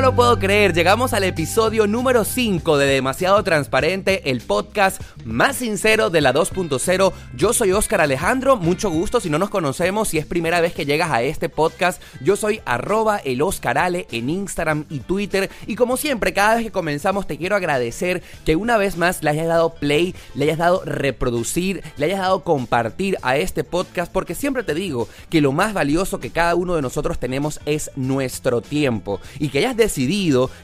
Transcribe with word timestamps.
no 0.00 0.06
lo 0.06 0.16
puedo 0.16 0.38
creer, 0.38 0.72
llegamos 0.72 1.12
al 1.12 1.24
episodio 1.24 1.86
número 1.86 2.24
5 2.24 2.78
de 2.78 2.86
Demasiado 2.86 3.44
Transparente, 3.44 4.30
el 4.30 4.40
podcast 4.40 5.02
más 5.26 5.56
sincero 5.56 6.08
de 6.08 6.22
la 6.22 6.32
2.0. 6.32 7.12
Yo 7.36 7.52
soy 7.52 7.72
Oscar 7.72 8.00
Alejandro, 8.00 8.56
mucho 8.56 8.88
gusto 8.88 9.20
si 9.20 9.28
no 9.28 9.38
nos 9.38 9.50
conocemos, 9.50 10.08
si 10.08 10.16
es 10.16 10.24
primera 10.24 10.62
vez 10.62 10.72
que 10.72 10.86
llegas 10.86 11.10
a 11.10 11.20
este 11.20 11.50
podcast, 11.50 12.00
yo 12.22 12.36
soy 12.36 12.62
arroba 12.64 13.18
el 13.18 13.42
Oscar 13.42 13.76
Ale 13.76 14.06
en 14.10 14.30
Instagram 14.30 14.86
y 14.88 15.00
Twitter 15.00 15.50
y 15.66 15.76
como 15.76 15.98
siempre, 15.98 16.32
cada 16.32 16.54
vez 16.54 16.64
que 16.64 16.72
comenzamos 16.72 17.26
te 17.26 17.36
quiero 17.36 17.56
agradecer 17.56 18.22
que 18.46 18.56
una 18.56 18.78
vez 18.78 18.96
más 18.96 19.22
le 19.22 19.30
hayas 19.30 19.48
dado 19.48 19.74
play, 19.74 20.14
le 20.34 20.46
hayas 20.46 20.58
dado 20.58 20.82
reproducir, 20.86 21.82
le 21.98 22.06
hayas 22.06 22.20
dado 22.20 22.42
compartir 22.42 23.18
a 23.20 23.36
este 23.36 23.64
podcast 23.64 24.10
porque 24.10 24.34
siempre 24.34 24.62
te 24.62 24.72
digo 24.72 25.08
que 25.28 25.42
lo 25.42 25.52
más 25.52 25.74
valioso 25.74 26.20
que 26.20 26.30
cada 26.30 26.54
uno 26.54 26.74
de 26.74 26.82
nosotros 26.82 27.18
tenemos 27.18 27.60
es 27.66 27.90
nuestro 27.96 28.62
tiempo 28.62 29.20
y 29.38 29.50
que 29.50 29.58
hayas 29.58 29.76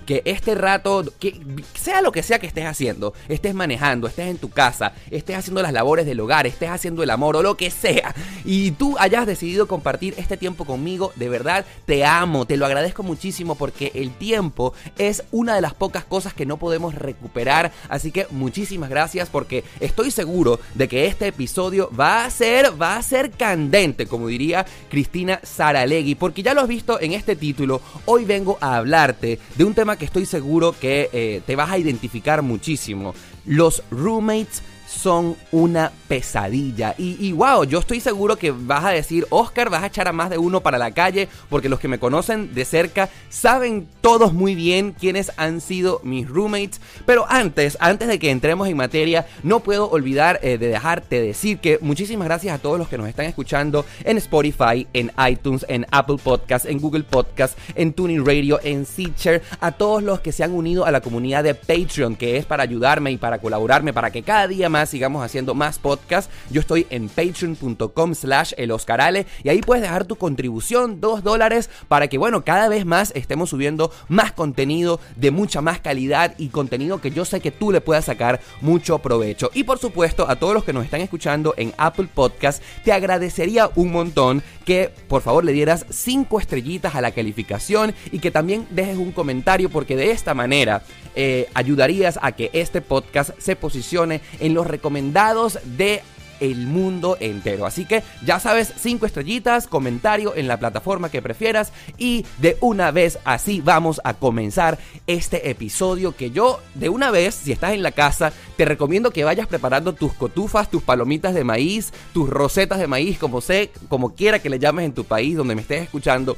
que 0.07 0.23
este 0.25 0.55
rato, 0.55 1.05
que 1.19 1.41
sea 1.75 2.01
lo 2.01 2.13
que 2.13 2.23
sea 2.23 2.39
que 2.39 2.47
estés 2.47 2.67
haciendo, 2.67 3.15
estés 3.29 3.55
manejando, 3.55 4.07
estés 4.07 4.29
en 4.29 4.39
tu 4.39 4.51
casa, 4.51 4.93
estés 5.11 5.37
haciendo 5.37 5.63
las 5.63 5.73
labores 5.73 6.07
del 6.07 6.21
hogar, 6.21 6.47
estés 6.47 6.71
haciendo 6.71 7.03
el 7.03 7.11
amor 7.11 7.37
o 7.37 7.43
lo 7.43 7.57
que 7.57 7.71
sea, 7.71 8.15
y 8.45 8.73
tú 8.73 8.97
hayas 8.99 9.27
decidido 9.27 9.67
compartir 9.67 10.15
este 10.17 10.37
tiempo 10.37 10.65
conmigo, 10.65 11.13
de 11.17 11.29
verdad 11.29 11.65
te 11.85 12.05
amo, 12.05 12.47
te 12.47 12.57
lo 12.57 12.67
agradezco 12.67 13.03
muchísimo 13.03 13.55
porque 13.55 13.93
el 13.95 14.11
tiempo 14.11 14.73
es 14.99 15.25
una 15.31 15.55
de 15.55 15.61
las 15.61 15.75
pocas 15.75 16.05
cosas 16.05 16.35
que 16.35 16.47
no 16.47 16.57
podemos 16.57 16.95
recuperar, 16.95 17.73
así 17.89 18.11
que 18.13 18.27
muchísimas 18.31 18.91
gracias 18.91 19.29
porque 19.29 19.65
estoy 19.81 20.11
seguro 20.11 20.61
de 20.75 20.89
que 20.89 21.07
este 21.07 21.27
episodio 21.27 21.91
va 21.99 22.25
a 22.25 22.31
ser, 22.31 22.81
va 22.81 22.97
a 22.97 23.03
ser 23.03 23.31
candente, 23.31 24.07
como 24.07 24.29
diría 24.29 24.67
Cristina 24.89 25.41
Saralegui, 25.43 26.15
porque 26.15 26.43
ya 26.43 26.55
lo 26.55 26.61
has 26.63 26.69
visto 26.69 27.01
en 27.01 27.13
este 27.13 27.37
título, 27.37 27.81
hoy 28.05 28.25
vengo 28.25 28.59
a 28.61 28.77
de 29.21 29.65
un 29.65 29.75
tema 29.75 29.97
que 29.97 30.05
estoy 30.05 30.27
seguro 30.27 30.75
que 30.79 31.11
eh, 31.13 31.43
te 31.47 31.57
vas 31.57 31.71
a 31.71 31.79
identificar 31.79 32.43
muchísimo. 32.43 33.15
Los 33.45 33.83
roommates 33.91 34.63
son 34.87 35.37
una 35.53 35.93
pesadilla. 36.09 36.95
Y, 36.97 37.17
y, 37.21 37.33
wow, 37.33 37.65
yo 37.65 37.81
estoy 37.81 38.01
seguro 38.01 38.37
que 38.37 38.51
vas 38.51 38.85
a 38.85 38.91
decir, 38.91 39.27
Oscar, 39.31 39.71
vas 39.71 39.83
a 39.83 39.87
echar 39.87 40.09
a 40.09 40.13
más 40.13 40.31
de 40.31 40.39
uno 40.39 40.61
para 40.61 40.79
la 40.79 40.93
calle, 40.93 41.29
porque 41.49 41.69
los 41.69 41.81
que 41.81 41.89
me 41.89 41.99
conocen 41.99 42.55
de 42.55 42.65
cerca 42.65 43.09
saben 43.29 43.89
todos 44.01 44.33
muy 44.33 44.55
bien 44.55 44.95
quiénes 44.99 45.33
han 45.37 45.61
sido 45.61 46.01
mis 46.05 46.29
roommates. 46.29 46.81
Pero 47.05 47.27
antes, 47.29 47.77
antes 47.81 48.09
de 48.09 48.19
que 48.19 48.31
entremos 48.31 48.69
en 48.69 48.77
materia, 48.77 49.27
no 49.43 49.61
puedo 49.61 49.91
olvidar 49.91 50.39
eh, 50.43 50.59
de 50.59 50.69
dejarte 50.69 51.21
decir 51.21 51.59
que 51.59 51.79
muchísimas 51.81 52.27
gracias 52.27 52.55
a 52.55 52.63
todos 52.63 52.79
los 52.79 52.89
que 52.89 52.99
nos 52.99 53.09
están 53.09 53.27
escuchando 53.27 53.85
en 54.05 54.17
Spotify, 54.19 54.87
en 54.93 55.11
iTunes, 55.29 55.67
en 55.69 55.87
Apple 55.91 56.19
Podcasts, 56.23 56.69
en 56.69 56.79
Google 56.79 57.05
Podcasts, 57.05 57.57
en 57.75 57.93
Tuning 57.93 58.25
Radio, 58.25 58.61
en 58.63 58.87
Stitcher, 58.87 59.43
a 59.61 59.73
todos 59.73 60.03
los 60.03 60.21
que 60.21 60.33
se 60.33 60.45
han 60.45 60.53
unido 60.53 60.85
a 60.85 60.91
la 60.91 61.01
comunidad 61.01 61.45
de 61.45 61.55
Patreon, 61.55 62.17
que 62.17 62.37
es 62.37 62.47
para 62.47 62.63
ayudarme 62.63 63.11
y 63.11 63.17
para 63.17 63.39
colaborarme, 63.39 63.93
para 63.93 64.11
que 64.11 64.23
cada 64.23 64.47
día 64.47 64.69
más 64.69 64.76
sigamos 64.85 65.25
haciendo 65.25 65.55
más 65.55 65.79
podcasts. 65.79 66.31
Yo 66.51 66.61
estoy 66.61 66.87
en 66.91 67.09
patreon.com 67.09 68.15
slash 68.15 68.53
el 68.59 68.73
Oscarale 68.73 69.27
y 69.43 69.49
ahí 69.49 69.63
puedes 69.63 69.83
dejar 69.83 70.05
tu 70.05 70.17
contribución, 70.17 71.01
dos 71.01 71.23
dólares, 71.23 71.71
para 71.89 72.09
que, 72.09 72.19
bueno, 72.19 72.45
cada 72.45 72.69
vez 72.69 72.85
más 72.85 73.13
estemos 73.15 73.49
subiendo 73.49 73.91
más 74.09 74.33
contenido 74.33 75.01
de 75.17 75.31
mucha 75.31 75.61
más 75.61 75.81
calidad 75.81 76.35
y 76.37 76.49
contenido 76.49 77.01
que 77.01 77.11
yo 77.11 77.25
sé 77.25 77.41
que 77.41 77.51
tú 77.51 77.73
le 77.73 77.81
puedas 77.81 78.05
sacar 78.05 78.41
mucho 78.61 78.99
provecho. 78.99 79.51
Y 79.55 79.65
por 79.65 79.79
supuesto, 79.79 80.29
a 80.29 80.37
todos 80.37 80.53
los 80.53 80.65
que 80.65 80.73
nos 80.73 80.85
están 80.85 81.01
escuchando 81.01 81.55
en 81.57 81.73
Apple 81.79 82.09
Podcast, 82.13 82.63
te 82.85 82.93
agradecería 82.93 83.71
un 83.77 83.93
montón 83.93 84.43
que 84.67 84.91
por 85.09 85.23
favor 85.23 85.45
le 85.45 85.53
dieras 85.53 85.87
5 85.89 86.41
estrellitas 86.41 86.95
a 86.95 87.01
la 87.01 87.13
calificación 87.13 87.95
y 88.13 88.19
que 88.19 88.33
también 88.33 88.67
dejes 88.71 88.99
un 88.99 89.13
comentario 89.13 89.71
porque 89.71 89.97
de 89.97 90.11
esta 90.11 90.35
manera 90.35 90.83
eh, 91.15 91.49
ayudarías 91.55 92.19
a 92.21 92.33
que 92.33 92.51
este 92.53 92.83
podcast 92.83 93.31
se 93.39 93.57
posicione 93.57 94.21
en 94.41 94.53
los 94.53 94.67
recomendados 94.67 95.61
de 95.65 96.03
el 96.41 96.67
mundo 96.67 97.17
entero. 97.21 97.67
Así 97.67 97.85
que 97.85 98.03
ya 98.25 98.41
sabes, 98.41 98.73
5 98.77 99.07
estrellitas, 99.07 99.67
comentario 99.67 100.35
en 100.37 100.49
la 100.49 100.59
plataforma 100.59 101.11
que 101.11 101.23
prefieras 101.23 101.73
y 101.99 102.25
de 102.39 102.57
una 102.61 102.91
vez 102.91 103.19
así 103.25 103.61
vamos 103.61 104.01
a 104.05 104.15
comenzar 104.15 104.79
este 105.07 105.51
episodio 105.51 106.17
que 106.17 106.31
yo 106.31 106.61
de 106.75 106.89
una 106.89 107.11
vez, 107.11 107.35
si 107.35 107.53
estás 107.53 107.73
en 107.73 107.83
la 107.83 107.93
casa, 107.93 108.33
te 108.57 108.65
recomiendo 108.65 109.11
que 109.11 109.25
vayas 109.25 109.47
preparando 109.47 109.93
tus 109.93 110.13
cotufas, 110.15 110.71
tus 110.71 110.83
palomitas 110.83 111.35
de 111.35 111.45
maíz, 111.45 111.93
tus 112.13 112.29
rosetas 112.29 112.79
de 112.79 112.87
maíz, 112.87 113.19
como 113.19 113.41
sé, 113.41 113.71
como 113.89 114.15
quiera 114.15 114.39
que 114.39 114.51
le 114.51 114.59
llames 114.59 114.87
en 114.87 114.93
tu 114.93 115.05
país 115.05 115.37
donde 115.37 115.55
me 115.55 115.63
estés 115.63 115.83
escuchando 115.83 116.37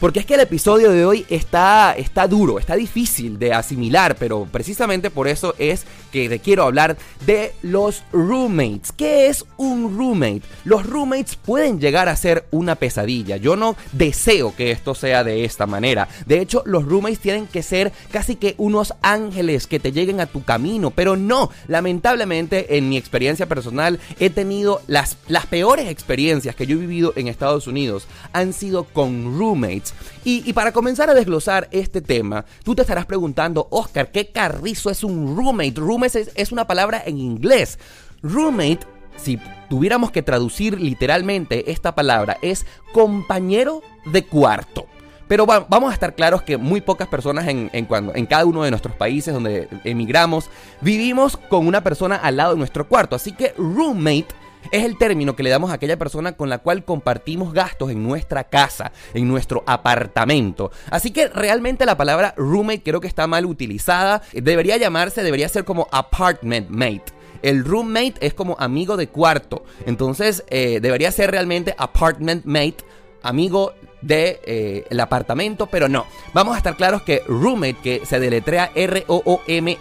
porque 0.00 0.20
es 0.20 0.26
que 0.26 0.34
el 0.34 0.40
episodio 0.40 0.90
de 0.90 1.04
hoy 1.04 1.26
está, 1.28 1.92
está 1.96 2.26
duro, 2.26 2.58
está 2.58 2.74
difícil 2.74 3.38
de 3.38 3.52
asimilar, 3.52 4.16
pero 4.16 4.48
precisamente 4.50 5.10
por 5.10 5.28
eso 5.28 5.54
es 5.58 5.84
que 6.10 6.28
te 6.28 6.38
quiero 6.38 6.64
hablar 6.64 6.96
de 7.26 7.52
los 7.62 8.02
roommates. 8.10 8.92
¿Qué 8.92 9.28
es 9.28 9.44
un 9.58 9.96
roommate? 9.96 10.42
Los 10.64 10.86
roommates 10.86 11.36
pueden 11.36 11.80
llegar 11.80 12.08
a 12.08 12.16
ser 12.16 12.46
una 12.50 12.76
pesadilla. 12.76 13.36
Yo 13.36 13.56
no 13.56 13.76
deseo 13.92 14.56
que 14.56 14.70
esto 14.70 14.94
sea 14.94 15.22
de 15.22 15.44
esta 15.44 15.66
manera. 15.66 16.08
De 16.26 16.40
hecho, 16.40 16.62
los 16.64 16.84
roommates 16.84 17.20
tienen 17.20 17.46
que 17.46 17.62
ser 17.62 17.92
casi 18.10 18.36
que 18.36 18.54
unos 18.56 18.94
ángeles 19.02 19.66
que 19.66 19.80
te 19.80 19.92
lleguen 19.92 20.20
a 20.20 20.26
tu 20.26 20.42
camino, 20.42 20.90
pero 20.90 21.16
no, 21.16 21.50
lamentablemente 21.68 22.78
en 22.78 22.88
mi 22.88 22.96
experiencia 22.96 23.46
personal 23.46 24.00
he 24.18 24.30
tenido 24.30 24.80
las, 24.86 25.18
las 25.28 25.46
peores 25.46 25.88
experiencias 25.88 26.56
que 26.56 26.66
yo 26.66 26.76
he 26.76 26.80
vivido 26.80 27.12
en 27.16 27.28
Estados 27.28 27.66
Unidos 27.66 28.06
han 28.32 28.54
sido 28.54 28.84
con 28.84 29.38
roommates 29.38 29.89
y, 30.24 30.52
para 30.52 30.72
comenzar 30.72 31.08
a 31.08 31.14
desglosar 31.14 31.68
este 31.70 32.00
tema, 32.00 32.44
tú 32.62 32.74
te 32.74 32.82
estarás 32.82 33.06
preguntando, 33.06 33.68
Oscar, 33.70 34.10
¿qué 34.10 34.28
carrizo 34.28 34.90
es 34.90 35.02
un 35.02 35.36
roommate? 35.36 35.74
Roommate 35.76 36.26
es, 36.34 36.52
una 36.52 36.66
palabra 36.66 37.02
en 37.04 37.18
inglés. 37.18 37.78
Roommate 38.22 38.86
si 39.16 39.38
tuviéramos 39.68 40.10
que 40.10 40.22
traducir 40.22 40.80
literalmente 40.80 41.70
esta 41.70 41.94
palabra, 41.94 42.38
es 42.42 42.64
compañero 42.92 43.82
de 44.06 44.24
cuarto. 44.24 44.86
Pero 45.28 45.46
vamos 45.46 45.90
a 45.90 45.94
estar 45.94 46.16
claros 46.16 46.42
que 46.42 46.56
muy 46.56 46.80
pocas 46.80 47.06
personas 47.06 47.46
en, 47.46 47.68
cuando, 47.86 48.14
en 48.16 48.26
cada 48.26 48.44
uno 48.44 48.64
de 48.64 48.70
nuestros 48.70 48.96
países 48.96 49.32
donde 49.32 49.68
emigramos 49.84 50.50
vivimos 50.80 51.36
con 51.36 51.68
una 51.68 51.84
persona 51.84 52.16
al 52.16 52.36
lado 52.36 52.54
de 52.54 52.58
nuestro 52.58 52.88
cuarto. 52.88 53.14
Así 53.14 53.30
que 53.30 53.54
roommate 53.56 54.26
es 54.70 54.84
el 54.84 54.98
término 54.98 55.34
que 55.36 55.42
le 55.42 55.50
damos 55.50 55.70
a 55.70 55.74
aquella 55.74 55.98
persona 55.98 56.32
con 56.32 56.48
la 56.48 56.58
cual 56.58 56.84
compartimos 56.84 57.52
gastos 57.52 57.90
en 57.90 58.02
nuestra 58.02 58.44
casa, 58.44 58.92
en 59.14 59.28
nuestro 59.28 59.62
apartamento. 59.66 60.70
Así 60.90 61.10
que 61.10 61.28
realmente 61.28 61.86
la 61.86 61.96
palabra 61.96 62.34
roommate 62.36 62.82
creo 62.82 63.00
que 63.00 63.08
está 63.08 63.26
mal 63.26 63.46
utilizada. 63.46 64.22
Debería 64.32 64.76
llamarse, 64.76 65.22
debería 65.22 65.48
ser 65.48 65.64
como 65.64 65.88
apartment 65.90 66.68
mate. 66.68 67.04
El 67.42 67.64
roommate 67.64 68.14
es 68.20 68.34
como 68.34 68.56
amigo 68.58 68.96
de 68.96 69.08
cuarto. 69.08 69.64
Entonces 69.86 70.44
eh, 70.48 70.80
debería 70.80 71.10
ser 71.10 71.30
realmente 71.30 71.74
apartment 71.78 72.44
mate, 72.44 72.76
amigo 73.22 73.72
de 74.02 74.40
eh, 74.44 74.84
el 74.90 75.00
apartamento, 75.00 75.66
pero 75.66 75.88
no. 75.88 76.06
Vamos 76.32 76.54
a 76.54 76.58
estar 76.58 76.76
claros 76.76 77.02
que 77.02 77.22
roommate, 77.26 77.76
que 77.82 78.06
se 78.06 78.20
deletrea 78.20 78.70
R-O-O-M-M-A-T-E, 78.74 79.74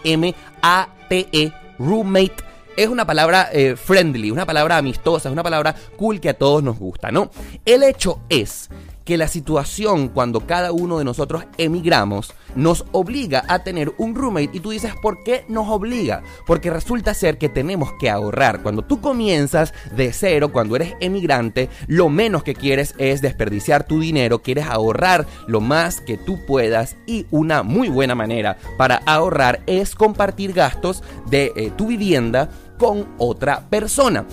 roommate 1.77 2.48
es 2.77 2.87
una 2.87 3.05
palabra 3.05 3.49
eh, 3.51 3.75
friendly, 3.75 4.31
una 4.31 4.45
palabra 4.45 4.77
amistosa, 4.77 5.29
es 5.29 5.33
una 5.33 5.43
palabra 5.43 5.75
cool 5.97 6.19
que 6.19 6.29
a 6.29 6.33
todos 6.33 6.63
nos 6.63 6.77
gusta, 6.77 7.11
¿no? 7.11 7.31
El 7.65 7.83
hecho 7.83 8.19
es 8.29 8.69
que 9.09 9.17
la 9.17 9.27
situación 9.27 10.09
cuando 10.09 10.41
cada 10.41 10.71
uno 10.71 10.99
de 10.99 11.03
nosotros 11.03 11.43
emigramos 11.57 12.31
nos 12.53 12.85
obliga 12.91 13.43
a 13.47 13.63
tener 13.63 13.91
un 13.97 14.13
roommate 14.13 14.51
y 14.53 14.59
tú 14.59 14.69
dices, 14.69 14.93
¿por 15.01 15.23
qué 15.23 15.45
nos 15.47 15.67
obliga? 15.67 16.21
Porque 16.45 16.69
resulta 16.69 17.15
ser 17.15 17.39
que 17.39 17.49
tenemos 17.49 17.91
que 17.99 18.11
ahorrar. 18.11 18.61
Cuando 18.61 18.83
tú 18.83 19.01
comienzas 19.01 19.73
de 19.95 20.13
cero, 20.13 20.51
cuando 20.51 20.75
eres 20.75 20.93
emigrante, 20.99 21.69
lo 21.87 22.09
menos 22.09 22.43
que 22.43 22.53
quieres 22.53 22.93
es 22.99 23.19
desperdiciar 23.23 23.87
tu 23.87 23.99
dinero, 23.99 24.43
quieres 24.43 24.67
ahorrar 24.67 25.25
lo 25.47 25.59
más 25.59 26.01
que 26.01 26.15
tú 26.15 26.45
puedas 26.45 26.95
y 27.07 27.25
una 27.31 27.63
muy 27.63 27.89
buena 27.89 28.13
manera 28.13 28.59
para 28.77 28.97
ahorrar 29.07 29.63
es 29.65 29.95
compartir 29.95 30.53
gastos 30.53 31.01
de 31.31 31.51
eh, 31.55 31.71
tu 31.75 31.87
vivienda 31.87 32.47
con 32.77 33.07
otra 33.17 33.61
persona. 33.71 34.27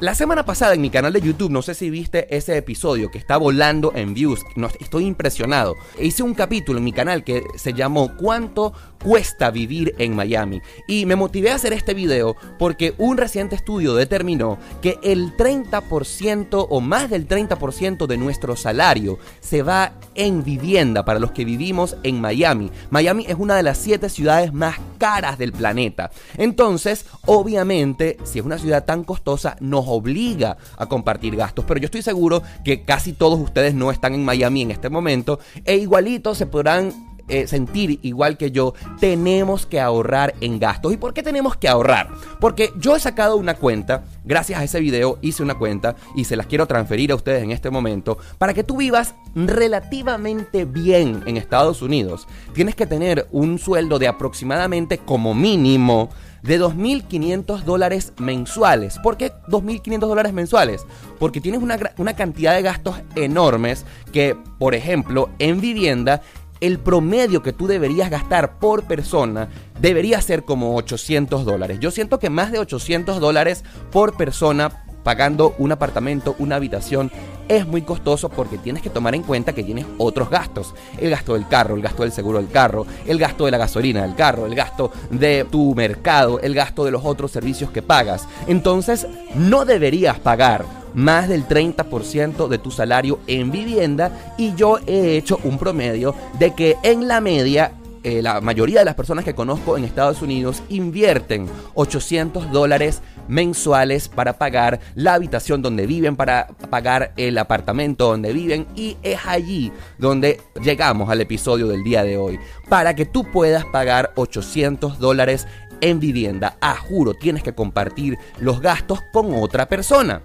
La 0.00 0.14
semana 0.14 0.44
pasada 0.44 0.74
en 0.74 0.80
mi 0.80 0.90
canal 0.90 1.12
de 1.12 1.20
YouTube, 1.20 1.50
no 1.50 1.60
sé 1.60 1.74
si 1.74 1.90
viste 1.90 2.32
ese 2.36 2.56
episodio 2.56 3.10
que 3.10 3.18
está 3.18 3.36
volando 3.36 3.90
en 3.96 4.14
views, 4.14 4.44
no, 4.54 4.68
estoy 4.78 5.06
impresionado. 5.06 5.74
Hice 5.98 6.22
un 6.22 6.34
capítulo 6.34 6.78
en 6.78 6.84
mi 6.84 6.92
canal 6.92 7.24
que 7.24 7.42
se 7.56 7.72
llamó 7.72 8.16
¿Cuánto 8.16 8.72
cuesta 9.02 9.50
vivir 9.50 9.96
en 9.98 10.14
Miami? 10.14 10.60
Y 10.86 11.04
me 11.04 11.16
motivé 11.16 11.50
a 11.50 11.56
hacer 11.56 11.72
este 11.72 11.94
video 11.94 12.36
porque 12.60 12.94
un 12.96 13.16
reciente 13.16 13.56
estudio 13.56 13.96
determinó 13.96 14.58
que 14.80 15.00
el 15.02 15.36
30% 15.36 16.68
o 16.70 16.80
más 16.80 17.10
del 17.10 17.26
30% 17.26 18.06
de 18.06 18.18
nuestro 18.18 18.54
salario 18.54 19.18
se 19.40 19.62
va 19.62 19.94
en 20.14 20.44
vivienda 20.44 21.04
para 21.04 21.18
los 21.18 21.32
que 21.32 21.44
vivimos 21.44 21.96
en 22.04 22.20
Miami. 22.20 22.70
Miami 22.90 23.24
es 23.26 23.36
una 23.36 23.56
de 23.56 23.64
las 23.64 23.78
7 23.78 24.08
ciudades 24.10 24.52
más 24.52 24.76
caras 24.98 25.38
del 25.38 25.52
planeta. 25.52 26.12
Entonces, 26.36 27.06
obviamente, 27.26 28.16
si 28.22 28.38
es 28.38 28.44
una 28.44 28.58
ciudad 28.58 28.84
tan 28.84 29.02
costosa, 29.02 29.56
nos 29.58 29.87
obliga 29.88 30.56
a 30.76 30.86
compartir 30.86 31.36
gastos. 31.36 31.64
Pero 31.66 31.80
yo 31.80 31.86
estoy 31.86 32.02
seguro 32.02 32.42
que 32.64 32.84
casi 32.84 33.12
todos 33.12 33.38
ustedes 33.40 33.74
no 33.74 33.90
están 33.90 34.14
en 34.14 34.24
Miami 34.24 34.62
en 34.62 34.70
este 34.70 34.88
momento 34.88 35.38
e 35.64 35.76
igualito 35.76 36.34
se 36.34 36.46
podrán 36.46 37.08
eh, 37.28 37.46
sentir 37.46 38.00
igual 38.02 38.38
que 38.38 38.50
yo, 38.50 38.72
tenemos 39.00 39.66
que 39.66 39.80
ahorrar 39.80 40.34
en 40.40 40.58
gastos. 40.58 40.94
¿Y 40.94 40.96
por 40.96 41.12
qué 41.12 41.22
tenemos 41.22 41.56
que 41.56 41.68
ahorrar? 41.68 42.08
Porque 42.40 42.72
yo 42.78 42.96
he 42.96 43.00
sacado 43.00 43.36
una 43.36 43.54
cuenta, 43.54 44.04
gracias 44.24 44.58
a 44.58 44.64
ese 44.64 44.80
video 44.80 45.18
hice 45.20 45.42
una 45.42 45.58
cuenta 45.58 45.94
y 46.16 46.24
se 46.24 46.36
las 46.36 46.46
quiero 46.46 46.66
transferir 46.66 47.12
a 47.12 47.16
ustedes 47.16 47.42
en 47.42 47.50
este 47.50 47.68
momento, 47.68 48.16
para 48.38 48.54
que 48.54 48.64
tú 48.64 48.78
vivas 48.78 49.14
relativamente 49.34 50.64
bien 50.64 51.22
en 51.26 51.36
Estados 51.36 51.82
Unidos. 51.82 52.26
Tienes 52.54 52.74
que 52.74 52.86
tener 52.86 53.28
un 53.30 53.58
sueldo 53.58 53.98
de 53.98 54.08
aproximadamente 54.08 54.96
como 54.96 55.34
mínimo 55.34 56.08
de 56.42 56.60
2.500 56.60 57.62
dólares 57.62 58.12
mensuales. 58.18 58.98
¿Por 59.02 59.16
qué 59.16 59.32
2.500 59.48 60.00
dólares 60.00 60.32
mensuales? 60.32 60.86
Porque 61.18 61.40
tienes 61.40 61.62
una, 61.62 61.78
una 61.96 62.14
cantidad 62.14 62.54
de 62.54 62.62
gastos 62.62 62.96
enormes 63.16 63.84
que, 64.12 64.36
por 64.58 64.74
ejemplo, 64.74 65.30
en 65.38 65.60
vivienda 65.60 66.22
el 66.60 66.78
promedio 66.78 67.42
que 67.42 67.52
tú 67.52 67.66
deberías 67.66 68.10
gastar 68.10 68.58
por 68.58 68.84
persona 68.84 69.48
debería 69.80 70.20
ser 70.20 70.44
como 70.44 70.76
800 70.76 71.44
dólares. 71.44 71.78
Yo 71.80 71.90
siento 71.90 72.18
que 72.18 72.30
más 72.30 72.50
de 72.50 72.58
800 72.58 73.20
dólares 73.20 73.64
por 73.92 74.16
persona 74.16 74.84
pagando 75.04 75.54
un 75.58 75.72
apartamento, 75.72 76.34
una 76.38 76.56
habitación, 76.56 77.10
es 77.48 77.66
muy 77.66 77.82
costoso 77.82 78.28
porque 78.28 78.58
tienes 78.58 78.82
que 78.82 78.90
tomar 78.90 79.14
en 79.14 79.22
cuenta 79.22 79.54
que 79.54 79.64
tienes 79.64 79.86
otros 79.98 80.30
gastos. 80.30 80.74
El 80.98 81.10
gasto 81.10 81.34
del 81.34 81.48
carro, 81.48 81.74
el 81.74 81.82
gasto 81.82 82.02
del 82.02 82.12
seguro 82.12 82.38
del 82.38 82.50
carro, 82.50 82.86
el 83.06 83.18
gasto 83.18 83.44
de 83.44 83.50
la 83.50 83.58
gasolina 83.58 84.02
del 84.02 84.14
carro, 84.14 84.46
el 84.46 84.54
gasto 84.54 84.92
de 85.10 85.46
tu 85.50 85.74
mercado, 85.74 86.40
el 86.40 86.54
gasto 86.54 86.84
de 86.84 86.90
los 86.90 87.04
otros 87.04 87.30
servicios 87.30 87.70
que 87.70 87.82
pagas. 87.82 88.28
Entonces, 88.46 89.06
no 89.34 89.64
deberías 89.64 90.18
pagar 90.18 90.64
más 90.94 91.28
del 91.28 91.46
30% 91.46 92.48
de 92.48 92.58
tu 92.58 92.70
salario 92.70 93.20
en 93.26 93.50
vivienda 93.50 94.34
y 94.36 94.54
yo 94.54 94.78
he 94.86 95.16
hecho 95.16 95.38
un 95.44 95.58
promedio 95.58 96.14
de 96.38 96.54
que 96.54 96.76
en 96.82 97.08
la 97.08 97.20
media 97.20 97.72
eh, 98.08 98.22
la 98.22 98.40
mayoría 98.40 98.78
de 98.78 98.86
las 98.86 98.94
personas 98.94 99.22
que 99.22 99.34
conozco 99.34 99.76
en 99.76 99.84
Estados 99.84 100.22
Unidos 100.22 100.62
invierten 100.70 101.46
800 101.74 102.50
dólares 102.50 103.02
mensuales 103.28 104.08
para 104.08 104.38
pagar 104.38 104.80
la 104.94 105.12
habitación 105.12 105.60
donde 105.60 105.86
viven, 105.86 106.16
para 106.16 106.46
pagar 106.70 107.12
el 107.18 107.36
apartamento 107.36 108.06
donde 108.06 108.32
viven 108.32 108.66
y 108.74 108.96
es 109.02 109.20
allí 109.26 109.72
donde 109.98 110.40
llegamos 110.62 111.10
al 111.10 111.20
episodio 111.20 111.68
del 111.68 111.84
día 111.84 112.02
de 112.02 112.16
hoy. 112.16 112.38
Para 112.70 112.94
que 112.94 113.04
tú 113.04 113.30
puedas 113.30 113.66
pagar 113.66 114.12
800 114.14 114.98
dólares 114.98 115.46
en 115.82 116.00
vivienda, 116.00 116.56
a 116.62 116.76
juro, 116.76 117.12
tienes 117.12 117.42
que 117.42 117.54
compartir 117.54 118.16
los 118.38 118.62
gastos 118.62 119.00
con 119.12 119.34
otra 119.34 119.68
persona. 119.68 120.22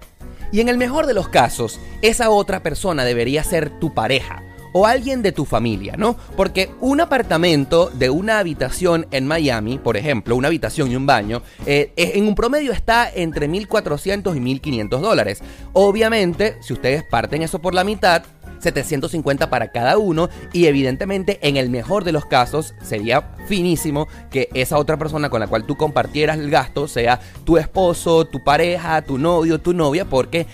Y 0.52 0.60
en 0.60 0.70
el 0.70 0.78
mejor 0.78 1.04
de 1.06 1.12
los 1.12 1.28
casos, 1.28 1.78
esa 2.00 2.30
otra 2.30 2.62
persona 2.62 3.04
debería 3.04 3.44
ser 3.44 3.78
tu 3.78 3.92
pareja 3.92 4.42
o 4.76 4.86
alguien 4.86 5.22
de 5.22 5.30
tu 5.30 5.44
familia, 5.44 5.94
¿no? 5.96 6.16
Porque 6.36 6.68
un 6.80 7.00
apartamento 7.00 7.90
de 7.94 8.10
una 8.10 8.40
habitación 8.40 9.06
en 9.12 9.24
Miami, 9.24 9.78
por 9.78 9.96
ejemplo, 9.96 10.34
una 10.34 10.48
habitación 10.48 10.90
y 10.90 10.96
un 10.96 11.06
baño, 11.06 11.42
eh, 11.64 11.92
en 11.96 12.26
un 12.26 12.34
promedio 12.34 12.72
está 12.72 13.08
entre 13.08 13.48
1.400 13.48 14.36
y 14.36 14.40
1.500 14.40 15.00
dólares. 15.00 15.42
Obviamente, 15.72 16.56
si 16.60 16.72
ustedes 16.72 17.04
parten 17.04 17.42
eso 17.42 17.60
por 17.60 17.72
la 17.72 17.84
mitad, 17.84 18.24
750 18.58 19.50
para 19.50 19.68
cada 19.68 19.98
uno 19.98 20.28
y 20.52 20.66
evidentemente 20.66 21.38
en 21.42 21.56
el 21.56 21.70
mejor 21.70 22.02
de 22.02 22.12
los 22.12 22.24
casos 22.24 22.74
sería 22.82 23.34
finísimo 23.46 24.08
que 24.30 24.48
esa 24.54 24.78
otra 24.78 24.96
persona 24.96 25.28
con 25.28 25.40
la 25.40 25.46
cual 25.46 25.64
tú 25.64 25.76
compartieras 25.76 26.38
el 26.38 26.50
gasto 26.50 26.88
sea 26.88 27.20
tu 27.44 27.58
esposo, 27.58 28.24
tu 28.24 28.42
pareja, 28.42 29.02
tu 29.02 29.18
novio, 29.18 29.60
tu 29.60 29.74
novia, 29.74 30.06
porque 30.06 30.46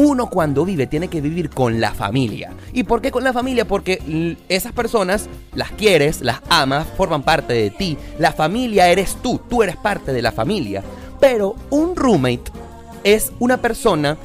uno 0.00 0.30
cuando 0.30 0.64
vive 0.64 0.86
tiene 0.86 1.08
que 1.08 1.20
vivir 1.20 1.50
con 1.50 1.78
la 1.78 1.92
familia. 1.92 2.54
¿Y 2.72 2.84
por 2.84 3.02
qué 3.02 3.10
con 3.10 3.22
la 3.22 3.34
familia? 3.34 3.68
Porque 3.68 4.38
esas 4.48 4.72
personas 4.72 5.28
las 5.54 5.72
quieres, 5.72 6.22
las 6.22 6.40
amas, 6.48 6.86
forman 6.96 7.22
parte 7.22 7.52
de 7.52 7.68
ti. 7.68 7.98
La 8.18 8.32
familia 8.32 8.88
eres 8.88 9.18
tú, 9.22 9.38
tú 9.50 9.62
eres 9.62 9.76
parte 9.76 10.14
de 10.14 10.22
la 10.22 10.32
familia. 10.32 10.82
Pero 11.20 11.54
un 11.68 11.94
roommate 11.94 12.50
es 13.04 13.30
una 13.40 13.58
persona 13.58 14.16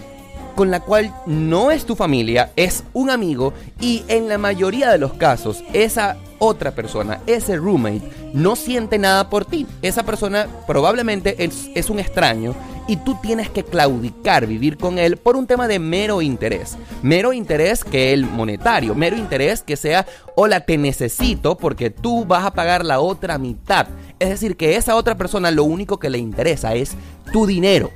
con 0.55 0.71
la 0.71 0.79
cual 0.79 1.13
no 1.25 1.71
es 1.71 1.85
tu 1.85 1.97
familia, 1.97 2.53
es 2.55 2.85
un 2.93 3.09
amigo 3.09 3.51
y 3.81 4.03
en 4.07 4.29
la 4.29 4.37
mayoría 4.37 4.89
de 4.89 4.97
los 4.97 5.11
casos 5.15 5.61
esa 5.73 6.15
otra 6.39 6.71
persona, 6.71 7.21
ese 7.27 7.57
roommate, 7.57 8.09
no 8.33 8.55
siente 8.55 8.97
nada 8.97 9.29
por 9.29 9.45
ti. 9.45 9.65
Esa 9.81 10.03
persona 10.03 10.47
probablemente 10.67 11.43
es, 11.43 11.69
es 11.75 11.89
un 11.89 11.99
extraño 11.99 12.55
y 12.87 12.97
tú 12.97 13.17
tienes 13.21 13.49
que 13.49 13.63
claudicar, 13.63 14.45
vivir 14.45 14.77
con 14.77 14.99
él 14.99 15.17
por 15.17 15.35
un 15.35 15.47
tema 15.47 15.67
de 15.67 15.79
mero 15.79 16.21
interés. 16.21 16.77
Mero 17.01 17.33
interés 17.33 17.83
que 17.83 18.13
el 18.13 18.25
monetario, 18.25 18.95
mero 18.95 19.17
interés 19.17 19.63
que 19.63 19.75
sea, 19.75 20.05
hola, 20.35 20.61
te 20.61 20.77
necesito 20.77 21.57
porque 21.57 21.89
tú 21.89 22.25
vas 22.25 22.45
a 22.45 22.53
pagar 22.53 22.85
la 22.85 22.99
otra 22.99 23.37
mitad. 23.37 23.87
Es 24.19 24.29
decir, 24.29 24.55
que 24.55 24.75
esa 24.75 24.95
otra 24.95 25.15
persona 25.15 25.51
lo 25.51 25.63
único 25.63 25.99
que 25.99 26.09
le 26.09 26.17
interesa 26.17 26.75
es 26.75 26.95
tu 27.31 27.45
dinero. 27.45 27.91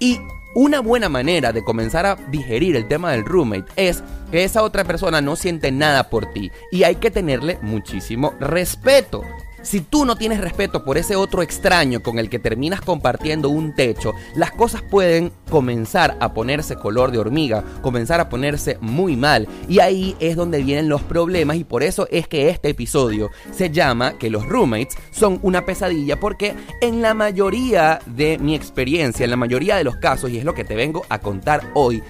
Y 0.00 0.18
una 0.54 0.80
buena 0.80 1.08
manera 1.08 1.52
de 1.52 1.64
comenzar 1.64 2.06
a 2.06 2.16
digerir 2.30 2.76
el 2.76 2.86
tema 2.86 3.12
del 3.12 3.24
roommate 3.24 3.70
es 3.76 4.02
que 4.30 4.44
esa 4.44 4.62
otra 4.62 4.84
persona 4.84 5.20
no 5.20 5.36
siente 5.36 5.72
nada 5.72 6.10
por 6.10 6.26
ti 6.32 6.52
y 6.70 6.84
hay 6.84 6.96
que 6.96 7.10
tenerle 7.10 7.58
muchísimo 7.62 8.34
respeto. 8.40 9.22
Si 9.64 9.80
tú 9.80 10.04
no 10.04 10.16
tienes 10.16 10.42
respeto 10.42 10.84
por 10.84 10.98
ese 10.98 11.16
otro 11.16 11.40
extraño 11.40 12.02
con 12.02 12.18
el 12.18 12.28
que 12.28 12.38
terminas 12.38 12.82
compartiendo 12.82 13.48
un 13.48 13.74
techo, 13.74 14.12
las 14.36 14.50
cosas 14.50 14.82
pueden 14.82 15.32
comenzar 15.48 16.18
a 16.20 16.34
ponerse 16.34 16.76
color 16.76 17.10
de 17.10 17.18
hormiga, 17.18 17.64
comenzar 17.80 18.20
a 18.20 18.28
ponerse 18.28 18.76
muy 18.82 19.16
mal. 19.16 19.48
Y 19.66 19.78
ahí 19.78 20.16
es 20.20 20.36
donde 20.36 20.62
vienen 20.62 20.90
los 20.90 21.00
problemas 21.02 21.56
y 21.56 21.64
por 21.64 21.82
eso 21.82 22.06
es 22.10 22.28
que 22.28 22.50
este 22.50 22.68
episodio 22.68 23.30
se 23.52 23.70
llama 23.70 24.18
que 24.18 24.28
los 24.28 24.46
roommates 24.46 24.98
son 25.10 25.38
una 25.40 25.64
pesadilla 25.64 26.20
porque 26.20 26.54
en 26.82 27.00
la 27.00 27.14
mayoría 27.14 28.00
de 28.04 28.36
mi 28.36 28.54
experiencia, 28.54 29.24
en 29.24 29.30
la 29.30 29.36
mayoría 29.36 29.76
de 29.76 29.84
los 29.84 29.96
casos, 29.96 30.28
y 30.28 30.36
es 30.36 30.44
lo 30.44 30.52
que 30.52 30.64
te 30.64 30.76
vengo 30.76 31.06
a 31.08 31.20
contar 31.20 31.70
hoy, 31.72 32.02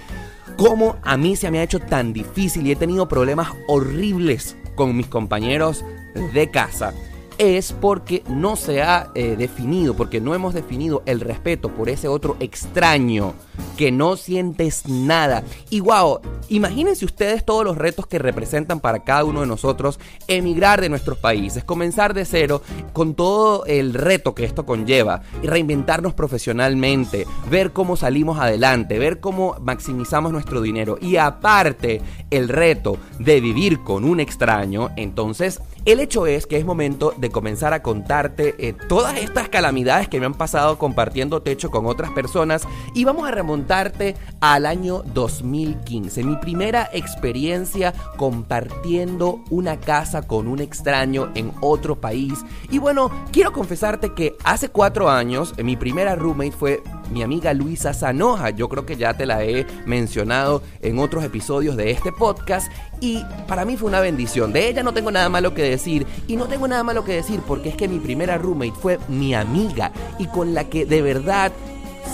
cómo 0.57 0.97
a 1.03 1.15
mí 1.15 1.37
se 1.37 1.49
me 1.51 1.59
ha 1.59 1.63
hecho 1.63 1.79
tan 1.79 2.11
difícil 2.11 2.67
y 2.67 2.73
he 2.73 2.75
tenido 2.75 3.07
problemas 3.07 3.47
horribles 3.69 4.57
con 4.75 4.97
mis 4.97 5.07
compañeros 5.07 5.85
de 6.33 6.51
casa 6.51 6.93
es 7.37 7.73
porque 7.73 8.23
no 8.27 8.55
se 8.55 8.81
ha 8.81 9.11
eh, 9.15 9.35
definido, 9.37 9.95
porque 9.95 10.21
no 10.21 10.33
hemos 10.33 10.53
definido 10.53 11.03
el 11.05 11.19
respeto 11.19 11.69
por 11.69 11.89
ese 11.89 12.07
otro 12.07 12.37
extraño 12.39 13.33
que 13.77 13.91
no 13.91 14.15
sientes 14.15 14.87
nada. 14.87 15.43
Y 15.69 15.81
wow, 15.81 16.19
imagínense 16.49 17.05
ustedes 17.05 17.45
todos 17.45 17.65
los 17.65 17.77
retos 17.77 18.07
que 18.07 18.19
representan 18.19 18.79
para 18.79 19.03
cada 19.03 19.25
uno 19.25 19.41
de 19.41 19.47
nosotros 19.47 19.99
emigrar 20.27 20.81
de 20.81 20.89
nuestros 20.89 21.17
países, 21.17 21.63
comenzar 21.63 22.13
de 22.13 22.25
cero 22.25 22.61
con 22.93 23.15
todo 23.15 23.65
el 23.65 23.93
reto 23.93 24.33
que 24.33 24.45
esto 24.45 24.65
conlleva 24.65 25.21
reinventarnos 25.43 26.13
profesionalmente, 26.13 27.25
ver 27.49 27.71
cómo 27.71 27.97
salimos 27.97 28.39
adelante, 28.39 28.99
ver 28.99 29.19
cómo 29.19 29.57
maximizamos 29.61 30.31
nuestro 30.31 30.61
dinero 30.61 30.97
y 31.01 31.17
aparte 31.17 32.01
el 32.31 32.49
reto 32.49 32.97
de 33.19 33.41
vivir 33.41 33.81
con 33.81 34.05
un 34.05 34.19
extraño, 34.19 34.91
entonces 34.95 35.61
el 35.85 35.99
hecho 35.99 36.25
es 36.25 36.47
que 36.47 36.57
es 36.57 36.65
momento 36.65 37.13
de 37.17 37.29
comenzar 37.29 37.73
a 37.73 37.83
contarte 37.83 38.55
eh, 38.57 38.73
todas 38.87 39.17
estas 39.17 39.49
calamidades 39.49 40.09
que 40.09 40.19
me 40.19 40.25
han 40.25 40.33
pasado 40.33 40.79
compartiendo 40.79 41.43
techo 41.43 41.69
con 41.69 41.85
otras 41.85 42.11
personas 42.11 42.67
y 42.95 43.05
vamos 43.05 43.27
a 43.27 43.31
remontarte 43.31 44.15
al 44.41 44.65
año 44.65 45.03
2015, 45.13 46.23
mi 46.23 46.37
primera 46.37 46.89
experiencia 46.91 47.93
compartiendo 48.17 49.43
una 49.51 49.79
casa 49.79 50.23
con 50.23 50.47
un 50.47 50.59
extraño 50.59 51.31
en 51.35 51.51
otro 51.61 52.01
país. 52.01 52.43
Y 52.71 52.79
bueno, 52.79 53.11
quiero 53.31 53.53
confesarte 53.53 54.13
que 54.13 54.35
hace 54.43 54.69
cuatro 54.69 55.09
años 55.09 55.53
eh, 55.57 55.63
mi 55.63 55.75
primera 55.75 56.15
roommate 56.15 56.51
fue 56.51 56.81
mi 57.11 57.23
amiga 57.23 57.53
Luisa 57.53 57.93
Zanoja. 57.93 58.49
Yo 58.49 58.69
creo 58.69 58.85
que 58.85 58.95
ya 58.95 59.13
te 59.15 59.25
la 59.25 59.43
he 59.43 59.65
mencionado 59.85 60.61
en 60.81 60.99
otros 60.99 61.23
episodios 61.23 61.75
de 61.77 61.91
este 61.91 62.11
podcast 62.11 62.71
y 63.01 63.23
para 63.47 63.65
mí 63.65 63.77
fue 63.77 63.89
una 63.89 63.99
bendición. 63.99 64.53
De 64.53 64.67
ella 64.67 64.83
no 64.83 64.93
tengo 64.93 65.11
nada 65.11 65.29
malo 65.29 65.53
que 65.53 65.63
decir 65.63 66.05
y 66.27 66.35
no 66.35 66.45
tengo 66.45 66.67
nada 66.67 66.83
malo 66.83 67.03
que 67.03 67.13
decir 67.13 67.41
porque 67.45 67.69
es 67.69 67.75
que 67.75 67.87
mi 67.87 67.99
primera 67.99 68.37
roommate 68.37 68.73
fue 68.73 68.99
mi 69.07 69.33
amiga 69.33 69.91
y 70.19 70.27
con 70.27 70.53
la 70.53 70.65
que 70.65 70.85
de 70.85 71.01
verdad 71.01 71.51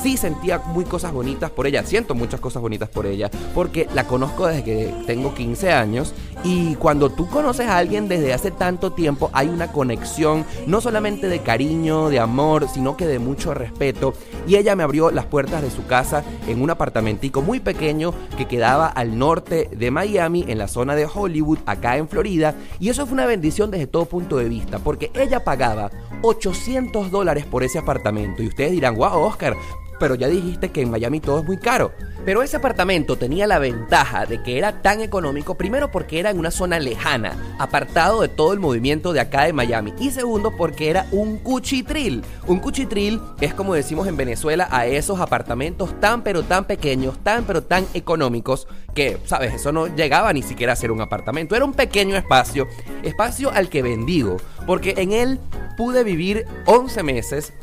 sí 0.01 0.17
sentía 0.17 0.59
muy 0.59 0.85
cosas 0.85 1.13
bonitas 1.13 1.51
por 1.51 1.67
ella, 1.67 1.83
siento 1.85 2.15
muchas 2.15 2.39
cosas 2.39 2.61
bonitas 2.61 2.89
por 2.89 3.05
ella, 3.05 3.29
porque 3.53 3.87
la 3.93 4.07
conozco 4.07 4.47
desde 4.47 4.63
que 4.63 4.93
tengo 5.05 5.33
15 5.33 5.71
años 5.71 6.13
y 6.43 6.75
cuando 6.75 7.09
tú 7.09 7.27
conoces 7.27 7.67
a 7.67 7.77
alguien 7.77 8.07
desde 8.07 8.33
hace 8.33 8.51
tanto 8.51 8.93
tiempo 8.93 9.29
hay 9.33 9.47
una 9.47 9.71
conexión 9.71 10.45
no 10.65 10.81
solamente 10.81 11.27
de 11.27 11.39
cariño, 11.39 12.09
de 12.09 12.19
amor, 12.19 12.67
sino 12.67 12.97
que 12.97 13.05
de 13.05 13.19
mucho 13.19 13.53
respeto 13.53 14.13
y 14.47 14.55
ella 14.55 14.75
me 14.75 14.83
abrió 14.83 15.11
las 15.11 15.25
puertas 15.25 15.61
de 15.61 15.69
su 15.69 15.85
casa 15.85 16.23
en 16.47 16.61
un 16.61 16.69
apartamentico 16.69 17.41
muy 17.41 17.59
pequeño 17.59 18.13
que 18.37 18.47
quedaba 18.47 18.87
al 18.87 19.17
norte 19.17 19.69
de 19.71 19.91
Miami, 19.91 20.45
en 20.47 20.57
la 20.57 20.67
zona 20.67 20.95
de 20.95 21.07
Hollywood, 21.11 21.59
acá 21.65 21.97
en 21.97 22.07
Florida 22.07 22.55
y 22.79 22.89
eso 22.89 23.05
fue 23.05 23.13
una 23.13 23.25
bendición 23.25 23.69
desde 23.69 23.87
todo 23.87 24.05
punto 24.05 24.37
de 24.37 24.49
vista, 24.49 24.79
porque 24.79 25.11
ella 25.13 25.43
pagaba 25.43 25.91
800 26.23 27.11
dólares 27.11 27.45
por 27.45 27.63
ese 27.63 27.79
apartamento 27.79 28.41
y 28.41 28.47
ustedes 28.47 28.71
dirán, 28.71 28.95
wow 28.95 29.21
Oscar, 29.23 29.55
pero 30.01 30.15
ya 30.15 30.27
dijiste 30.27 30.71
que 30.71 30.81
en 30.81 30.89
Miami 30.89 31.19
todo 31.19 31.41
es 31.41 31.45
muy 31.45 31.57
caro. 31.57 31.91
Pero 32.25 32.41
ese 32.41 32.57
apartamento 32.57 33.17
tenía 33.17 33.45
la 33.45 33.59
ventaja 33.59 34.25
de 34.25 34.41
que 34.41 34.57
era 34.57 34.81
tan 34.81 34.99
económico, 34.99 35.55
primero 35.55 35.91
porque 35.91 36.19
era 36.19 36.31
en 36.31 36.39
una 36.39 36.49
zona 36.49 36.79
lejana, 36.79 37.35
apartado 37.59 38.21
de 38.21 38.27
todo 38.27 38.51
el 38.51 38.59
movimiento 38.59 39.13
de 39.13 39.19
acá 39.19 39.43
de 39.43 39.53
Miami, 39.53 39.93
y 39.99 40.09
segundo 40.09 40.57
porque 40.57 40.89
era 40.89 41.05
un 41.11 41.37
cuchitril. 41.37 42.23
Un 42.47 42.57
cuchitril 42.59 43.21
es 43.41 43.53
como 43.53 43.75
decimos 43.75 44.07
en 44.07 44.17
Venezuela 44.17 44.67
a 44.71 44.87
esos 44.87 45.19
apartamentos 45.19 45.99
tan 45.99 46.23
pero 46.23 46.41
tan 46.41 46.65
pequeños, 46.65 47.19
tan 47.23 47.43
pero 47.43 47.61
tan 47.61 47.85
económicos, 47.93 48.67
que, 48.95 49.19
sabes, 49.25 49.53
eso 49.53 49.71
no 49.71 49.85
llegaba 49.85 50.33
ni 50.33 50.41
siquiera 50.41 50.73
a 50.73 50.75
ser 50.75 50.91
un 50.91 51.01
apartamento, 51.01 51.55
era 51.55 51.63
un 51.63 51.73
pequeño 51.73 52.15
espacio, 52.17 52.67
espacio 53.03 53.51
al 53.51 53.69
que 53.69 53.83
bendigo, 53.83 54.37
porque 54.65 54.95
en 54.97 55.11
él 55.11 55.39
pude 55.77 56.03
vivir 56.03 56.47
11 56.65 57.03
meses 57.03 57.53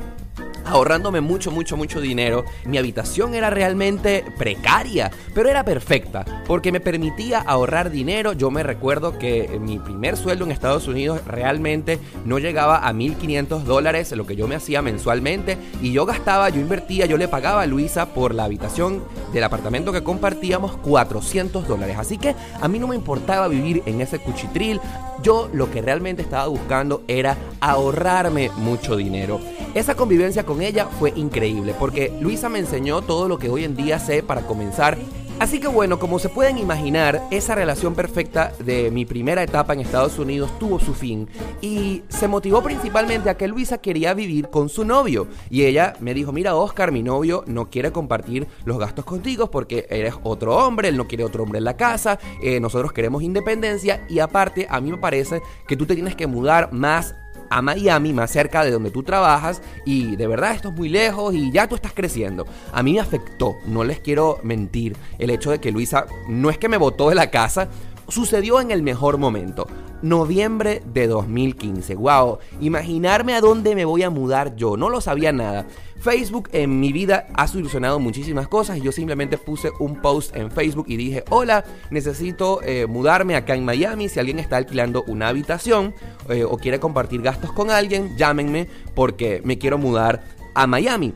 ahorrándome 0.68 1.20
mucho, 1.20 1.50
mucho, 1.50 1.76
mucho 1.76 2.00
dinero. 2.00 2.44
Mi 2.64 2.78
habitación 2.78 3.34
era 3.34 3.50
realmente 3.50 4.24
precaria, 4.36 5.10
pero 5.34 5.48
era 5.48 5.64
perfecta, 5.64 6.24
porque 6.46 6.72
me 6.72 6.80
permitía 6.80 7.40
ahorrar 7.40 7.90
dinero. 7.90 8.32
Yo 8.32 8.50
me 8.50 8.62
recuerdo 8.62 9.18
que 9.18 9.58
mi 9.60 9.78
primer 9.78 10.16
sueldo 10.16 10.44
en 10.44 10.50
Estados 10.50 10.86
Unidos 10.88 11.20
realmente 11.26 11.98
no 12.24 12.38
llegaba 12.38 12.86
a 12.86 12.92
1.500 12.92 13.62
dólares, 13.62 14.12
lo 14.12 14.26
que 14.26 14.36
yo 14.36 14.48
me 14.48 14.56
hacía 14.56 14.82
mensualmente, 14.82 15.58
y 15.80 15.92
yo 15.92 16.06
gastaba, 16.06 16.48
yo 16.48 16.60
invertía, 16.60 17.06
yo 17.06 17.16
le 17.16 17.28
pagaba 17.28 17.62
a 17.62 17.66
Luisa 17.66 18.06
por 18.14 18.34
la 18.34 18.44
habitación 18.44 19.04
del 19.32 19.44
apartamento 19.44 19.92
que 19.92 20.02
compartíamos 20.02 20.76
400 20.78 21.66
dólares. 21.66 21.96
Así 21.98 22.18
que 22.18 22.34
a 22.60 22.68
mí 22.68 22.78
no 22.78 22.88
me 22.88 22.96
importaba 22.96 23.48
vivir 23.48 23.82
en 23.86 24.00
ese 24.00 24.18
cuchitril, 24.18 24.80
yo 25.22 25.48
lo 25.52 25.70
que 25.70 25.82
realmente 25.82 26.22
estaba 26.22 26.46
buscando 26.46 27.02
era 27.08 27.36
ahorrarme 27.60 28.50
mucho 28.56 28.96
dinero. 28.96 29.40
Esa 29.74 29.94
convivencia 29.94 30.44
con 30.44 30.62
ella 30.62 30.86
fue 30.86 31.12
increíble 31.16 31.74
porque 31.78 32.12
Luisa 32.20 32.48
me 32.48 32.58
enseñó 32.58 33.02
todo 33.02 33.28
lo 33.28 33.38
que 33.38 33.50
hoy 33.50 33.64
en 33.64 33.76
día 33.76 33.98
sé 33.98 34.22
para 34.22 34.42
comenzar 34.42 34.96
Así 35.40 35.60
que 35.60 35.68
bueno, 35.68 36.00
como 36.00 36.18
se 36.18 36.28
pueden 36.28 36.58
imaginar, 36.58 37.22
esa 37.30 37.54
relación 37.54 37.94
perfecta 37.94 38.52
de 38.58 38.90
mi 38.90 39.04
primera 39.04 39.40
etapa 39.40 39.72
en 39.72 39.78
Estados 39.78 40.18
Unidos 40.18 40.50
tuvo 40.58 40.80
su 40.80 40.94
fin 40.94 41.28
y 41.60 42.02
se 42.08 42.26
motivó 42.26 42.60
principalmente 42.60 43.30
a 43.30 43.36
que 43.36 43.46
Luisa 43.46 43.78
quería 43.78 44.14
vivir 44.14 44.48
con 44.50 44.68
su 44.68 44.84
novio. 44.84 45.28
Y 45.48 45.62
ella 45.62 45.94
me 46.00 46.12
dijo, 46.12 46.32
mira 46.32 46.56
Oscar, 46.56 46.90
mi 46.90 47.04
novio 47.04 47.44
no 47.46 47.70
quiere 47.70 47.92
compartir 47.92 48.48
los 48.64 48.78
gastos 48.78 49.04
contigo 49.04 49.48
porque 49.48 49.86
eres 49.90 50.14
otro 50.24 50.56
hombre, 50.56 50.88
él 50.88 50.96
no 50.96 51.06
quiere 51.06 51.22
otro 51.22 51.44
hombre 51.44 51.58
en 51.58 51.64
la 51.64 51.76
casa, 51.76 52.18
eh, 52.42 52.58
nosotros 52.58 52.92
queremos 52.92 53.22
independencia 53.22 54.04
y 54.08 54.18
aparte 54.18 54.66
a 54.68 54.80
mí 54.80 54.90
me 54.90 54.98
parece 54.98 55.40
que 55.68 55.76
tú 55.76 55.86
te 55.86 55.94
tienes 55.94 56.16
que 56.16 56.26
mudar 56.26 56.72
más 56.72 57.14
a 57.50 57.62
Miami, 57.62 58.12
más 58.12 58.30
cerca 58.30 58.64
de 58.64 58.70
donde 58.70 58.90
tú 58.90 59.02
trabajas, 59.02 59.62
y 59.84 60.16
de 60.16 60.26
verdad 60.26 60.52
esto 60.52 60.68
es 60.68 60.74
muy 60.74 60.88
lejos 60.88 61.34
y 61.34 61.50
ya 61.50 61.66
tú 61.66 61.74
estás 61.74 61.92
creciendo. 61.92 62.46
A 62.72 62.82
mí 62.82 62.94
me 62.94 63.00
afectó, 63.00 63.56
no 63.66 63.84
les 63.84 64.00
quiero 64.00 64.38
mentir, 64.42 64.96
el 65.18 65.30
hecho 65.30 65.50
de 65.50 65.60
que 65.60 65.72
Luisa 65.72 66.06
no 66.28 66.50
es 66.50 66.58
que 66.58 66.68
me 66.68 66.76
botó 66.76 67.08
de 67.08 67.14
la 67.14 67.30
casa, 67.30 67.68
sucedió 68.08 68.60
en 68.60 68.70
el 68.70 68.82
mejor 68.82 69.18
momento. 69.18 69.66
Noviembre 70.00 70.80
de 70.86 71.08
2015. 71.08 71.96
Wow, 71.96 72.38
imaginarme 72.60 73.34
a 73.34 73.40
dónde 73.40 73.74
me 73.74 73.84
voy 73.84 74.04
a 74.04 74.10
mudar 74.10 74.54
yo, 74.54 74.76
no 74.76 74.88
lo 74.90 75.00
sabía 75.00 75.32
nada. 75.32 75.66
Facebook 76.00 76.48
en 76.52 76.80
mi 76.80 76.92
vida 76.92 77.26
ha 77.34 77.48
solucionado 77.48 77.98
muchísimas 77.98 78.46
cosas 78.48 78.80
yo 78.80 78.92
simplemente 78.92 79.38
puse 79.38 79.70
un 79.78 80.00
post 80.00 80.34
en 80.36 80.50
Facebook 80.50 80.86
y 80.88 80.96
dije, 80.96 81.24
hola, 81.30 81.64
necesito 81.90 82.60
eh, 82.62 82.86
mudarme 82.86 83.36
acá 83.36 83.54
en 83.54 83.64
Miami, 83.64 84.08
si 84.08 84.20
alguien 84.20 84.38
está 84.38 84.56
alquilando 84.56 85.04
una 85.06 85.28
habitación 85.28 85.94
eh, 86.28 86.44
o 86.44 86.56
quiere 86.58 86.80
compartir 86.80 87.22
gastos 87.22 87.52
con 87.52 87.70
alguien, 87.70 88.16
llámenme 88.16 88.68
porque 88.94 89.40
me 89.44 89.58
quiero 89.58 89.78
mudar 89.78 90.24
a 90.54 90.66
Miami. 90.66 91.14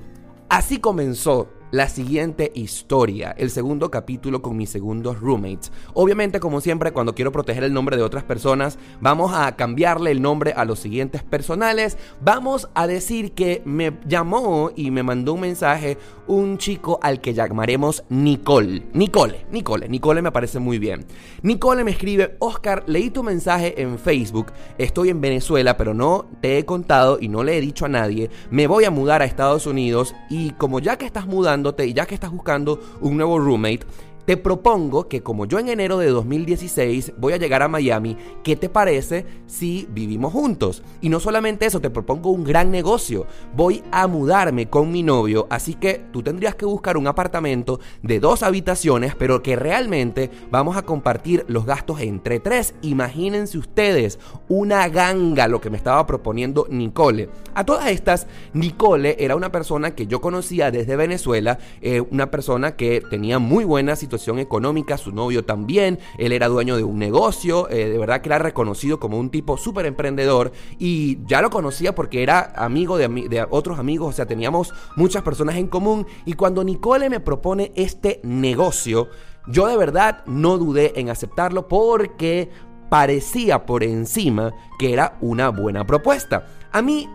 Así 0.48 0.78
comenzó 0.78 1.48
la 1.73 1.88
siguiente 1.88 2.52
historia, 2.55 3.35
el 3.37 3.50
segundo 3.50 3.91
capítulo 3.91 4.43
con 4.43 4.57
mis 4.59 4.69
segundos 4.69 5.21
roommates. 5.21 5.73
Obviamente, 5.95 6.38
como 6.38 6.61
siempre, 6.61 6.93
cuando 6.93 7.14
quiero 7.14 7.33
proteger 7.33 7.64
el 7.64 7.73
nombre 7.73 7.97
de 7.97 8.02
otras 8.02 8.25
personas, 8.25 8.79
vamos 9.00 9.33
a 9.35 9.57
cambiarle 9.57 10.11
el 10.11 10.21
nombre 10.21 10.52
a 10.52 10.67
los 10.67 10.79
siguientes 10.79 11.23
personales. 11.23 11.97
Vamos 12.21 12.69
a 12.75 12.87
decir 12.87 13.33
que 13.33 13.62
me 13.64 13.99
llamó 14.07 14.71
y 14.76 14.91
me 14.91 15.02
mandó 15.02 15.33
un 15.33 15.41
mensaje 15.41 15.97
un 16.26 16.59
chico 16.59 16.99
al 17.02 17.21
que 17.21 17.35
llamaremos 17.35 18.05
Nicole. 18.11 18.87
Nicole, 18.93 19.47
Nicole, 19.50 19.88
Nicole 19.88 20.23
me 20.23 20.31
parece 20.31 20.59
muy 20.59 20.79
bien. 20.79 21.07
Nicole 21.43 21.85
me 21.85 21.91
escribe, 21.91 22.37
Oscar, 22.38 22.85
leí 22.87 23.11
tu 23.11 23.23
mensaje 23.23 23.81
en 23.81 23.99
Facebook, 23.99 24.52
estoy 24.79 25.09
en 25.09 25.21
Venezuela, 25.21 25.76
pero 25.76 25.95
no 25.95 26.26
te 26.41 26.59
he 26.59 26.64
contado 26.64 27.19
y 27.21 27.29
no 27.29 27.43
le 27.43 27.57
he 27.57 27.61
dicho 27.61 27.87
a 27.87 27.88
nadie, 27.88 28.31
me 28.50 28.67
voy 28.67 28.85
a 28.85 28.91
mudar 28.91 29.23
a 29.23 29.25
Estados 29.25 29.67
Unidos 29.67 30.14
y 30.29 30.50
como 30.52 30.79
ya 30.79 30.99
que 30.99 31.07
estás 31.07 31.26
mudando, 31.26 31.62
y 31.87 31.92
ya 31.92 32.07
que 32.07 32.14
estás 32.14 32.31
buscando 32.31 32.81
un 33.00 33.16
nuevo 33.16 33.38
roommate, 33.38 33.81
te 34.25 34.37
propongo 34.37 35.09
que 35.09 35.23
como 35.23 35.47
yo 35.47 35.59
en 35.59 35.69
enero 35.69 35.99
de 35.99 36.09
2016 36.09 37.14
voy 37.19 37.33
a 37.33 37.38
llegar 37.38 37.62
a 37.62 37.69
Miami, 37.69 38.17
¿qué 38.45 38.57
te 38.57 38.69
parece 38.69 39.26
si 39.47 39.88
vivimos 39.91 40.33
juntos? 40.33 40.83
Y 41.00 41.09
no 41.09 41.21
solamente 41.21 41.67
eso, 41.67 41.81
te 41.81 41.91
propongo 41.91 42.31
un 42.31 42.45
gran 42.45 42.71
negocio. 42.71 43.26
Voy 43.55 43.83
a 43.91 44.07
mudarme 44.07 44.69
con 44.69 44.93
mi 44.93 45.02
novio, 45.02 45.47
así 45.50 45.75
que 45.75 46.05
tú 46.12 46.23
tendrías 46.23 46.55
que 46.55 46.64
buscar 46.64 46.97
un 46.97 47.07
apartamento 47.07 47.81
de 48.02 48.21
dos 48.21 48.43
habitaciones, 48.43 49.14
pero 49.14 49.43
que 49.43 49.57
realmente 49.57 50.31
vamos 50.50 50.76
a 50.76 50.83
compartir 50.83 51.45
los 51.49 51.67
gastos 51.67 52.00
entre 52.00 52.38
tres. 52.41 52.75
Imagínense 52.83 53.59
ustedes, 53.59 54.19
una 54.49 54.88
ganga 54.88 55.49
lo 55.49 55.61
que 55.61 55.71
me 55.71 55.76
estaba 55.76 56.07
proponiendo 56.07 56.67
Nicole. 56.71 57.29
A 57.55 57.64
todas 57.64 57.91
estas, 57.91 58.26
Nicole 58.52 59.17
era 59.19 59.37
una 59.37 59.50
persona 59.50 59.95
que 59.95 60.07
yo 60.07 60.21
conocía 60.21 60.71
desde 60.71 60.97
Venezuela, 60.97 61.59
eh, 61.81 62.00
una 62.00 62.31
persona 62.31 62.76
que 62.76 63.02
tenía 63.11 63.38
muy 63.38 63.64
buena 63.64 63.97
situación 64.12 64.38
económica, 64.38 64.99
su 64.99 65.11
novio 65.11 65.45
también, 65.45 65.99
él 66.19 66.33
era 66.33 66.49
dueño 66.49 66.76
de 66.76 66.85
un 66.85 66.99
negocio, 66.99 67.71
eh, 67.71 67.88
de 67.88 67.99
verdad 67.99 68.21
que 68.21 68.28
era 68.28 68.38
reconocido 68.38 69.00
como 69.00 69.19
un 69.19 69.31
tipo 69.31 69.57
súper 69.57 69.87
emprendedor 69.87 70.52
y 70.78 71.25
ya 71.25 71.40
lo 71.40 71.49
conocía 71.49 71.95
porque 71.95 72.23
era 72.23 72.52
amigo 72.57 72.99
de, 72.99 73.09
de 73.09 73.47
otros 73.49 73.78
amigos, 73.78 74.11
o 74.11 74.12
sea, 74.12 74.26
teníamos 74.26 74.75
muchas 74.97 75.23
personas 75.23 75.57
en 75.57 75.66
común 75.66 76.07
y 76.26 76.35
cuando 76.35 76.62
Nicole 76.62 77.09
me 77.09 77.21
propone 77.21 77.73
este 77.75 78.21
negocio, 78.23 79.09
yo 79.47 79.66
de 79.66 79.78
verdad 79.78 80.23
no 80.26 80.59
dudé 80.59 80.92
en 81.00 81.09
aceptarlo 81.09 81.66
porque 81.66 82.50
parecía 82.90 83.64
por 83.64 83.83
encima 83.83 84.52
que 84.78 84.92
era 84.92 85.16
una 85.23 85.49
buena 85.49 85.87
propuesta. 85.87 86.47
A 86.71 86.83
mí 86.83 87.09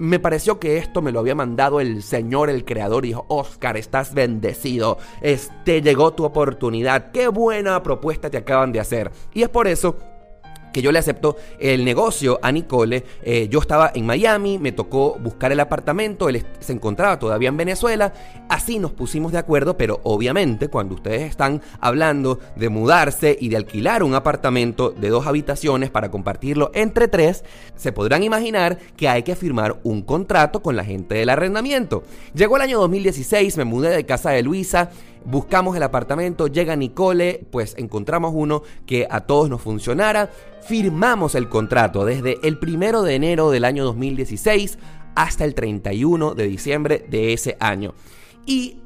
me 0.00 0.18
pareció 0.18 0.58
que 0.58 0.78
esto 0.78 1.02
me 1.02 1.12
lo 1.12 1.20
había 1.20 1.34
mandado 1.34 1.78
el 1.78 2.02
Señor, 2.02 2.48
el 2.48 2.64
Creador, 2.64 3.04
y 3.04 3.08
dijo, 3.08 3.26
Oscar, 3.28 3.76
estás 3.76 4.14
bendecido, 4.14 4.96
este 5.20 5.82
llegó 5.82 6.14
tu 6.14 6.24
oportunidad, 6.24 7.10
qué 7.12 7.28
buena 7.28 7.82
propuesta 7.82 8.30
te 8.30 8.38
acaban 8.38 8.72
de 8.72 8.80
hacer. 8.80 9.12
Y 9.34 9.42
es 9.42 9.50
por 9.50 9.68
eso 9.68 9.96
que 10.72 10.82
yo 10.82 10.92
le 10.92 10.98
acepto 10.98 11.36
el 11.58 11.84
negocio 11.84 12.38
a 12.42 12.52
Nicole. 12.52 13.04
Eh, 13.22 13.48
yo 13.50 13.60
estaba 13.60 13.90
en 13.94 14.06
Miami, 14.06 14.58
me 14.58 14.72
tocó 14.72 15.16
buscar 15.18 15.52
el 15.52 15.60
apartamento, 15.60 16.28
él 16.28 16.44
se 16.60 16.72
encontraba 16.72 17.18
todavía 17.18 17.48
en 17.48 17.56
Venezuela, 17.56 18.12
así 18.48 18.78
nos 18.78 18.92
pusimos 18.92 19.32
de 19.32 19.38
acuerdo, 19.38 19.76
pero 19.76 20.00
obviamente 20.02 20.68
cuando 20.68 20.94
ustedes 20.94 21.22
están 21.22 21.62
hablando 21.80 22.38
de 22.56 22.68
mudarse 22.68 23.36
y 23.40 23.48
de 23.48 23.56
alquilar 23.56 24.02
un 24.02 24.14
apartamento 24.14 24.90
de 24.90 25.08
dos 25.08 25.26
habitaciones 25.26 25.90
para 25.90 26.10
compartirlo 26.10 26.70
entre 26.74 27.08
tres, 27.08 27.44
se 27.76 27.92
podrán 27.92 28.22
imaginar 28.22 28.78
que 28.96 29.08
hay 29.08 29.22
que 29.22 29.36
firmar 29.36 29.80
un 29.82 30.02
contrato 30.02 30.62
con 30.62 30.76
la 30.76 30.84
gente 30.84 31.16
del 31.16 31.30
arrendamiento. 31.30 32.02
Llegó 32.34 32.56
el 32.56 32.62
año 32.62 32.80
2016, 32.80 33.56
me 33.56 33.64
mudé 33.64 33.90
de 33.90 34.06
casa 34.06 34.30
de 34.30 34.42
Luisa, 34.42 34.90
Buscamos 35.24 35.76
el 35.76 35.82
apartamento, 35.82 36.46
llega 36.46 36.76
Nicole, 36.76 37.46
pues 37.50 37.74
encontramos 37.78 38.32
uno 38.34 38.62
que 38.86 39.06
a 39.10 39.20
todos 39.20 39.50
nos 39.50 39.60
funcionara. 39.60 40.30
Firmamos 40.62 41.34
el 41.34 41.48
contrato 41.48 42.04
desde 42.04 42.38
el 42.42 42.58
primero 42.58 43.02
de 43.02 43.14
enero 43.14 43.50
del 43.50 43.64
año 43.64 43.84
2016 43.84 44.78
hasta 45.14 45.44
el 45.44 45.54
31 45.54 46.34
de 46.34 46.48
diciembre 46.48 47.06
de 47.08 47.32
ese 47.32 47.56
año. 47.60 47.94
Y 48.46 48.80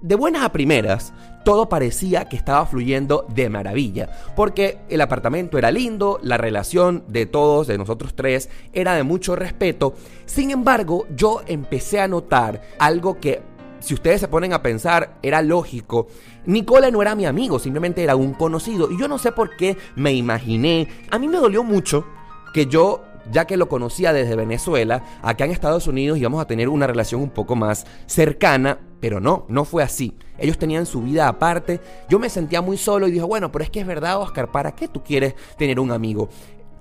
de 0.00 0.14
buenas 0.14 0.44
a 0.44 0.52
primeras, 0.52 1.12
todo 1.44 1.68
parecía 1.68 2.26
que 2.26 2.36
estaba 2.36 2.66
fluyendo 2.66 3.26
de 3.34 3.48
maravilla, 3.48 4.08
porque 4.36 4.78
el 4.88 5.00
apartamento 5.00 5.58
era 5.58 5.70
lindo, 5.70 6.20
la 6.22 6.36
relación 6.36 7.04
de 7.08 7.26
todos, 7.26 7.66
de 7.66 7.78
nosotros 7.78 8.14
tres, 8.14 8.48
era 8.72 8.94
de 8.94 9.02
mucho 9.02 9.34
respeto. 9.34 9.94
Sin 10.26 10.50
embargo, 10.50 11.06
yo 11.16 11.40
empecé 11.46 12.00
a 12.00 12.08
notar 12.08 12.62
algo 12.78 13.18
que 13.18 13.40
si 13.80 13.94
ustedes 13.94 14.20
se 14.20 14.28
ponen 14.28 14.52
a 14.52 14.62
pensar, 14.62 15.18
era 15.22 15.42
lógico. 15.42 16.08
Nicole 16.46 16.90
no 16.90 17.02
era 17.02 17.14
mi 17.14 17.26
amigo, 17.26 17.58
simplemente 17.58 18.02
era 18.02 18.16
un 18.16 18.34
conocido. 18.34 18.90
Y 18.90 18.98
yo 18.98 19.08
no 19.08 19.18
sé 19.18 19.32
por 19.32 19.56
qué 19.56 19.76
me 19.96 20.12
imaginé. 20.12 20.88
A 21.10 21.18
mí 21.18 21.28
me 21.28 21.38
dolió 21.38 21.62
mucho 21.62 22.06
que 22.52 22.66
yo, 22.66 23.04
ya 23.30 23.46
que 23.46 23.56
lo 23.56 23.68
conocía 23.68 24.12
desde 24.12 24.36
Venezuela, 24.36 25.04
acá 25.22 25.44
en 25.44 25.50
Estados 25.50 25.86
Unidos 25.86 26.18
íbamos 26.18 26.40
a 26.40 26.46
tener 26.46 26.68
una 26.68 26.86
relación 26.86 27.20
un 27.22 27.30
poco 27.30 27.56
más 27.56 27.86
cercana. 28.06 28.78
Pero 29.00 29.20
no, 29.20 29.46
no 29.48 29.64
fue 29.64 29.82
así. 29.82 30.16
Ellos 30.38 30.58
tenían 30.58 30.86
su 30.86 31.02
vida 31.02 31.28
aparte. 31.28 31.80
Yo 32.08 32.18
me 32.18 32.28
sentía 32.28 32.60
muy 32.60 32.76
solo 32.76 33.06
y 33.06 33.12
dije, 33.12 33.24
bueno, 33.24 33.52
pero 33.52 33.62
es 33.62 33.70
que 33.70 33.80
es 33.80 33.86
verdad, 33.86 34.20
Oscar, 34.20 34.50
¿para 34.50 34.72
qué 34.72 34.88
tú 34.88 35.04
quieres 35.04 35.34
tener 35.56 35.78
un 35.78 35.92
amigo? 35.92 36.28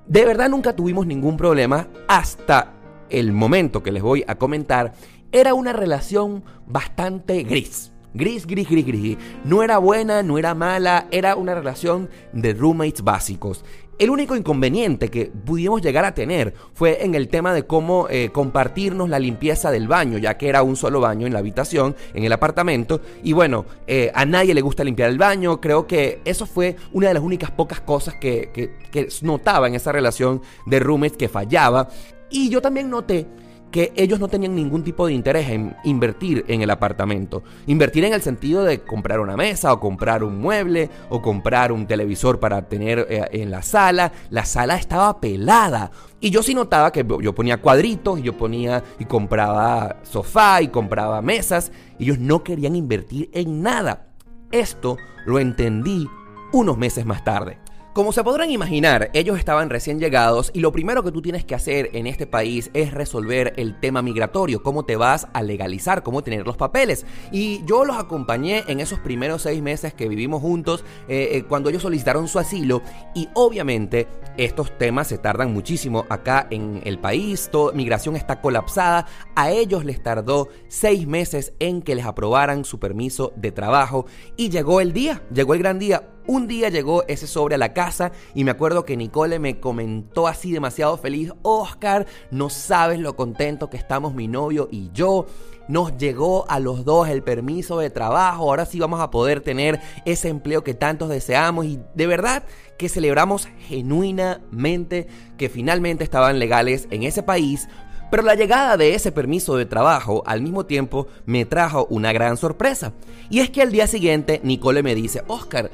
De 0.07 0.25
verdad 0.25 0.49
nunca 0.49 0.75
tuvimos 0.75 1.05
ningún 1.05 1.37
problema 1.37 1.89
hasta 2.07 2.73
el 3.09 3.31
momento 3.33 3.83
que 3.83 3.91
les 3.91 4.01
voy 4.01 4.23
a 4.27 4.35
comentar 4.35 4.93
Era 5.31 5.53
una 5.53 5.73
relación 5.73 6.43
bastante 6.65 7.43
gris. 7.43 7.91
Gris, 8.13 8.47
gris, 8.47 8.69
gris, 8.69 8.85
gris. 8.85 9.17
No 9.43 9.61
era 9.61 9.77
buena, 9.77 10.23
no 10.23 10.37
era 10.37 10.55
mala, 10.55 11.07
era 11.11 11.35
una 11.35 11.53
relación 11.53 12.09
de 12.31 12.53
roommates 12.53 13.03
básicos. 13.03 13.63
El 13.99 14.09
único 14.09 14.35
inconveniente 14.35 15.09
que 15.09 15.25
pudimos 15.25 15.81
llegar 15.81 16.05
a 16.05 16.13
tener 16.13 16.53
fue 16.73 17.03
en 17.03 17.15
el 17.15 17.27
tema 17.27 17.53
de 17.53 17.65
cómo 17.65 18.07
eh, 18.09 18.29
compartirnos 18.31 19.09
la 19.09 19.19
limpieza 19.19 19.69
del 19.69 19.87
baño, 19.87 20.17
ya 20.17 20.37
que 20.37 20.47
era 20.47 20.63
un 20.63 20.75
solo 20.75 21.01
baño 21.01 21.27
en 21.27 21.33
la 21.33 21.39
habitación, 21.39 21.95
en 22.13 22.23
el 22.23 22.31
apartamento. 22.31 23.01
Y 23.23 23.33
bueno, 23.33 23.65
eh, 23.87 24.11
a 24.13 24.23
nadie 24.23 24.53
le 24.53 24.61
gusta 24.61 24.83
limpiar 24.83 25.09
el 25.09 25.17
baño. 25.17 25.59
Creo 25.59 25.87
que 25.87 26.21
eso 26.25 26.45
fue 26.45 26.75
una 26.93 27.09
de 27.09 27.15
las 27.15 27.23
únicas 27.23 27.51
pocas 27.51 27.81
cosas 27.81 28.15
que, 28.15 28.49
que 28.91 29.09
notaba 29.23 29.67
en 29.67 29.75
esa 29.75 29.91
relación 29.91 30.41
de 30.65 30.79
roommates 30.79 31.17
que 31.17 31.27
fallaba. 31.27 31.89
Y 32.29 32.49
yo 32.49 32.61
también 32.61 32.89
noté 32.89 33.25
que 33.71 33.93
ellos 33.95 34.19
no 34.19 34.27
tenían 34.27 34.55
ningún 34.55 34.83
tipo 34.83 35.07
de 35.07 35.13
interés 35.13 35.49
en 35.49 35.75
invertir 35.83 36.45
en 36.47 36.61
el 36.61 36.69
apartamento. 36.69 37.43
Invertir 37.65 38.05
en 38.05 38.13
el 38.13 38.21
sentido 38.21 38.63
de 38.63 38.81
comprar 38.81 39.19
una 39.19 39.35
mesa 39.35 39.73
o 39.73 39.79
comprar 39.79 40.23
un 40.23 40.39
mueble 40.39 40.89
o 41.09 41.21
comprar 41.21 41.71
un 41.71 41.85
televisor 41.85 42.39
para 42.39 42.67
tener 42.67 43.05
eh, 43.09 43.27
en 43.31 43.51
la 43.51 43.61
sala. 43.61 44.11
La 44.29 44.45
sala 44.45 44.75
estaba 44.75 45.19
pelada. 45.19 45.91
Y 46.19 46.29
yo 46.29 46.41
sí 46.43 46.55
notaba 46.55 46.91
que 46.91 47.05
yo 47.21 47.35
ponía 47.35 47.61
cuadritos 47.61 48.19
y 48.19 48.23
yo 48.23 48.37
ponía 48.37 48.83
y 48.99 49.05
compraba 49.05 49.97
sofá 50.03 50.61
y 50.61 50.69
compraba 50.69 51.21
mesas. 51.21 51.71
Ellos 51.99 52.19
no 52.19 52.43
querían 52.43 52.75
invertir 52.75 53.29
en 53.33 53.61
nada. 53.61 54.07
Esto 54.51 54.97
lo 55.25 55.39
entendí 55.39 56.07
unos 56.53 56.77
meses 56.77 57.05
más 57.05 57.23
tarde. 57.23 57.59
Como 57.97 58.11
se 58.11 58.23
podrán 58.23 58.51
imaginar, 58.51 59.09
ellos 59.13 59.39
estaban 59.39 59.71
recién 59.71 59.99
llegados 59.99 60.51
y 60.53 60.59
lo 60.59 60.71
primero 60.71 61.01
que 61.01 61.11
tú 61.11 61.19
tienes 61.19 61.45
que 61.45 61.55
hacer 61.55 61.89
en 61.93 62.05
este 62.05 62.27
país 62.27 62.69
es 62.75 62.93
resolver 62.93 63.55
el 63.57 63.79
tema 63.79 64.03
migratorio, 64.03 64.61
cómo 64.61 64.85
te 64.85 64.95
vas 64.95 65.27
a 65.33 65.41
legalizar, 65.41 66.03
cómo 66.03 66.21
tener 66.21 66.45
los 66.45 66.57
papeles. 66.57 67.07
Y 67.31 67.65
yo 67.65 67.85
los 67.85 67.97
acompañé 67.97 68.63
en 68.67 68.81
esos 68.81 68.99
primeros 68.99 69.41
seis 69.41 69.63
meses 69.63 69.95
que 69.95 70.07
vivimos 70.07 70.43
juntos 70.43 70.85
eh, 71.07 71.29
eh, 71.31 71.43
cuando 71.49 71.71
ellos 71.71 71.81
solicitaron 71.81 72.27
su 72.27 72.37
asilo 72.37 72.83
y 73.15 73.29
obviamente 73.33 74.07
estos 74.37 74.77
temas 74.77 75.07
se 75.07 75.17
tardan 75.17 75.51
muchísimo 75.51 76.05
acá 76.07 76.45
en 76.51 76.81
el 76.83 76.99
país, 76.99 77.49
toda 77.51 77.73
migración 77.73 78.15
está 78.15 78.41
colapsada, 78.41 79.07
a 79.35 79.49
ellos 79.49 79.85
les 79.85 80.03
tardó 80.03 80.49
seis 80.67 81.07
meses 81.07 81.53
en 81.57 81.81
que 81.81 81.95
les 81.95 82.05
aprobaran 82.05 82.63
su 82.63 82.77
permiso 82.79 83.33
de 83.35 83.51
trabajo 83.51 84.05
y 84.35 84.49
llegó 84.49 84.81
el 84.81 84.93
día, 84.93 85.23
llegó 85.33 85.55
el 85.55 85.59
gran 85.61 85.79
día 85.79 86.11
un 86.27 86.47
día 86.47 86.69
llegó 86.69 87.03
ese 87.07 87.25
sobre 87.25 87.55
a 87.55 87.57
la 87.57 87.73
casa 87.73 88.11
y 88.35 88.43
me 88.43 88.51
acuerdo 88.51 88.85
que 88.85 88.97
Nicole 88.97 89.39
me 89.39 89.59
comentó 89.59 90.27
así 90.27 90.51
demasiado 90.51 90.97
feliz, 90.97 91.31
Oscar, 91.41 92.05
no 92.31 92.49
sabes 92.49 92.99
lo 92.99 93.15
contento 93.15 93.69
que 93.69 93.77
estamos 93.77 94.13
mi 94.13 94.27
novio 94.27 94.67
y 94.71 94.91
yo. 94.93 95.25
Nos 95.67 95.97
llegó 95.97 96.49
a 96.49 96.59
los 96.59 96.85
dos 96.85 97.09
el 97.09 97.23
permiso 97.23 97.79
de 97.79 97.89
trabajo, 97.89 98.43
ahora 98.43 98.65
sí 98.65 98.79
vamos 98.79 99.01
a 99.01 99.11
poder 99.11 99.41
tener 99.41 99.81
ese 100.05 100.29
empleo 100.29 100.63
que 100.63 100.73
tantos 100.73 101.09
deseamos 101.09 101.65
y 101.65 101.79
de 101.93 102.07
verdad 102.07 102.43
que 102.77 102.87
celebramos 102.87 103.47
genuinamente 103.67 105.07
que 105.37 105.49
finalmente 105.49 106.03
estaban 106.05 106.39
legales 106.39 106.87
en 106.91 107.03
ese 107.03 107.23
país 107.23 107.67
pero 108.09 108.23
la 108.23 108.35
llegada 108.35 108.77
de 108.77 108.95
ese 108.95 109.11
permiso 109.11 109.57
de 109.57 109.65
trabajo 109.65 110.23
al 110.25 110.41
mismo 110.41 110.65
tiempo 110.65 111.07
me 111.25 111.45
trajo 111.45 111.87
una 111.89 112.13
gran 112.13 112.37
sorpresa. 112.37 112.93
Y 113.29 113.39
es 113.39 113.49
que 113.49 113.61
al 113.61 113.71
día 113.71 113.87
siguiente 113.87 114.39
Nicole 114.43 114.81
me 114.81 114.95
dice, 114.95 115.23
Oscar, 115.27 115.69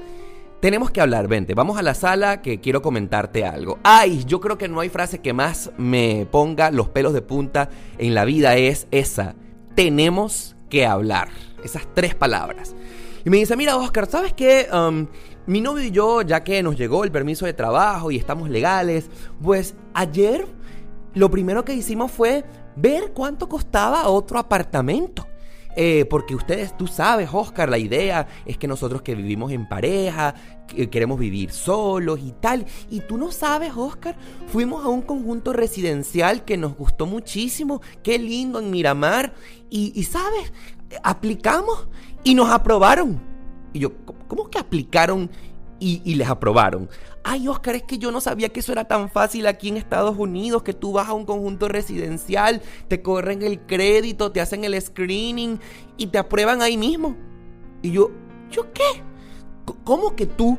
tenemos 0.63 0.91
que 0.91 1.01
hablar, 1.01 1.27
vente, 1.27 1.55
vamos 1.55 1.77
a 1.77 1.82
la 1.82 1.93
sala 1.93 2.41
que 2.41 2.62
quiero 2.62 2.82
comentarte 2.82 3.43
algo. 3.43 3.79
Ay, 3.84 4.24
yo 4.24 4.39
creo 4.39 4.58
que 4.58 4.70
no 4.70 4.79
hay 4.79 4.88
frase 4.88 5.20
que 5.20 5.34
más 5.34 5.72
me 5.77 6.25
ponga 6.32 6.72
los 6.72 6.88
pelos 6.88 7.12
de 7.12 7.22
punta 7.22 7.70
en 7.98 8.15
la 8.15 8.24
vida 8.24 8.55
es 8.55 8.88
esa. 8.89 9.36
Tenemos 9.75 10.55
que 10.70 10.86
hablar. 10.86 11.27
Esas 11.65 11.86
tres 11.93 12.15
palabras. 12.15 12.77
Y 13.25 13.29
me 13.29 13.39
dice, 13.39 13.58
mira 13.58 13.75
Oscar, 13.75 14.08
¿sabes 14.10 14.32
qué? 14.32 14.69
Mi 15.47 15.60
novio 15.60 15.84
y 15.84 15.91
yo, 15.91 16.21
ya 16.21 16.45
que 16.45 16.63
nos 16.63 16.78
llegó 16.78 17.04
el 17.04 17.12
permiso 17.12 17.45
de 17.45 17.52
trabajo 17.52 18.10
y 18.10 18.15
estamos 18.15 18.49
legales, 18.49 19.10
pues 19.41 19.76
ayer 19.93 20.47
lo 21.13 21.30
primero 21.30 21.65
que 21.65 21.73
hicimos 21.73 22.10
fue 22.10 22.45
ver 22.78 23.12
cuánto 23.12 23.49
costaba 23.49 24.08
otro 24.08 24.39
apartamento. 24.39 25.28
Eh, 25.75 26.05
porque 26.05 26.36
ustedes, 26.36 26.77
tú 26.77 26.88
sabes, 26.88 27.29
Oscar, 27.31 27.69
la 27.69 27.77
idea 27.77 28.27
es 28.45 28.57
que 28.57 28.67
nosotros 28.67 29.01
que 29.01 29.15
vivimos 29.15 29.51
en 29.51 29.67
pareja, 29.67 30.36
queremos 30.91 31.19
vivir 31.19 31.51
solos 31.51 32.19
y 32.21 32.31
tal. 32.31 32.65
Y 32.89 33.01
tú 33.01 33.17
no 33.17 33.31
sabes, 33.31 33.73
Oscar, 33.75 34.15
fuimos 34.47 34.86
a 34.86 34.89
un 34.89 35.01
conjunto 35.01 35.53
residencial 35.53 36.45
que 36.45 36.57
nos 36.57 36.75
gustó 36.75 37.05
muchísimo, 37.05 37.81
qué 38.03 38.19
lindo 38.19 38.59
en 38.59 38.71
Miramar. 38.71 39.33
Y, 39.69 39.91
y 39.95 40.03
sabes, 40.03 40.53
aplicamos 41.03 41.88
y 42.23 42.36
nos 42.36 42.49
aprobaron. 42.49 43.19
Y 43.73 43.79
yo, 43.79 43.91
¿cómo 44.27 44.49
que 44.49 44.59
aplicaron 44.59 45.29
y, 45.84 46.15
les 46.15 46.30
aprobaron. 46.30 46.89
Ay, 47.24 47.48
Oscar, 47.48 47.76
es 47.76 47.84
que 47.84 47.98
yo 47.98 48.12
no 48.12 48.22
sabía 48.22 48.50
que 48.50 48.60
eso 48.60 48.72
era 48.72 48.86
tan 48.86 49.10
fácil 49.10 49.48
aquí 49.48 49.69
en 49.69 49.78
Estados 49.78 50.17
Unidos, 50.17 50.63
que 50.63 50.74
tú 50.74 50.93
vas 50.93 51.10
a 51.10 51.13
un 51.13 51.26
conjunto 51.26 51.67
residencial, 51.67 52.62
te 52.88 53.02
corren 53.02 53.41
el 53.41 53.60
crédito, 53.62 54.32
te 54.32 54.41
hacen 54.41 54.63
el 54.63 54.80
screening 54.82 55.60
y 55.98 56.08
te 56.08 56.17
aprueban 56.17 56.62
ahí 56.62 56.78
mismo. 56.78 57.15
Y 57.82 57.91
yo, 57.91 58.12
¿yo 58.52 58.72
qué? 58.74 59.04
¿Cómo 59.84 60.15
que 60.15 60.26
tú 60.26 60.58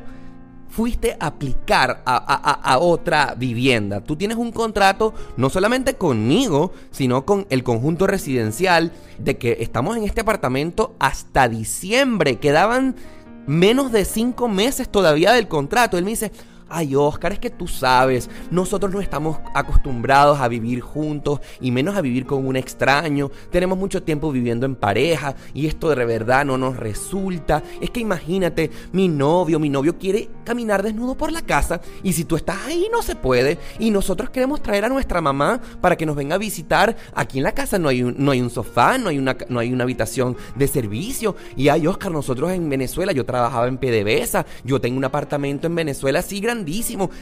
fuiste 0.75 1.15
a 1.21 1.27
aplicar 1.27 2.03
a, 2.05 2.17
a, 2.17 2.79
otra 2.79 3.33
vivienda. 3.37 4.01
Tú 4.01 4.17
tienes 4.17 4.35
un 4.35 4.51
contrato 4.51 5.13
no 5.37 5.49
solamente 5.49 5.93
conmigo, 5.93 6.73
sino 6.91 7.25
con 7.25 7.47
el 7.49 7.63
conjunto 7.63 8.07
residencial 8.07 8.91
de 9.17 9.37
que 9.37 9.59
estamos 9.61 9.95
en 9.95 10.03
este 10.03 10.19
apartamento 10.19 10.93
hasta 10.99 11.47
diciembre. 11.47 12.39
Quedaban 12.39 12.97
menos 13.47 13.91
de 13.91 14.05
cinco 14.05 14.47
meses 14.47 14.89
todavía 14.89 15.33
del 15.33 15.47
contrato. 15.47 15.97
Él 15.97 16.03
me 16.03 16.11
dice, 16.11 16.31
Ay, 16.67 16.95
Oscar, 16.95 17.31
es 17.31 17.37
que 17.37 17.51
tú 17.51 17.67
sabes, 17.67 18.27
nosotros 18.49 18.91
no 18.91 18.99
estamos 18.99 19.37
acostumbrados 19.53 20.39
a 20.39 20.47
vivir 20.47 20.81
juntos 20.81 21.39
y 21.61 21.69
menos 21.69 21.95
a 21.95 22.01
vivir 22.01 22.25
con 22.25 22.45
un 22.47 22.55
extraño. 22.55 23.29
Tenemos 23.51 23.77
mucho 23.77 24.01
tiempo 24.01 24.31
viviendo 24.31 24.65
en 24.65 24.75
pareja 24.75 25.35
y 25.53 25.67
esto 25.67 25.93
de 25.93 26.03
verdad 26.05 26.43
no 26.43 26.57
nos 26.57 26.75
resulta. 26.75 27.61
Es 27.81 27.91
que 27.91 27.99
imagínate, 27.99 28.71
mi 28.93 29.07
novio, 29.07 29.59
mi 29.59 29.69
novio 29.69 29.99
quiere 29.99 30.27
caminar 30.43 30.81
desnudo 30.81 31.15
por 31.15 31.31
la 31.31 31.43
casa 31.43 31.81
y 32.01 32.13
si 32.13 32.25
tú 32.25 32.35
estás 32.35 32.57
ahí 32.65 32.87
no 32.91 33.03
se 33.03 33.15
puede 33.15 33.59
y 33.77 33.91
nosotros 33.91 34.31
queremos 34.31 34.63
traer 34.63 34.85
a 34.85 34.89
nuestra 34.89 35.21
mamá 35.21 35.61
para 35.81 35.95
que 35.95 36.07
nos 36.07 36.15
venga 36.15 36.33
a 36.33 36.39
visitar. 36.39 36.95
Aquí 37.13 37.37
en 37.37 37.43
la 37.43 37.51
casa 37.51 37.77
no 37.77 37.89
hay 37.89 38.01
un, 38.01 38.15
no 38.17 38.31
hay 38.31 38.41
un 38.41 38.49
sofá, 38.49 38.97
no 38.97 39.09
hay, 39.09 39.19
una, 39.19 39.37
no 39.49 39.59
hay 39.59 39.71
una 39.71 39.83
habitación 39.83 40.35
de 40.55 40.67
servicio. 40.67 41.35
Y 41.55 41.67
ay, 41.67 41.85
Oscar, 41.85 42.11
nosotros 42.11 42.51
en 42.51 42.67
Venezuela, 42.69 43.11
yo 43.11 43.23
trabajaba 43.23 43.67
en 43.67 43.77
PDVSA, 43.77 44.47
yo 44.63 44.81
tengo 44.81 44.97
un 44.97 45.05
apartamento 45.05 45.67
en 45.67 45.75
Venezuela 45.75 46.19
así 46.19 46.39
grande 46.39 46.54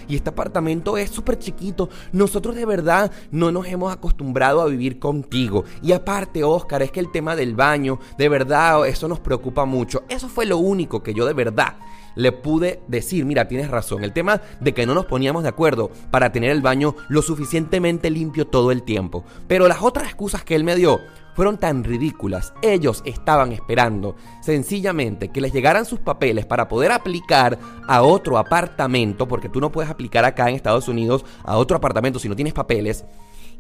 y 0.08 0.16
este 0.16 0.30
apartamento 0.30 0.98
es 0.98 1.10
súper 1.10 1.40
chiquito. 1.40 1.90
Nosotros 2.12 2.56
de 2.56 2.66
verdad 2.66 3.12
no 3.32 3.52
nos 3.52 3.68
hemos 3.68 3.92
acostumbrado 3.92 4.62
a 4.62 4.68
vivir 4.68 5.00
contigo. 5.00 5.64
Y 5.82 5.94
aparte, 5.94 6.44
Oscar, 6.44 6.84
es 6.84 6.92
que 6.92 7.00
el 7.00 7.12
tema 7.12 7.36
del 7.36 7.56
baño, 7.56 8.00
de 8.18 8.30
verdad, 8.30 8.86
eso 8.88 9.08
nos 9.08 9.20
preocupa 9.20 9.66
mucho. 9.66 10.04
Eso 10.10 10.30
fue 10.30 10.46
lo 10.46 10.58
único 10.58 11.02
que 11.02 11.14
yo 11.14 11.26
de 11.26 11.34
verdad 11.34 11.78
le 12.16 12.32
pude 12.32 12.82
decir, 12.88 13.26
mira, 13.26 13.48
tienes 13.48 13.70
razón, 13.70 14.04
el 14.04 14.14
tema 14.14 14.42
de 14.60 14.74
que 14.74 14.86
no 14.86 14.94
nos 14.94 15.06
poníamos 15.06 15.44
de 15.44 15.50
acuerdo 15.50 15.92
para 16.12 16.32
tener 16.32 16.52
el 16.52 16.62
baño 16.62 16.96
lo 17.10 17.22
suficientemente 17.22 18.10
limpio 18.10 18.48
todo 18.48 18.72
el 18.72 18.84
tiempo. 18.84 19.24
Pero 19.48 19.68
las 19.68 19.82
otras 19.82 20.08
excusas 20.08 20.44
que 20.44 20.56
él 20.56 20.64
me 20.64 20.76
dio 20.76 21.00
fueron 21.36 21.58
tan 21.58 21.84
ridículas. 21.84 22.54
Ellos 22.62 23.02
estaban 23.06 23.52
esperando 23.52 24.16
sencillamente 24.42 25.30
que 25.30 25.42
les 25.42 25.54
llegaran 25.54 25.86
sus 25.86 26.00
papeles 26.00 26.46
para 26.46 26.68
poder 26.68 26.92
aplicar 26.92 27.58
a 27.88 28.04
otro 28.04 28.38
apartamento, 28.38 29.28
porque 29.28 29.50
tú 29.50 29.60
no 29.60 29.72
puedes 29.72 29.90
aplicar 29.90 30.26
acá 30.26 30.50
en 30.50 30.56
Estados 30.56 30.88
Unidos 30.88 31.26
a 31.44 31.58
otro 31.58 31.78
apartamento 31.78 32.20
si 32.20 32.30
no 32.30 32.36
tienes 32.36 32.54
papeles. 32.54 33.06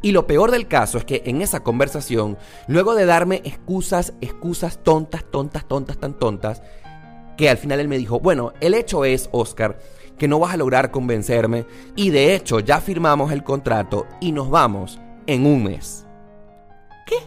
Y 0.02 0.12
lo 0.12 0.28
peor 0.28 0.52
del 0.52 0.68
caso 0.68 0.98
es 0.98 1.06
que 1.06 1.24
en 1.26 1.42
esa 1.42 1.62
conversación, 1.62 2.38
luego 2.68 2.94
de 2.94 3.06
darme 3.06 3.42
excusas, 3.46 4.13
excusas 4.20 4.84
tontas, 4.84 5.24
tontas, 5.24 5.66
tontas, 5.66 5.98
tan 5.98 6.13
tontas, 6.20 6.62
que 7.38 7.50
al 7.50 7.58
final 7.58 7.80
él 7.80 7.88
me 7.88 7.98
dijo, 7.98 8.19
bueno, 8.19 8.54
el 8.62 8.74
hecho 8.74 9.06
es, 9.06 9.30
Oscar, 9.32 9.80
que 10.17 10.28
no 10.28 10.39
vas 10.39 10.54
a 10.54 10.58
lograr 10.58 10.91
convencerme 10.91 11.65
y 11.96 12.10
de 12.10 12.36
hecho 12.36 12.60
ya 12.60 12.80
firmamos 12.80 13.32
el 13.32 13.43
contrato 13.43 14.06
y 14.22 14.32
nos 14.32 14.50
vamos 14.50 15.00
en 15.28 15.46
un 15.46 15.63
mes. 15.63 16.06
¿Qué? 17.06 17.17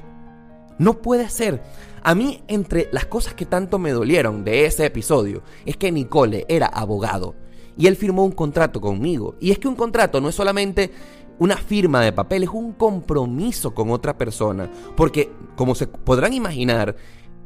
No 0.79 1.01
puede 1.03 1.29
ser. 1.29 1.63
A 2.03 2.15
mí, 2.15 2.43
entre 2.47 2.89
las 2.93 3.07
cosas 3.07 3.35
que 3.35 3.47
tanto 3.47 3.79
me 3.79 3.91
dolieron 3.91 4.45
de 4.45 4.65
ese 4.65 4.87
episodio, 4.87 5.43
es 5.65 5.77
que 5.77 5.91
Nicole 5.91 6.47
era 6.49 6.67
abogado 6.67 7.35
y 7.77 7.87
él 7.89 7.97
firmó 7.97 8.25
un 8.25 8.33
contrato 8.33 8.81
conmigo. 8.81 9.35
Y 9.41 9.51
es 9.51 9.59
que 9.59 9.69
un 9.69 9.75
contrato 9.75 10.21
no 10.21 10.29
es 10.29 10.35
solamente 10.35 10.93
una 11.39 11.57
firma 11.57 12.01
de 12.01 12.13
papel, 12.13 12.45
es 12.45 12.51
un 12.51 12.73
compromiso 12.73 13.75
con 13.75 13.91
otra 13.91 14.17
persona. 14.17 14.71
Porque, 14.97 15.31
como 15.57 15.75
se 15.75 15.87
podrán 15.87 16.33
imaginar, 16.33 16.97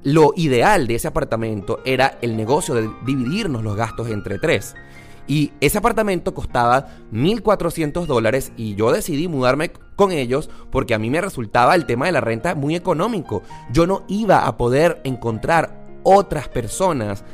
lo 0.03 0.33
ideal 0.37 0.87
de 0.87 0.95
ese 0.95 1.09
apartamento 1.09 1.81
era 1.85 2.19
el 2.23 2.37
negocio 2.37 2.75
de 2.75 2.91
dividirnos 3.05 3.63
los 3.63 3.77
gastos 3.77 4.09
entre 4.09 4.39
tres. 4.39 4.75
Y 5.27 5.53
ese 5.61 5.79
apartamento 5.79 6.35
costaba 6.35 6.89
1.400 7.13 8.07
dólares 8.07 8.53
y 8.57 8.75
yo 8.75 8.91
decidí 8.91 9.29
mudarme 9.29 9.71
con 9.95 10.11
ellos 10.11 10.51
porque 10.71 10.95
a 10.95 10.99
mí 10.99 11.09
me 11.11 11.21
resultaba 11.21 11.75
el 11.75 11.87
tema 11.87 12.07
de 12.07 12.13
la 12.13 12.21
renta 12.21 12.55
muy 12.55 12.75
económico. 12.75 13.43
Yo 13.73 13.87
no 13.87 14.03
iba 14.09 14.47
a 14.47 14.57
poder 14.57 15.01
encontrar 15.05 15.87
otras 16.03 16.49
personas 16.49 17.25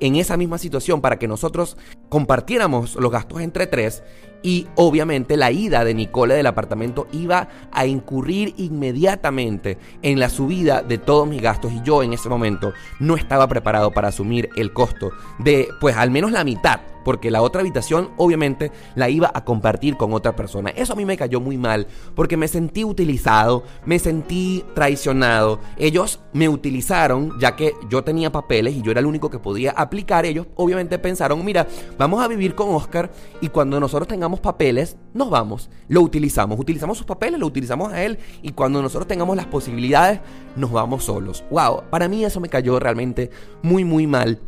en 0.00 0.16
esa 0.16 0.36
misma 0.36 0.58
situación 0.58 1.00
para 1.00 1.18
que 1.18 1.28
nosotros 1.28 1.76
compartiéramos 2.08 2.96
los 2.96 3.12
gastos 3.12 3.40
entre 3.40 3.66
tres 3.66 4.02
y 4.44 4.66
obviamente 4.76 5.36
la 5.36 5.50
ida 5.50 5.84
de 5.84 5.94
Nicole 5.94 6.34
del 6.34 6.46
apartamento 6.46 7.08
iba 7.12 7.48
a 7.72 7.86
incurrir 7.86 8.54
inmediatamente 8.58 9.78
en 10.02 10.20
la 10.20 10.28
subida 10.28 10.82
de 10.82 10.98
todos 10.98 11.26
mis 11.26 11.42
gastos 11.42 11.72
y 11.72 11.82
yo 11.82 12.02
en 12.02 12.12
ese 12.12 12.28
momento 12.28 12.74
no 13.00 13.16
estaba 13.16 13.48
preparado 13.48 13.90
para 13.90 14.08
asumir 14.08 14.50
el 14.54 14.72
costo 14.72 15.10
de 15.38 15.68
pues 15.80 15.96
al 15.96 16.10
menos 16.10 16.30
la 16.30 16.44
mitad 16.44 16.80
porque 17.04 17.30
la 17.30 17.42
otra 17.42 17.60
habitación 17.60 18.10
obviamente 18.16 18.72
la 18.94 19.08
iba 19.08 19.30
a 19.32 19.44
compartir 19.44 19.96
con 19.96 20.12
otra 20.12 20.34
persona. 20.34 20.70
Eso 20.70 20.94
a 20.94 20.96
mí 20.96 21.04
me 21.04 21.16
cayó 21.16 21.40
muy 21.40 21.56
mal 21.56 21.86
porque 22.14 22.36
me 22.36 22.48
sentí 22.48 22.84
utilizado, 22.84 23.64
me 23.84 23.98
sentí 23.98 24.64
traicionado. 24.74 25.60
Ellos 25.76 26.20
me 26.32 26.48
utilizaron 26.48 27.38
ya 27.38 27.56
que 27.56 27.74
yo 27.88 28.02
tenía 28.02 28.32
papeles 28.32 28.74
y 28.74 28.82
yo 28.82 28.90
era 28.90 29.00
el 29.00 29.06
único 29.06 29.30
que 29.30 29.38
podía 29.38 29.72
aplicar. 29.72 30.26
Ellos 30.26 30.46
obviamente 30.56 30.98
pensaron, 30.98 31.44
mira, 31.44 31.66
vamos 31.98 32.22
a 32.22 32.28
vivir 32.28 32.54
con 32.54 32.74
Oscar 32.74 33.10
y 33.40 33.48
cuando 33.48 33.78
nosotros 33.78 34.08
tengamos 34.08 34.40
papeles, 34.40 34.96
nos 35.12 35.30
vamos. 35.30 35.70
Lo 35.88 36.00
utilizamos, 36.00 36.58
utilizamos 36.58 36.98
sus 36.98 37.06
papeles, 37.06 37.38
lo 37.38 37.46
utilizamos 37.46 37.92
a 37.92 38.02
él 38.02 38.18
y 38.42 38.52
cuando 38.52 38.82
nosotros 38.82 39.06
tengamos 39.06 39.36
las 39.36 39.46
posibilidades, 39.46 40.20
nos 40.56 40.72
vamos 40.72 41.04
solos. 41.04 41.44
Wow, 41.50 41.84
para 41.90 42.08
mí 42.08 42.24
eso 42.24 42.40
me 42.40 42.48
cayó 42.48 42.78
realmente 42.78 43.30
muy, 43.62 43.84
muy 43.84 44.06
mal. 44.06 44.40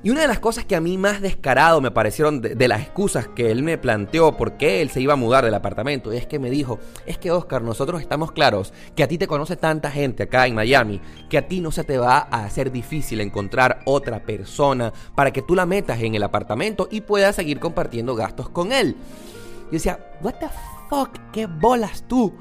Y 0.00 0.10
una 0.10 0.20
de 0.20 0.28
las 0.28 0.38
cosas 0.38 0.64
que 0.64 0.76
a 0.76 0.80
mí 0.80 0.96
más 0.96 1.20
descarado 1.20 1.80
me 1.80 1.90
parecieron 1.90 2.40
de, 2.40 2.68
las 2.68 2.82
excusas 2.82 3.26
que 3.26 3.50
él 3.50 3.64
me 3.64 3.78
planteó 3.78 4.36
por 4.36 4.56
qué 4.56 4.80
él 4.80 4.90
se 4.90 5.00
iba 5.00 5.14
a 5.14 5.16
mudar 5.16 5.44
del 5.44 5.54
apartamento 5.54 6.12
es 6.12 6.24
que 6.24 6.38
me 6.38 6.50
dijo, 6.50 6.78
es 7.04 7.18
que 7.18 7.32
Oscar, 7.32 7.62
nosotros 7.62 8.00
estamos 8.00 8.30
claros 8.30 8.72
que 8.94 9.02
a 9.02 9.08
ti 9.08 9.18
te 9.18 9.26
conoce 9.26 9.56
tanta 9.56 9.90
gente 9.90 10.22
acá 10.22 10.46
en 10.46 10.54
Miami 10.54 11.00
que 11.28 11.36
a 11.36 11.48
ti 11.48 11.60
no 11.60 11.72
se 11.72 11.82
te 11.82 11.98
va 11.98 12.28
a 12.30 12.44
hacer 12.44 12.70
difícil 12.70 13.20
encontrar 13.20 13.80
otra 13.86 14.20
persona 14.20 14.92
para 15.16 15.32
que 15.32 15.42
tú 15.42 15.56
la 15.56 15.66
metas 15.66 16.00
en 16.00 16.14
el 16.14 16.22
apartamento 16.22 16.88
y 16.92 17.00
puedas 17.00 17.34
seguir 17.34 17.58
compartiendo 17.58 18.14
gastos 18.14 18.48
con 18.50 18.70
él. 18.70 18.94
Yo 19.64 19.72
decía, 19.72 19.98
what 20.22 20.34
the 20.34 20.46
fuck, 20.88 21.10
qué 21.32 21.46
bolas 21.46 22.04
tú. 22.06 22.32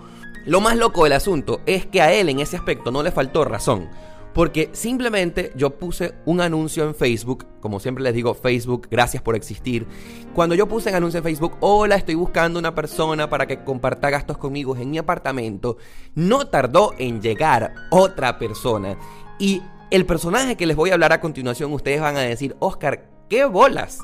Lo 0.45 0.61
más 0.61 0.77
loco 0.77 1.05
del 1.05 1.13
asunto 1.13 1.61
es 1.65 1.87
que 1.87 2.01
a 2.01 2.13
él 2.13 2.29
en 2.29 2.39
ese 2.39 2.55
aspecto 2.55 2.91
no 2.91 3.01
le 3.01 3.11
faltó 3.11 3.43
razón. 3.43 3.89
Porque 4.37 4.69
simplemente 4.71 5.51
yo 5.55 5.79
puse 5.79 6.13
un 6.27 6.41
anuncio 6.41 6.83
en 6.83 6.93
Facebook, 6.93 7.47
como 7.59 7.79
siempre 7.79 8.03
les 8.03 8.13
digo, 8.13 8.35
Facebook, 8.35 8.87
gracias 8.87 9.23
por 9.23 9.35
existir. 9.35 9.87
Cuando 10.35 10.53
yo 10.53 10.67
puse 10.67 10.91
un 10.91 10.95
anuncio 10.95 11.17
en 11.17 11.23
Facebook, 11.23 11.57
hola, 11.59 11.95
estoy 11.95 12.13
buscando 12.13 12.59
una 12.59 12.75
persona 12.75 13.31
para 13.31 13.47
que 13.47 13.63
comparta 13.63 14.11
gastos 14.11 14.37
conmigo 14.37 14.77
en 14.77 14.91
mi 14.91 14.99
apartamento, 14.99 15.77
no 16.13 16.45
tardó 16.49 16.93
en 16.99 17.19
llegar 17.19 17.73
otra 17.89 18.37
persona. 18.37 18.95
Y 19.39 19.63
el 19.89 20.05
personaje 20.05 20.55
que 20.55 20.67
les 20.67 20.75
voy 20.75 20.91
a 20.91 20.93
hablar 20.93 21.13
a 21.13 21.19
continuación, 21.19 21.73
ustedes 21.73 21.99
van 21.99 22.15
a 22.15 22.19
decir, 22.19 22.55
Oscar, 22.59 23.09
¿qué 23.31 23.43
bolas? 23.45 24.01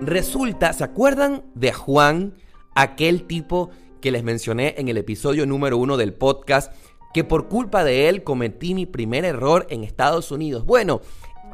Resulta, 0.00 0.72
¿se 0.72 0.84
acuerdan 0.84 1.42
de 1.56 1.72
Juan, 1.72 2.34
aquel 2.76 3.24
tipo 3.24 3.70
que 4.00 4.12
les 4.12 4.22
mencioné 4.22 4.76
en 4.78 4.88
el 4.88 4.96
episodio 4.96 5.44
número 5.44 5.76
uno 5.76 5.96
del 5.96 6.14
podcast? 6.14 6.72
Que 7.14 7.24
por 7.24 7.48
culpa 7.48 7.84
de 7.84 8.08
él 8.08 8.24
cometí 8.24 8.74
mi 8.74 8.84
primer 8.84 9.24
error 9.24 9.66
en 9.70 9.84
Estados 9.84 10.32
Unidos. 10.32 10.66
Bueno, 10.66 11.00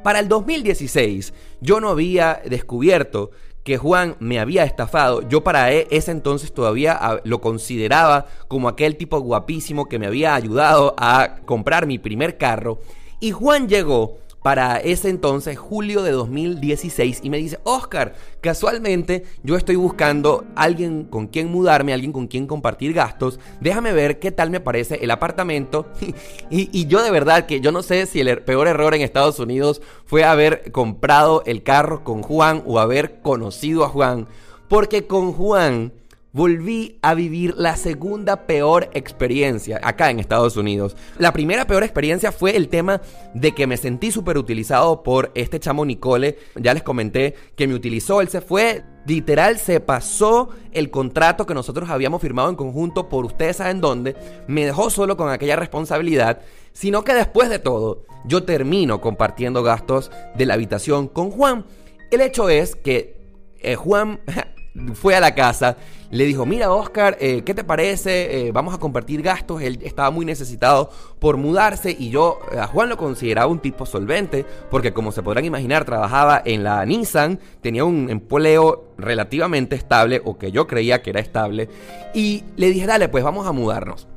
para 0.03 0.19
el 0.19 0.27
2016 0.27 1.35
yo 1.61 1.81
no 1.81 1.91
había 1.91 2.41
descubierto 2.47 3.31
que 3.63 3.77
Juan 3.77 4.17
me 4.21 4.41
había 4.41 4.65
estafado. 4.65 5.29
Yo 5.29 5.45
para 5.45 5.71
e, 5.71 5.87
ese 5.91 6.13
entonces 6.13 6.53
todavía 6.53 6.97
ah, 6.99 7.21
lo 7.25 7.43
consideraba 7.43 8.27
como 8.49 8.69
aquel 8.69 8.97
tipo 8.97 9.21
guapísimo 9.21 9.87
que 9.87 9.99
me 9.99 10.07
había 10.07 10.35
ayudado 10.35 10.95
a 10.97 11.37
comprar 11.45 11.87
mi 11.87 11.99
primer 11.99 12.39
carro. 12.39 12.81
Y 13.21 13.33
Juan 13.33 13.69
llegó 13.69 14.17
para 14.43 14.79
ese 14.79 15.11
entonces, 15.11 15.59
julio 15.59 16.03
de 16.03 16.13
2016, 16.13 17.21
y 17.23 17.31
me 17.31 17.39
dice, 17.39 17.59
Oscar, 17.65 18.15
casualmente 18.41 19.25
yo 19.43 19.57
estoy 19.57 19.77
buscando 19.77 20.45
alguien 20.57 21.05
con 21.05 21.27
quien 21.27 21.51
mudarme, 21.51 21.93
alguien 21.93 22.13
con 22.13 22.27
quien 22.27 22.47
compartir 22.47 22.95
gastos, 22.95 23.39
déjame 23.61 23.93
ver 23.93 24.19
qué 24.19 24.33
tal 24.33 24.51
me 24.51 24.61
parece 24.61 24.97
el 25.03 25.11
apartamento. 25.11 25.87
y, 26.51 26.71
y 26.73 26.87
yo 26.87 27.03
de 27.03 27.11
verdad 27.11 27.47
que 27.47 27.61
yo 27.61 27.71
no 27.73 27.83
sé 27.83 28.07
si 28.07 28.21
el 28.21 28.29
er, 28.29 28.45
peor 28.45 28.67
error 28.67 28.95
en 28.95 29.03
Estados 29.03 29.39
Unidos 29.39 29.83
fue 30.07 30.25
haber 30.25 30.73
comprado 30.73 31.43
el 31.47 31.63
carro 31.63 32.03
con 32.03 32.23
Juan 32.23 32.63
o 32.67 32.79
haber 32.79 33.21
conocido 33.21 33.85
a 33.85 33.89
Juan, 33.89 34.27
porque 34.69 35.07
con 35.07 35.33
Juan 35.33 35.93
volví 36.33 36.99
a 37.03 37.15
vivir 37.15 37.55
la 37.57 37.77
segunda 37.77 38.47
peor 38.47 38.91
experiencia 38.95 39.81
acá 39.83 40.11
en 40.11 40.21
Estados 40.21 40.57
Unidos. 40.57 40.97
La 41.19 41.33
primera 41.33 41.67
peor 41.67 41.83
experiencia 41.83 42.33
fue 42.33 42.57
el 42.57 42.69
tema 42.69 43.01
de 43.35 43.53
que 43.53 43.67
me 43.67 43.77
sentí 43.77 44.11
súper 44.11 44.39
utilizado 44.39 45.03
por 45.03 45.33
este 45.35 45.59
chamo 45.59 45.85
Nicole. 45.85 46.39
Ya 46.57 46.75
les 46.75 46.83
comenté 46.83 47.35
que 47.57 47.67
me 47.67 47.75
utilizó, 47.75 48.21
él 48.21 48.29
se 48.29 48.41
fue, 48.41 48.85
literal 49.07 49.59
se 49.59 49.81
pasó 49.81 50.51
el 50.73 50.91
contrato 50.91 51.47
que 51.47 51.55
nosotros 51.55 51.91
habíamos 51.91 52.23
firmado 52.23 52.49
en 52.49 52.57
conjunto 52.57 53.09
por 53.09 53.25
ustedes 53.25 53.57
saben 53.57 53.81
dónde, 53.81 54.17
me 54.47 54.65
dejó 54.65 54.91
solo 54.91 55.17
con 55.17 55.31
aquella 55.31 55.57
responsabilidad, 55.57 56.41
sino 56.73 57.03
que 57.03 57.15
después 57.15 57.51
de 57.51 57.59
todo 57.59 58.05
yo 58.25 58.45
termino 58.45 59.01
compartiendo 59.01 59.63
gastos 59.63 60.11
de 60.37 60.47
la 60.47 60.55
habitación 60.55 61.09
con 61.09 61.31
Juan. 61.31 61.65
El 62.11 62.21
hecho 62.21 62.49
es 62.49 62.77
que 62.77 63.17
eh, 63.61 63.77
Juan 63.77 64.21
fue 64.95 65.15
a 65.15 65.21
la 65.21 65.35
casa, 65.35 65.77
le 66.11 66.25
dijo, 66.25 66.45
mira 66.45 66.73
Oscar, 66.73 67.17
eh, 67.21 67.43
¿qué 67.45 67.55
te 67.55 67.63
parece? 67.63 68.49
Eh, 68.49 68.53
vamos 68.53 68.75
a 68.75 68.79
compartir 68.79 69.23
gastos. 69.23 69.63
Él 69.63 69.79
estaba 69.83 70.11
muy 70.11 70.25
necesitado 70.25 70.91
por 71.21 71.37
mudarse 71.37 71.95
y 71.97 72.11
yo 72.11 72.41
a 72.59 72.67
Juan 72.67 72.89
lo 72.89 72.97
consideraba 72.97 73.47
un 73.47 73.61
tipo 73.61 73.87
solvente 73.87 74.45
porque 74.71 74.93
como 74.93 75.13
se 75.13 75.23
podrán 75.23 75.45
imaginar 75.45 75.85
trabajaba 75.85 76.43
en 76.45 76.65
la 76.65 76.85
Nissan, 76.85 77.39
tenía 77.61 77.85
un 77.85 78.11
empleo 78.11 78.93
relativamente 78.99 79.77
estable 79.77 80.21
o 80.25 80.37
que 80.37 80.51
yo 80.51 80.67
creía 80.67 81.01
que 81.01 81.11
era 81.11 81.21
estable 81.21 81.69
y 82.13 82.43
le 82.57 82.71
dije, 82.71 82.87
dale, 82.87 83.09
pues 83.09 83.23
vamos 83.23 83.47
a 83.47 83.53
mudarnos. 83.53 84.09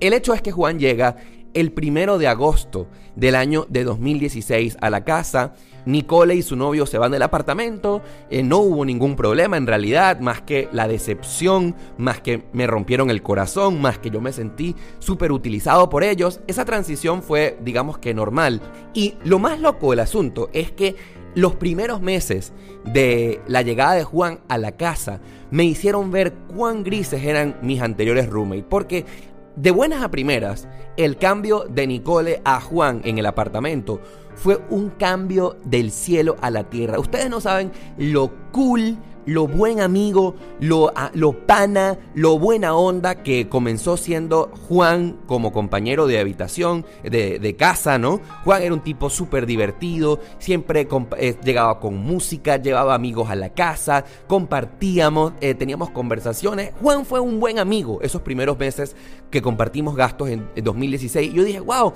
El 0.00 0.14
hecho 0.14 0.32
es 0.32 0.40
que 0.40 0.52
Juan 0.52 0.78
llega 0.78 1.16
el 1.54 1.70
primero 1.72 2.16
de 2.16 2.28
agosto 2.28 2.86
del 3.14 3.34
año 3.34 3.66
de 3.68 3.84
2016 3.84 4.78
a 4.80 4.88
la 4.88 5.04
casa 5.04 5.52
Nicole 5.86 6.34
y 6.34 6.42
su 6.42 6.56
novio 6.56 6.86
se 6.86 6.98
van 6.98 7.12
del 7.12 7.22
apartamento, 7.22 8.02
eh, 8.30 8.42
no 8.42 8.58
hubo 8.58 8.84
ningún 8.84 9.16
problema 9.16 9.56
en 9.56 9.66
realidad, 9.66 10.20
más 10.20 10.40
que 10.42 10.68
la 10.72 10.88
decepción, 10.88 11.74
más 11.98 12.20
que 12.20 12.44
me 12.52 12.66
rompieron 12.66 13.10
el 13.10 13.22
corazón, 13.22 13.80
más 13.80 13.98
que 13.98 14.10
yo 14.10 14.20
me 14.20 14.32
sentí 14.32 14.76
súper 14.98 15.32
utilizado 15.32 15.88
por 15.88 16.04
ellos. 16.04 16.40
Esa 16.46 16.64
transición 16.64 17.22
fue, 17.22 17.58
digamos 17.62 17.98
que 17.98 18.14
normal. 18.14 18.60
Y 18.94 19.14
lo 19.24 19.38
más 19.38 19.60
loco 19.60 19.90
del 19.90 20.00
asunto 20.00 20.50
es 20.52 20.70
que 20.72 20.96
los 21.34 21.54
primeros 21.56 22.00
meses 22.02 22.52
de 22.84 23.40
la 23.46 23.62
llegada 23.62 23.94
de 23.94 24.04
Juan 24.04 24.40
a 24.48 24.58
la 24.58 24.72
casa 24.72 25.20
me 25.50 25.64
hicieron 25.64 26.10
ver 26.10 26.32
cuán 26.54 26.82
grises 26.84 27.24
eran 27.24 27.56
mis 27.62 27.80
anteriores 27.80 28.28
roommates, 28.28 28.66
porque 28.68 29.06
de 29.56 29.70
buenas 29.70 30.02
a 30.02 30.10
primeras, 30.10 30.66
el 30.96 31.16
cambio 31.16 31.66
de 31.68 31.86
Nicole 31.86 32.40
a 32.44 32.60
Juan 32.60 33.02
en 33.04 33.18
el 33.18 33.26
apartamento 33.26 34.00
fue 34.34 34.60
un 34.70 34.90
cambio 34.90 35.56
del 35.64 35.90
cielo 35.90 36.36
a 36.40 36.50
la 36.50 36.64
tierra. 36.64 36.98
Ustedes 36.98 37.30
no 37.30 37.40
saben 37.40 37.72
lo 37.96 38.32
cool, 38.52 38.98
lo 39.26 39.46
buen 39.46 39.80
amigo, 39.80 40.34
lo, 40.60 40.92
ah, 40.96 41.10
lo 41.14 41.46
pana, 41.46 41.98
lo 42.14 42.38
buena 42.38 42.74
onda 42.74 43.22
que 43.22 43.48
comenzó 43.48 43.96
siendo 43.96 44.50
Juan 44.68 45.18
como 45.26 45.52
compañero 45.52 46.06
de 46.06 46.18
habitación, 46.18 46.84
de, 47.02 47.56
casa, 47.56 47.98
¿no? 47.98 48.20
Juan 48.44 48.62
era 48.62 48.74
un 48.74 48.82
tipo 48.82 49.10
súper 49.10 49.46
divertido, 49.46 50.18
siempre 50.38 50.88
eh, 51.18 51.36
llegaba 51.44 51.78
con 51.78 51.96
música, 51.96 52.56
llevaba 52.56 52.94
amigos 52.94 53.30
a 53.30 53.34
la 53.34 53.50
casa, 53.50 54.04
compartíamos, 54.26 55.34
eh, 55.40 55.54
teníamos 55.54 55.90
conversaciones. 55.90 56.72
Juan 56.80 57.04
fue 57.04 57.20
un 57.20 57.38
buen 57.38 57.58
amigo 57.58 58.00
esos 58.02 58.22
primeros 58.22 58.58
meses 58.58 58.96
que 59.30 59.42
compartimos 59.42 59.94
gastos 59.94 60.30
en, 60.30 60.48
en 60.56 60.64
2016. 60.64 61.32
Yo 61.32 61.44
dije, 61.44 61.60
wow, 61.60 61.92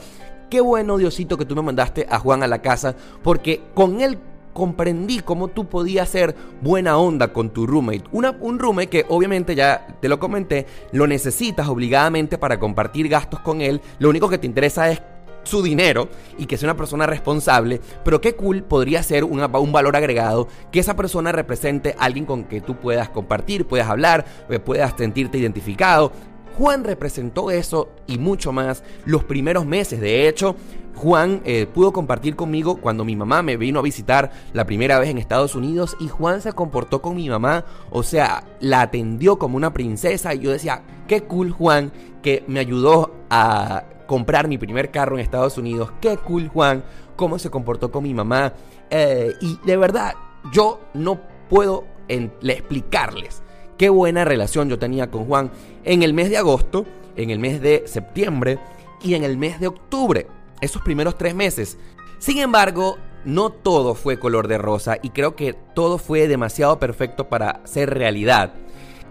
Qué 0.50 0.60
bueno, 0.60 0.96
Diosito, 0.96 1.36
que 1.36 1.44
tú 1.44 1.56
me 1.56 1.62
mandaste 1.62 2.06
a 2.08 2.18
Juan 2.20 2.42
a 2.42 2.46
la 2.46 2.62
casa, 2.62 2.94
porque 3.22 3.62
con 3.74 4.00
él 4.00 4.18
comprendí 4.52 5.20
cómo 5.20 5.48
tú 5.48 5.66
podías 5.66 6.08
ser 6.08 6.34
buena 6.62 6.96
onda 6.96 7.32
con 7.32 7.50
tu 7.50 7.66
roommate. 7.66 8.04
Una, 8.12 8.30
un 8.40 8.58
roommate 8.58 8.88
que 8.88 9.06
obviamente 9.08 9.54
ya 9.54 9.86
te 10.00 10.08
lo 10.08 10.18
comenté, 10.18 10.66
lo 10.92 11.06
necesitas 11.06 11.68
obligadamente 11.68 12.38
para 12.38 12.58
compartir 12.58 13.08
gastos 13.08 13.40
con 13.40 13.60
él. 13.60 13.82
Lo 13.98 14.08
único 14.08 14.28
que 14.28 14.38
te 14.38 14.46
interesa 14.46 14.90
es 14.90 15.02
su 15.42 15.62
dinero 15.62 16.08
y 16.38 16.46
que 16.46 16.56
sea 16.56 16.68
una 16.68 16.76
persona 16.76 17.06
responsable, 17.06 17.80
pero 18.04 18.20
qué 18.20 18.34
cool 18.34 18.62
podría 18.62 19.02
ser 19.02 19.24
un 19.24 19.72
valor 19.72 19.96
agregado 19.96 20.48
que 20.70 20.80
esa 20.80 20.96
persona 20.96 21.32
represente 21.32 21.94
a 21.98 22.04
alguien 22.04 22.24
con 22.24 22.44
que 22.44 22.60
tú 22.60 22.76
puedas 22.76 23.08
compartir, 23.10 23.66
puedas 23.66 23.88
hablar, 23.88 24.24
eh, 24.48 24.58
puedas 24.58 24.94
sentirte 24.96 25.38
identificado. 25.38 26.12
Juan 26.56 26.84
representó 26.84 27.50
eso 27.50 27.90
y 28.06 28.18
mucho 28.18 28.52
más 28.52 28.82
los 29.04 29.24
primeros 29.24 29.66
meses. 29.66 30.00
De 30.00 30.28
hecho, 30.28 30.56
Juan 30.94 31.42
eh, 31.44 31.66
pudo 31.66 31.92
compartir 31.92 32.34
conmigo 32.34 32.76
cuando 32.76 33.04
mi 33.04 33.14
mamá 33.14 33.42
me 33.42 33.58
vino 33.58 33.78
a 33.78 33.82
visitar 33.82 34.30
la 34.54 34.64
primera 34.64 34.98
vez 34.98 35.10
en 35.10 35.18
Estados 35.18 35.54
Unidos 35.54 35.96
y 36.00 36.08
Juan 36.08 36.40
se 36.40 36.52
comportó 36.52 37.02
con 37.02 37.16
mi 37.16 37.28
mamá, 37.28 37.66
o 37.90 38.02
sea, 38.02 38.44
la 38.60 38.80
atendió 38.80 39.38
como 39.38 39.58
una 39.58 39.74
princesa 39.74 40.34
y 40.34 40.38
yo 40.38 40.50
decía, 40.50 40.82
qué 41.06 41.24
cool 41.24 41.50
Juan 41.50 41.92
que 42.22 42.42
me 42.46 42.60
ayudó 42.60 43.14
a 43.28 43.84
comprar 44.06 44.48
mi 44.48 44.56
primer 44.56 44.90
carro 44.90 45.16
en 45.16 45.22
Estados 45.22 45.58
Unidos, 45.58 45.92
qué 46.00 46.16
cool 46.16 46.48
Juan, 46.48 46.82
cómo 47.16 47.38
se 47.38 47.50
comportó 47.50 47.90
con 47.90 48.04
mi 48.04 48.14
mamá 48.14 48.54
eh, 48.88 49.34
y 49.42 49.58
de 49.66 49.76
verdad 49.76 50.14
yo 50.50 50.80
no 50.94 51.20
puedo 51.50 51.84
explicarles 52.08 53.42
qué 53.78 53.88
buena 53.88 54.24
relación 54.24 54.68
yo 54.68 54.78
tenía 54.78 55.10
con 55.10 55.26
Juan 55.26 55.50
en 55.84 56.02
el 56.02 56.14
mes 56.14 56.30
de 56.30 56.38
agosto, 56.38 56.86
en 57.16 57.30
el 57.30 57.38
mes 57.38 57.60
de 57.60 57.84
septiembre 57.86 58.58
y 59.02 59.14
en 59.14 59.24
el 59.24 59.36
mes 59.36 59.60
de 59.60 59.68
octubre, 59.68 60.26
esos 60.60 60.82
primeros 60.82 61.16
tres 61.18 61.34
meses. 61.34 61.78
Sin 62.18 62.38
embargo, 62.38 62.98
no 63.24 63.50
todo 63.50 63.94
fue 63.94 64.18
color 64.18 64.48
de 64.48 64.58
rosa 64.58 64.98
y 65.02 65.10
creo 65.10 65.36
que 65.36 65.52
todo 65.52 65.98
fue 65.98 66.28
demasiado 66.28 66.78
perfecto 66.78 67.28
para 67.28 67.60
ser 67.64 67.90
realidad. 67.90 68.54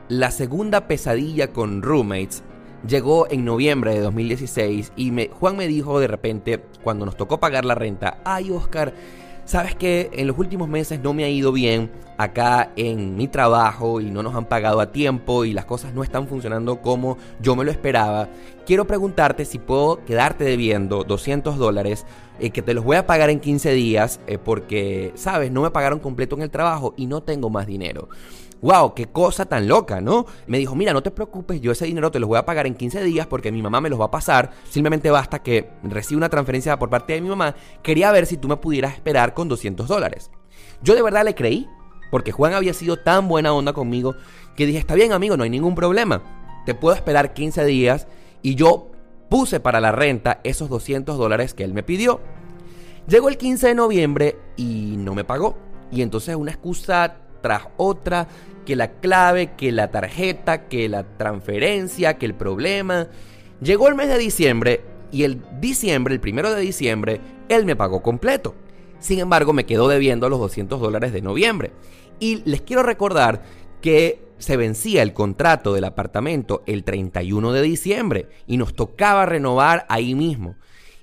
La 0.08 0.32
segunda 0.32 0.88
pesadilla 0.88 1.51
con 1.51 1.82
roommates 1.82 2.43
llegó 2.88 3.28
en 3.30 3.45
noviembre 3.45 3.93
de 3.93 4.01
2016 4.01 4.93
y 4.95 5.30
Juan 5.30 5.58
me 5.58 5.67
dijo 5.67 5.99
de 5.99 6.08
repente, 6.08 6.63
cuando 6.84 7.06
nos 7.06 7.17
tocó 7.17 7.39
pagar 7.39 7.65
la 7.65 7.75
renta, 7.75 8.19
ay 8.23 8.51
Oscar, 8.51 8.93
Sabes 9.45 9.75
que 9.75 10.10
en 10.13 10.25
los 10.25 10.39
últimos 10.39 10.67
meses 10.67 10.99
no 10.99 11.13
me 11.13 11.23
ha 11.23 11.29
ido 11.29 11.51
bien 11.51 11.91
acá 12.17 12.71
en 12.75 13.15
mi 13.15 13.27
trabajo 13.27 14.01
y 14.01 14.10
no 14.10 14.23
nos 14.23 14.34
han 14.34 14.45
pagado 14.45 14.79
a 14.79 14.91
tiempo 14.91 15.45
y 15.45 15.53
las 15.53 15.65
cosas 15.65 15.93
no 15.93 16.03
están 16.03 16.27
funcionando 16.27 16.81
como 16.81 17.17
yo 17.41 17.55
me 17.55 17.63
lo 17.63 17.69
esperaba. 17.69 18.27
Quiero 18.65 18.88
preguntarte 18.88 19.45
si 19.45 19.60
puedo 19.60 20.03
quedarte 20.03 20.45
debiendo 20.45 21.03
200 21.03 21.58
dólares 21.58 22.08
eh, 22.39 22.49
que 22.49 22.63
te 22.63 22.73
los 22.73 22.84
voy 22.84 22.97
a 22.97 23.05
pagar 23.05 23.29
en 23.29 23.39
15 23.39 23.71
días 23.73 24.19
eh, 24.25 24.39
porque, 24.39 25.12
sabes, 25.13 25.51
no 25.51 25.62
me 25.62 25.69
pagaron 25.69 25.99
completo 25.99 26.36
en 26.36 26.41
el 26.41 26.49
trabajo 26.49 26.95
y 26.97 27.05
no 27.05 27.21
tengo 27.21 27.51
más 27.51 27.67
dinero 27.67 28.10
wow, 28.65 28.95
qué 28.95 29.06
cosa 29.06 29.45
tan 29.45 29.67
loca, 29.67 30.01
¿no? 30.01 30.25
Me 30.47 30.58
dijo, 30.58 30.73
mira, 30.75 30.91
no 30.91 31.04
te 31.04 31.12
preocupes, 31.12 31.62
yo 31.62 31.71
ese 31.71 31.86
dinero 31.86 32.10
te 32.10 32.19
los 32.19 32.28
voy 32.28 32.39
a 32.39 32.45
pagar 32.45 32.65
en 32.65 32.73
15 32.73 33.04
días 33.04 33.28
porque 33.28 33.51
mi 33.51 33.62
mamá 33.62 33.80
me 33.80 33.91
los 33.91 34.01
va 34.01 34.06
a 34.06 34.12
pasar. 34.12 34.49
Simplemente 34.67 35.12
basta 35.12 35.43
que 35.43 35.69
reciba 35.84 36.17
una 36.17 36.30
transferencia 36.30 36.80
por 36.80 36.89
parte 36.89 37.13
de 37.13 37.21
mi 37.21 37.30
mamá. 37.30 37.54
Quería 37.84 38.12
ver 38.12 38.25
si 38.25 38.38
tú 38.38 38.47
me 38.47 38.58
pudieras 38.58 38.95
esperar 38.95 39.36
con 39.36 39.47
200 39.49 39.88
dólares. 39.88 40.32
Yo 40.82 40.95
de 40.95 41.04
verdad 41.04 41.23
le 41.23 41.36
creí, 41.36 41.69
porque 42.10 42.32
Juan 42.32 42.56
había 42.56 42.73
sido 42.73 42.97
tan 42.97 43.28
buena 43.28 43.54
onda 43.54 43.71
conmigo 43.71 44.15
que 44.56 44.65
dije, 44.65 44.80
está 44.80 44.95
bien 44.95 45.12
amigo, 45.12 45.38
no 45.38 45.43
hay 45.43 45.51
ningún 45.51 45.75
problema. 45.75 46.23
Te 46.65 46.73
puedo 46.73 46.95
esperar 46.95 47.36
15 47.36 47.65
días 47.65 48.08
y 48.41 48.56
yo 48.56 48.88
puse 49.30 49.60
para 49.60 49.80
la 49.80 49.91
renta 49.91 50.39
esos 50.43 50.69
200 50.69 51.19
dólares 51.19 51.54
que 51.54 51.63
él 51.63 51.75
me 51.75 51.84
pidió. 51.84 52.19
Llegó 53.08 53.30
el 53.30 53.38
15 53.38 53.67
de 53.67 53.75
noviembre 53.75 54.38
y 54.58 54.95
no 54.97 55.13
me 55.13 55.23
pagó. 55.23 55.56
Y 55.91 56.01
entonces 56.01 56.36
una 56.36 56.49
excusa 56.49 57.17
tras 57.41 57.63
otra, 57.78 58.28
que 58.65 58.76
la 58.76 58.91
clave, 58.93 59.54
que 59.56 59.71
la 59.71 59.91
tarjeta, 59.91 60.67
que 60.67 60.89
la 60.89 61.04
transferencia, 61.04 62.17
que 62.17 62.26
el 62.26 62.34
problema. 62.34 63.08
Llegó 63.62 63.88
el 63.88 63.95
mes 63.95 64.10
de 64.10 64.17
diciembre 64.17 64.82
y 65.12 65.24
el 65.24 65.41
diciembre, 65.60 66.13
el 66.13 66.19
primero 66.19 66.54
de 66.54 66.62
diciembre, 66.62 67.21
él 67.48 67.65
me 67.65 67.76
pagó 67.76 68.02
completo. 68.02 68.56
Sin 69.00 69.19
embargo, 69.19 69.54
me 69.54 69.65
quedó 69.65 69.88
debiendo 69.88 70.30
los 70.30 70.39
200 70.39 70.80
dólares 70.80 71.13
de 71.13 71.21
noviembre. 71.21 71.71
Y 72.19 72.41
les 72.50 72.62
quiero 72.62 72.84
recordar 72.84 73.43
que 73.82 74.26
se 74.38 74.58
vencía 74.58 75.02
el 75.04 75.13
contrato 75.13 75.74
del 75.74 75.86
apartamento 75.86 76.63
el 76.65 76.84
31 76.84 77.52
de 77.52 77.62
diciembre 77.62 78.30
y 78.48 78.58
nos 78.58 78.74
tocaba 78.74 79.26
renovar 79.26 79.86
ahí 79.89 80.15
mismo. 80.15 80.56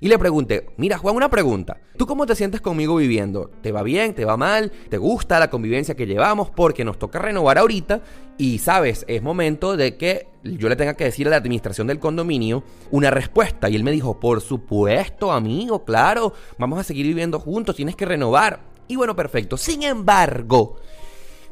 Y 0.03 0.09
le 0.09 0.19
pregunté, 0.19 0.65
mira 0.75 0.97
Juan, 0.97 1.15
una 1.15 1.29
pregunta. 1.29 1.77
¿Tú 1.95 2.05
cómo 2.05 2.25
te 2.25 2.35
sientes 2.35 2.59
conmigo 2.59 2.97
viviendo? 2.97 3.49
¿Te 3.61 3.71
va 3.71 3.83
bien? 3.83 4.13
¿Te 4.13 4.25
va 4.25 4.35
mal? 4.35 4.69
¿Te 4.89 4.97
gusta 4.97 5.39
la 5.39 5.49
convivencia 5.49 5.95
que 5.95 6.05
llevamos? 6.05 6.49
Porque 6.49 6.83
nos 6.83 6.99
toca 6.99 7.19
renovar 7.19 7.57
ahorita 7.57 8.01
y 8.37 8.57
sabes, 8.57 9.05
es 9.07 9.23
momento 9.23 9.77
de 9.77 9.95
que 9.95 10.27
yo 10.43 10.67
le 10.67 10.75
tenga 10.75 10.95
que 10.95 11.05
decir 11.05 11.27
a 11.27 11.29
la 11.29 11.37
administración 11.37 11.87
del 11.87 11.99
condominio 11.99 12.65
una 12.91 13.11
respuesta. 13.11 13.69
Y 13.69 13.77
él 13.77 13.85
me 13.85 13.91
dijo, 13.91 14.19
por 14.19 14.41
supuesto, 14.41 15.31
amigo, 15.31 15.85
claro, 15.85 16.33
vamos 16.57 16.79
a 16.79 16.83
seguir 16.83 17.07
viviendo 17.07 17.39
juntos, 17.39 17.77
tienes 17.77 17.95
que 17.95 18.03
renovar. 18.05 18.59
Y 18.89 18.97
bueno, 18.97 19.15
perfecto. 19.15 19.55
Sin 19.55 19.83
embargo, 19.83 20.75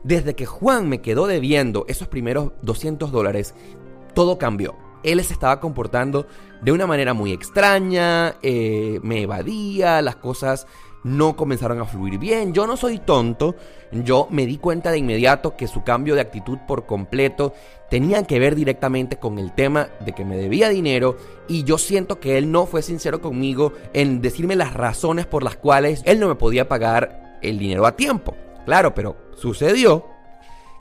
desde 0.03 0.35
que 0.35 0.45
Juan 0.45 0.89
me 0.89 0.99
quedó 0.99 1.25
debiendo 1.25 1.85
esos 1.87 2.09
primeros 2.09 2.51
200 2.63 3.13
dólares, 3.13 3.55
todo 4.13 4.37
cambió 4.37 4.75
él 5.03 5.23
se 5.23 5.33
estaba 5.33 5.59
comportando 5.59 6.27
de 6.61 6.71
una 6.71 6.87
manera 6.87 7.13
muy 7.13 7.31
extraña, 7.31 8.35
eh, 8.41 8.99
me 9.03 9.21
evadía, 9.21 10.01
las 10.01 10.15
cosas 10.17 10.67
no 11.03 11.35
comenzaron 11.35 11.79
a 11.79 11.85
fluir 11.85 12.19
bien. 12.19 12.53
Yo 12.53 12.67
no 12.67 12.77
soy 12.77 12.99
tonto, 12.99 13.55
yo 13.91 14.27
me 14.29 14.45
di 14.45 14.57
cuenta 14.57 14.91
de 14.91 14.99
inmediato 14.99 15.55
que 15.57 15.67
su 15.67 15.83
cambio 15.83 16.15
de 16.15 16.21
actitud 16.21 16.59
por 16.67 16.85
completo 16.85 17.53
tenía 17.89 18.23
que 18.23 18.39
ver 18.39 18.55
directamente 18.55 19.17
con 19.17 19.39
el 19.39 19.53
tema 19.53 19.89
de 20.05 20.13
que 20.13 20.25
me 20.25 20.37
debía 20.37 20.69
dinero 20.69 21.17
y 21.47 21.63
yo 21.63 21.77
siento 21.77 22.19
que 22.19 22.37
él 22.37 22.51
no 22.51 22.65
fue 22.65 22.81
sincero 22.81 23.21
conmigo 23.21 23.73
en 23.93 24.21
decirme 24.21 24.55
las 24.55 24.73
razones 24.73 25.25
por 25.25 25.43
las 25.43 25.57
cuales 25.57 26.03
él 26.05 26.19
no 26.19 26.27
me 26.27 26.35
podía 26.35 26.67
pagar 26.67 27.39
el 27.41 27.57
dinero 27.57 27.85
a 27.85 27.95
tiempo. 27.95 28.35
Claro, 28.65 28.93
pero 28.93 29.17
sucedió 29.35 30.05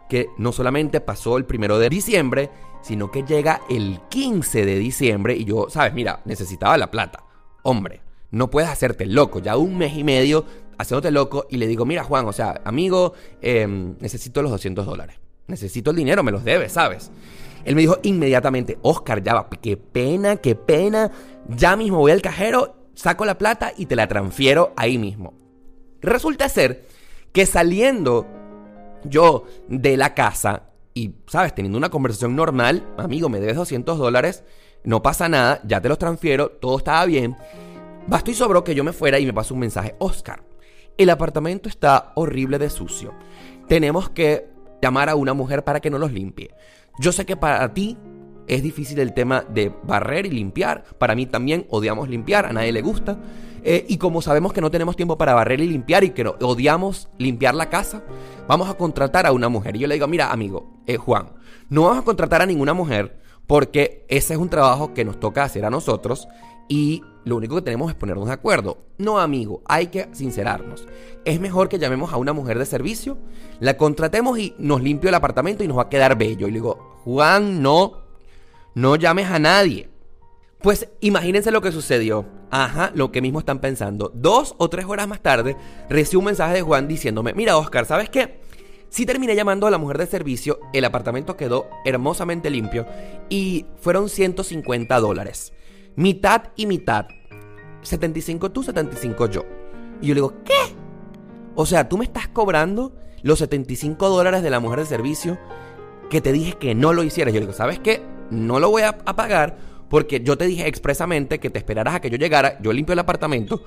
que 0.09 0.29
no 0.37 0.53
solamente 0.53 1.01
pasó 1.01 1.39
el 1.39 1.47
primero 1.47 1.79
de 1.79 1.89
diciembre, 1.89 2.51
sino 2.83 3.11
que 3.11 3.23
llega 3.23 3.61
el 3.69 4.01
15 4.09 4.65
de 4.65 4.77
diciembre 4.77 5.37
y 5.37 5.45
yo, 5.45 5.69
sabes, 5.69 5.93
mira, 5.95 6.21
necesitaba 6.25 6.77
la 6.79 6.91
plata. 6.91 7.25
Hombre, 7.63 8.01
no 8.31 8.51
puedes 8.51 8.71
hacerte 8.71 9.07
loco, 9.07 9.41
ya 9.41 9.57
un 9.57 9.77
mes 9.77 9.97
y 9.97 10.05
medio 10.05 10.45
haciéndote 10.79 11.11
loco 11.11 11.47
y 11.51 11.59
le 11.59 11.67
digo, 11.67 11.85
mira 11.85 12.05
Juan, 12.05 12.27
o 12.27 12.33
sea, 12.33 12.61
amigo, 12.65 13.13
em, 13.43 13.97
necesito 14.01 14.43
los 14.43 14.51
200 14.51 14.87
dólares. 14.87 15.17
Necesito 15.47 15.91
el 15.91 15.97
dinero, 15.97 16.23
me 16.23 16.33
los 16.33 16.45
debes, 16.45 16.73
¿sabes? 16.73 17.11
Él 17.65 17.75
me 17.75 17.83
dijo 17.83 17.99
inmediatamente, 18.03 18.79
Oscar, 18.83 19.23
ya 19.23 19.35
va, 19.35 19.49
qué 19.61 19.77
pena, 19.77 20.37
qué 20.37 20.55
pena, 20.55 21.11
ya 21.49 21.77
mismo 21.77 21.99
voy 21.99 22.13
al 22.13 22.23
cajero, 22.23 22.77
saco 22.95 23.25
la 23.25 23.37
plata 23.37 23.73
y 23.77 23.87
te 23.87 23.97
la 23.97 24.09
transfiero 24.09 24.73
ahí 24.77 24.97
mismo. 24.97 25.35
Resulta 26.01 26.49
ser 26.49 26.87
que 27.33 27.45
saliendo 27.47 28.27
yo 29.05 29.45
de 29.69 29.97
la 29.97 30.15
casa 30.15 30.70
y, 30.95 31.15
¿sabes? 31.27 31.55
Teniendo 31.55 31.79
una 31.79 31.91
conversación 31.91 32.35
normal, 32.35 32.87
amigo, 32.99 33.29
me 33.29 33.41
debes 33.41 33.57
200 33.57 33.99
dólares, 33.99 34.45
no 34.85 35.03
pasa 35.03 35.29
nada, 35.29 35.61
ya 35.65 35.81
te 35.81 35.89
los 35.89 35.99
transfiero, 35.99 36.51
todo 36.51 36.79
estaba 36.79 37.05
bien. 37.07 37.37
Bastó 38.07 38.31
y 38.31 38.35
sobró 38.35 38.65
que 38.65 38.75
yo 38.75 38.85
me 38.85 38.93
fuera 38.93 39.19
y 39.19 39.27
me 39.27 39.33
pasó 39.33 39.55
un 39.55 39.61
mensaje, 39.61 39.95
Oscar, 39.99 40.43
el 40.97 41.11
apartamento 41.11 41.69
está 41.69 42.13
horrible 42.15 42.59
de 42.59 42.71
sucio. 42.71 43.15
Tenemos 43.69 44.11
que 44.11 44.49
llamar 44.83 45.09
a 45.09 45.15
una 45.15 45.35
mujer 45.35 45.65
para 45.65 45.81
que 45.81 45.91
nos 45.91 46.01
los 46.01 46.13
limpie. 46.13 46.51
Yo 46.99 47.13
sé 47.13 47.25
que 47.25 47.37
para 47.37 47.73
ti 47.73 47.97
es 48.47 48.63
difícil 48.63 48.99
el 48.99 49.15
tema 49.15 49.45
de 49.49 49.73
barrer 49.85 50.27
y 50.27 50.31
limpiar. 50.31 50.85
Para 50.99 51.15
mí 51.15 51.27
también 51.27 51.67
odiamos 51.71 52.09
limpiar, 52.09 52.47
a 52.47 52.53
nadie 52.53 52.73
le 52.73 52.83
gusta. 52.83 53.19
Eh, 53.63 53.85
y 53.89 53.99
como 53.99 54.23
sabemos 54.23 54.53
que 54.53 54.61
no 54.61 54.71
tenemos 54.71 54.97
tiempo 54.97 55.19
para 55.19 55.35
barrer 55.35 55.61
y 55.61 55.69
limpiar 55.69 56.05
y 56.05 56.11
que 56.11 56.27
odiamos 56.27 57.09
limpiar 57.19 57.55
la 57.55 57.69
casa, 57.69 58.03
vamos 58.49 58.69
a 58.69 58.75
contratar 58.75 59.27
a 59.27 59.33
una 59.33 59.49
mujer. 59.49 59.77
Y 59.77 59.81
yo 59.81 59.87
le 59.87 59.95
digo, 59.95 60.07
mira, 60.07 60.33
amigo, 60.33 60.71
eh, 60.87 60.97
Juan, 60.97 61.33
no 61.69 61.83
vamos 61.83 61.99
a 61.99 62.05
contratar 62.05 62.43
a 62.43 62.47
ninguna 62.47 62.75
mujer 62.75 63.21
porque 63.47 64.05
ese 64.09 64.35
es 64.35 64.39
un 64.39 64.49
trabajo 64.49 64.95
que 64.95 65.05
nos 65.05 65.19
toca 65.19 65.45
hacer 65.45 65.65
a 65.65 65.71
nosotros 65.71 66.29
y 66.69 67.03
lo 67.25 67.37
único 67.37 67.57
que 67.57 67.63
tenemos 67.63 67.91
es 67.91 67.97
ponernos 67.97 68.29
de 68.29 68.33
acuerdo. 68.33 68.79
No, 68.97 69.19
amigo, 69.19 69.61
hay 69.67 69.89
que 69.89 70.09
sincerarnos. 70.13 70.87
Es 71.25 71.41
mejor 71.41 71.69
que 71.69 71.79
llamemos 71.79 72.13
a 72.13 72.17
una 72.17 72.33
mujer 72.33 72.59
de 72.59 72.65
servicio, 72.65 73.19
la 73.59 73.77
contratemos 73.77 74.39
y 74.39 74.55
nos 74.59 74.83
limpio 74.83 75.09
el 75.09 75.17
apartamento 75.17 75.65
y 75.65 75.69
nos 75.69 75.79
va 75.79 75.83
a 75.83 75.89
quedar 75.89 76.17
bello. 76.17 76.47
Y 76.47 76.53
le 76.53 76.59
digo, 76.59 76.97
Juan, 77.05 77.61
no, 77.61 78.05
no 78.75 78.97
llames 78.97 79.27
a 79.31 79.39
nadie. 79.39 79.91
Pues 80.63 80.89
imagínense 81.01 81.51
lo 81.51 81.63
que 81.63 81.73
sucedió. 81.73 82.27
Ajá, 82.51 82.91
lo 82.95 83.13
que 83.13 83.23
mismo 83.23 83.39
están 83.39 83.61
pensando. 83.61 84.13
Dos 84.15 84.55
o 84.59 84.69
tres 84.69 84.85
horas 84.87 85.09
más 85.09 85.21
tarde, 85.21 85.57
recibo 85.89 86.21
un 86.21 86.27
mensaje 86.27 86.55
de 86.55 86.63
Juan 86.63 86.89
diciéndome, 86.89 87.33
mira 87.33 87.57
Oscar, 87.57 87.87
¿sabes 87.87 88.11
qué? 88.11 88.41
Si 88.91 89.07
terminé 89.07 89.37
llamando 89.37 89.67
a 89.67 89.71
la 89.71 89.79
mujer 89.79 89.99
de 89.99 90.07
servicio, 90.07 90.59
el 90.73 90.85
apartamento 90.85 91.37
quedó 91.37 91.69
hermosamente 91.85 92.51
limpio 92.51 92.87
y 93.29 93.67
fueron 93.81 94.09
150 94.09 94.99
dólares. 94.99 95.53
Mitad 95.95 96.49
y 96.57 96.67
mitad. 96.67 97.07
75 97.83 98.51
tú, 98.51 98.63
75 98.65 99.27
yo. 99.29 99.45
Y 100.03 100.09
yo 100.09 100.15
le 100.15 100.21
digo, 100.21 100.35
¿qué? 100.45 100.75
O 101.55 101.67
sea, 101.67 101.89
tú 101.89 101.99
me 101.99 102.05
estás 102.05 102.29
cobrando 102.29 102.93
los 103.23 103.39
75 103.39 104.09
dólares 104.09 104.43
de 104.43 104.51
la 104.51 104.61
mujer 104.61 104.81
de 104.81 104.87
servicio 104.87 105.39
que 106.11 106.21
te 106.21 106.33
dije 106.33 106.55
que 106.55 106.75
no 106.75 106.93
lo 106.93 107.05
hicieras. 107.05 107.33
Yo 107.33 107.39
le 107.39 107.47
digo, 107.47 107.57
¿sabes 107.57 107.79
qué? 107.79 108.03
No 108.31 108.59
lo 108.59 108.71
voy 108.71 108.83
a 108.83 108.99
pagar 108.99 109.70
porque 109.91 110.21
yo 110.21 110.39
te 110.39 110.47
dije 110.47 110.67
expresamente 110.67 111.41
que 111.41 111.51
te 111.51 111.59
esperaras 111.59 111.97
a 111.97 112.01
que 112.01 112.09
yo 112.09 112.17
llegara, 112.17 112.59
yo 112.63 112.73
limpio 112.73 112.93
el 112.95 113.01
apartamento, 113.01 113.65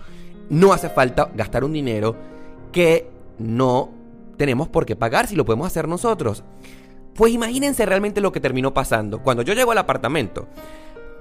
no 0.49 0.73
hace 0.73 0.89
falta 0.89 1.29
gastar 1.35 1.65
un 1.65 1.73
dinero 1.73 2.15
que 2.71 3.09
no 3.37 3.91
tenemos 4.37 4.69
por 4.69 4.85
qué 4.85 4.95
pagar 4.95 5.27
si 5.27 5.35
lo 5.35 5.45
podemos 5.45 5.67
hacer 5.67 5.87
nosotros. 5.87 6.43
Pues 7.13 7.33
imagínense 7.33 7.85
realmente 7.85 8.21
lo 8.21 8.31
que 8.31 8.39
terminó 8.39 8.73
pasando. 8.73 9.21
Cuando 9.21 9.43
yo 9.43 9.53
llego 9.53 9.71
al 9.73 9.77
apartamento, 9.77 10.47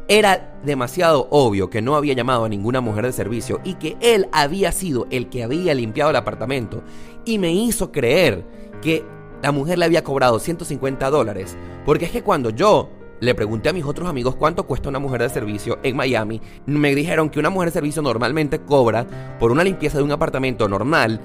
era 0.07 0.55
demasiado 0.65 1.27
obvio 1.31 1.69
que 1.69 1.83
no 1.83 1.97
había 1.97 2.15
llamado 2.15 2.45
a 2.45 2.49
ninguna 2.49 2.81
mujer 2.81 3.05
de 3.05 3.13
servicio 3.13 3.61
y 3.65 3.75
que 3.75 3.97
él 4.01 4.29
había 4.33 4.71
sido 4.71 5.09
el 5.11 5.29
que 5.29 5.43
había 5.43 5.75
limpiado 5.75 6.11
el 6.11 6.17
apartamento 6.17 6.83
y 7.25 7.39
me 7.39 7.53
hizo 7.53 7.91
creer 7.91 8.45
que 8.81 9.05
la 9.43 9.51
mujer 9.51 9.79
le 9.79 9.85
había 9.85 10.05
cobrado 10.05 10.39
150 10.39 11.11
dólares. 11.11 11.57
Porque 11.85 12.05
es 12.05 12.13
que 12.13 12.23
cuando 12.23 12.51
yo 12.51 12.89
le 13.23 13.37
pregunté 13.37 13.69
a 13.69 13.73
mis 13.73 13.85
otros 13.85 14.09
amigos 14.09 14.35
cuánto 14.35 14.67
cuesta 14.67 14.89
una 14.89 14.99
mujer 14.99 15.23
de 15.23 15.29
servicio 15.29 15.79
en 15.85 15.95
Miami, 15.95 16.41
me 16.67 16.93
dijeron 16.93 17.31
que 17.31 17.39
una 17.39 17.51
mujer 17.51 17.69
de 17.69 17.75
servicio 17.75 18.03
normalmente 18.03 18.59
cobra 18.59 19.07
por 19.39 19.53
una 19.53 19.63
limpieza 19.63 19.99
de 19.99 20.03
un 20.03 20.11
apartamento 20.11 20.69
normal 20.69 21.21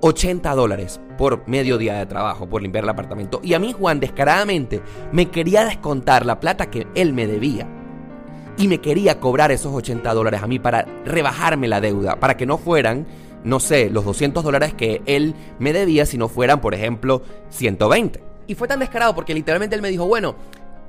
80 0.00 0.52
dólares 0.56 1.00
por 1.16 1.46
medio 1.46 1.78
día 1.78 1.94
de 1.94 2.06
trabajo, 2.06 2.48
por 2.48 2.62
limpiar 2.62 2.82
el 2.82 2.90
apartamento. 2.90 3.40
Y 3.44 3.54
a 3.54 3.60
mí 3.60 3.72
Juan 3.72 4.00
descaradamente 4.00 4.82
me 5.12 5.30
quería 5.30 5.64
descontar 5.64 6.26
la 6.26 6.40
plata 6.40 6.68
que 6.68 6.88
él 6.96 7.12
me 7.12 7.28
debía 7.28 7.68
y 8.58 8.66
me 8.66 8.80
quería 8.80 9.20
cobrar 9.20 9.52
esos 9.52 9.72
80 9.72 10.14
dólares 10.14 10.42
a 10.42 10.48
mí 10.48 10.58
para 10.58 10.84
rebajarme 11.04 11.68
la 11.68 11.80
deuda, 11.80 12.18
para 12.18 12.36
que 12.36 12.46
no 12.46 12.58
fueran, 12.58 13.06
no 13.44 13.60
sé, 13.60 13.88
los 13.88 14.04
200 14.04 14.42
dólares 14.42 14.74
que 14.74 15.00
él 15.06 15.36
me 15.60 15.72
debía, 15.72 16.06
si 16.06 16.18
no 16.18 16.26
fueran, 16.28 16.60
por 16.60 16.74
ejemplo, 16.74 17.22
120. 17.50 18.20
Y 18.48 18.54
fue 18.54 18.68
tan 18.68 18.80
descarado 18.80 19.14
porque 19.14 19.34
literalmente 19.34 19.76
él 19.76 19.82
me 19.82 19.90
dijo, 19.90 20.06
bueno, 20.06 20.34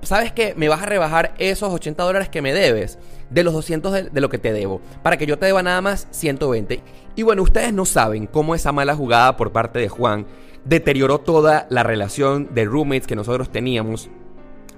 ¿sabes 0.01 0.31
qué? 0.31 0.53
Me 0.55 0.69
vas 0.69 0.81
a 0.81 0.85
rebajar 0.85 1.33
esos 1.37 1.73
80 1.73 2.03
dólares 2.03 2.29
que 2.29 2.41
me 2.41 2.53
debes 2.53 2.99
de 3.29 3.43
los 3.43 3.53
200 3.53 3.91
de, 3.93 4.03
de, 4.03 4.21
lo 4.21 4.29
que 4.29 4.37
te 4.37 4.53
debo, 4.53 4.81
para 5.03 5.17
que 5.17 5.25
yo 5.25 5.37
te 5.37 5.45
deba 5.45 5.63
nada 5.63 5.81
más 5.81 6.07
120. 6.11 6.81
Y 7.15 7.23
bueno, 7.23 7.43
ustedes 7.43 7.73
no 7.73 7.85
saben 7.85 8.27
cómo 8.27 8.55
esa 8.55 8.71
mala 8.71 8.95
jugada 8.95 9.37
por 9.37 9.51
parte 9.51 9.79
de 9.79 9.89
Juan 9.89 10.25
deterioró 10.65 11.19
toda 11.19 11.67
la 11.69 11.83
relación 11.83 12.53
de 12.53 12.65
roommates 12.65 13.07
que 13.07 13.15
nosotros 13.15 13.51
teníamos. 13.51 14.09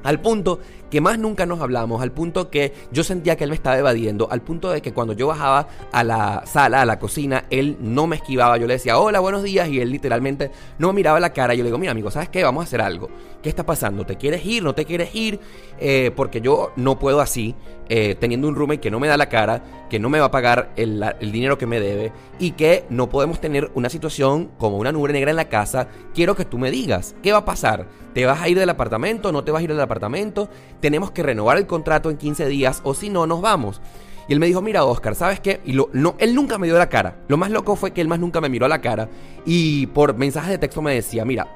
Al 0.04 0.22
punto 0.22 0.60
que 0.90 1.02
más 1.02 1.20
nunca 1.20 1.46
nos 1.46 1.62
hablamos, 1.62 2.02
al 2.02 2.12
punto 2.12 2.50
que 2.50 2.74
yo 2.92 3.04
sentía 3.04 3.36
que 3.36 3.44
él 3.44 3.52
me 3.52 3.56
estaba 3.56 3.78
evadiendo, 3.78 4.28
al 4.32 4.42
punto 4.42 4.72
de 4.72 4.82
que 4.82 4.94
cuando 4.94 5.14
yo 5.14 5.28
bajaba 5.28 5.68
a 5.92 6.04
la 6.04 6.44
sala, 6.46 6.82
a 6.82 6.86
la 6.86 7.00
cocina, 7.00 7.46
él 7.50 7.78
no 7.80 8.08
me 8.08 8.16
esquivaba, 8.16 8.58
yo 8.58 8.66
le 8.66 8.74
decía, 8.74 8.98
hola, 8.98 9.20
buenos 9.20 9.44
días, 9.44 9.70
y 9.70 9.80
él 9.80 9.92
literalmente 9.92 10.52
no 10.80 10.88
me 10.88 10.94
miraba 10.94 11.20
la 11.20 11.32
cara, 11.32 11.54
yo 11.54 11.64
le 11.64 11.68
digo, 11.68 11.78
mira 11.78 11.92
amigo, 11.92 12.10
¿sabes 12.12 12.30
qué? 12.30 12.44
Vamos 12.44 12.62
a 12.62 12.64
hacer 12.66 12.82
algo. 12.82 13.10
¿Qué 13.42 13.50
está 13.50 13.66
pasando? 13.66 14.06
¿Te 14.06 14.18
quieres 14.18 14.46
ir? 14.46 14.64
¿No 14.64 14.74
te 14.74 14.86
quieres 14.86 15.14
ir? 15.14 15.40
Eh, 15.80 16.12
porque 16.16 16.42
yo 16.42 16.72
no 16.76 16.98
puedo 16.98 17.22
así, 17.22 17.56
eh, 17.88 18.16
teniendo 18.20 18.48
un 18.48 18.56
roommate 18.56 18.82
que 18.82 18.92
no 18.92 19.00
me 19.00 19.08
da 19.08 19.16
la 19.16 19.30
cara, 19.30 19.64
que 19.90 20.00
no 20.00 20.10
me 20.10 20.20
va 20.20 20.26
a 20.26 20.32
pagar 20.32 20.72
el, 20.76 21.04
el 21.20 21.32
dinero 21.32 21.58
que 21.58 21.66
me 21.66 21.80
debe, 21.80 22.12
y 22.40 22.52
que 22.52 22.86
no 22.90 23.10
podemos 23.10 23.40
tener 23.40 23.70
una 23.76 23.90
situación 23.90 24.50
como 24.58 24.78
una 24.78 24.92
nube 24.92 25.14
negra 25.14 25.30
en 25.30 25.38
la 25.38 25.50
casa, 25.50 25.88
quiero 26.14 26.36
que 26.36 26.46
tú 26.46 26.58
me 26.58 26.72
digas, 26.72 27.16
¿qué 27.22 27.32
va 27.32 27.40
a 27.40 27.46
pasar? 27.46 27.88
¿Te 28.20 28.26
vas 28.26 28.42
a 28.42 28.50
ir 28.50 28.60
del 28.60 28.70
apartamento? 28.70 29.32
¿No 29.32 29.46
te 29.46 29.52
vas 29.54 29.62
a 29.62 29.64
ir 29.64 29.70
del 29.70 29.80
apartamento? 29.80 30.50
Tenemos 30.82 31.12
que 31.12 31.24
renovar 31.24 31.58
el 31.58 31.66
contrato 31.66 32.10
en 32.10 32.18
15 32.18 32.48
días 32.48 32.82
o 32.84 32.94
si 32.94 33.10
no, 33.10 33.26
nos 33.26 33.40
vamos. 33.40 33.80
Y 34.28 34.34
él 34.34 34.42
me 34.42 34.48
dijo, 34.48 34.62
mira 34.62 34.84
Oscar, 34.84 35.16
¿sabes 35.16 35.40
qué? 35.40 35.62
Y 35.64 35.72
lo, 35.72 35.90
no, 35.94 36.16
él 36.20 36.36
nunca 36.36 36.58
me 36.58 36.68
dio 36.68 36.78
la 36.78 36.90
cara. 36.90 37.16
Lo 37.30 37.38
más 37.38 37.50
loco 37.50 37.78
fue 37.78 37.92
que 37.92 38.02
él 38.02 38.10
más 38.10 38.20
nunca 38.20 38.42
me 38.42 38.50
miró 38.50 38.66
a 38.66 38.68
la 38.68 38.82
cara. 38.82 39.08
Y 39.46 39.88
por 39.88 40.18
mensajes 40.18 40.50
de 40.50 40.58
texto 40.58 40.82
me 40.82 40.94
decía, 40.94 41.24
mira, 41.24 41.48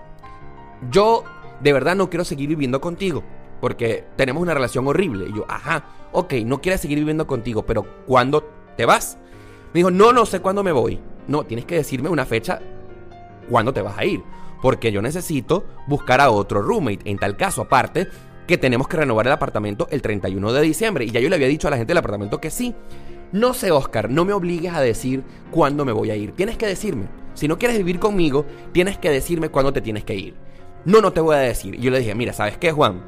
yo 0.89 1.25
de 1.59 1.73
verdad 1.73 1.97
no 1.97 2.09
quiero 2.09 2.23
seguir 2.23 2.47
viviendo 2.47 2.79
contigo. 2.79 3.25
Porque 3.59 4.05
tenemos 4.15 4.41
una 4.41 4.53
relación 4.53 4.87
horrible. 4.87 5.27
Y 5.27 5.35
yo, 5.35 5.45
ajá, 5.49 5.83
ok, 6.13 6.35
no 6.45 6.61
quieres 6.61 6.79
seguir 6.79 6.97
viviendo 6.97 7.27
contigo, 7.27 7.65
pero 7.65 7.85
¿cuándo 8.05 8.49
te 8.77 8.85
vas? 8.85 9.17
Me 9.73 9.79
dijo, 9.79 9.91
no, 9.91 10.13
no 10.13 10.25
sé 10.25 10.39
cuándo 10.39 10.63
me 10.63 10.71
voy. 10.71 10.97
No, 11.27 11.43
tienes 11.43 11.65
que 11.65 11.75
decirme 11.75 12.07
una 12.07 12.25
fecha 12.25 12.61
cuándo 13.49 13.73
te 13.73 13.81
vas 13.81 13.97
a 13.97 14.05
ir. 14.05 14.23
Porque 14.63 14.93
yo 14.93 15.01
necesito 15.01 15.65
buscar 15.87 16.21
a 16.21 16.31
otro 16.31 16.61
roommate. 16.61 17.01
En 17.03 17.17
tal 17.17 17.35
caso, 17.35 17.63
aparte, 17.63 18.07
que 18.47 18.57
tenemos 18.57 18.87
que 18.87 18.95
renovar 18.95 19.27
el 19.27 19.33
apartamento 19.33 19.89
el 19.91 20.01
31 20.01 20.53
de 20.53 20.61
diciembre. 20.61 21.03
Y 21.03 21.11
ya 21.11 21.19
yo 21.19 21.27
le 21.27 21.35
había 21.35 21.49
dicho 21.49 21.67
a 21.67 21.71
la 21.71 21.75
gente 21.75 21.91
del 21.91 21.97
apartamento 21.97 22.39
que 22.39 22.49
sí. 22.49 22.73
No 23.33 23.53
sé, 23.53 23.71
Oscar, 23.71 24.09
no 24.09 24.23
me 24.23 24.31
obligues 24.31 24.73
a 24.73 24.79
decir 24.79 25.25
cuándo 25.51 25.83
me 25.83 25.91
voy 25.91 26.11
a 26.11 26.15
ir. 26.15 26.31
Tienes 26.31 26.57
que 26.57 26.65
decirme. 26.65 27.07
Si 27.33 27.49
no 27.49 27.57
quieres 27.57 27.77
vivir 27.77 27.99
conmigo, 27.99 28.45
tienes 28.71 28.97
que 28.97 29.09
decirme 29.09 29.49
cuándo 29.49 29.73
te 29.73 29.81
tienes 29.81 30.05
que 30.05 30.15
ir. 30.15 30.35
No, 30.85 31.01
no 31.01 31.11
te 31.11 31.19
voy 31.19 31.35
a 31.35 31.39
decir. 31.39 31.75
Y 31.75 31.81
yo 31.81 31.91
le 31.91 31.99
dije, 31.99 32.15
mira, 32.15 32.31
¿sabes 32.31 32.57
qué, 32.57 32.71
Juan? 32.71 33.03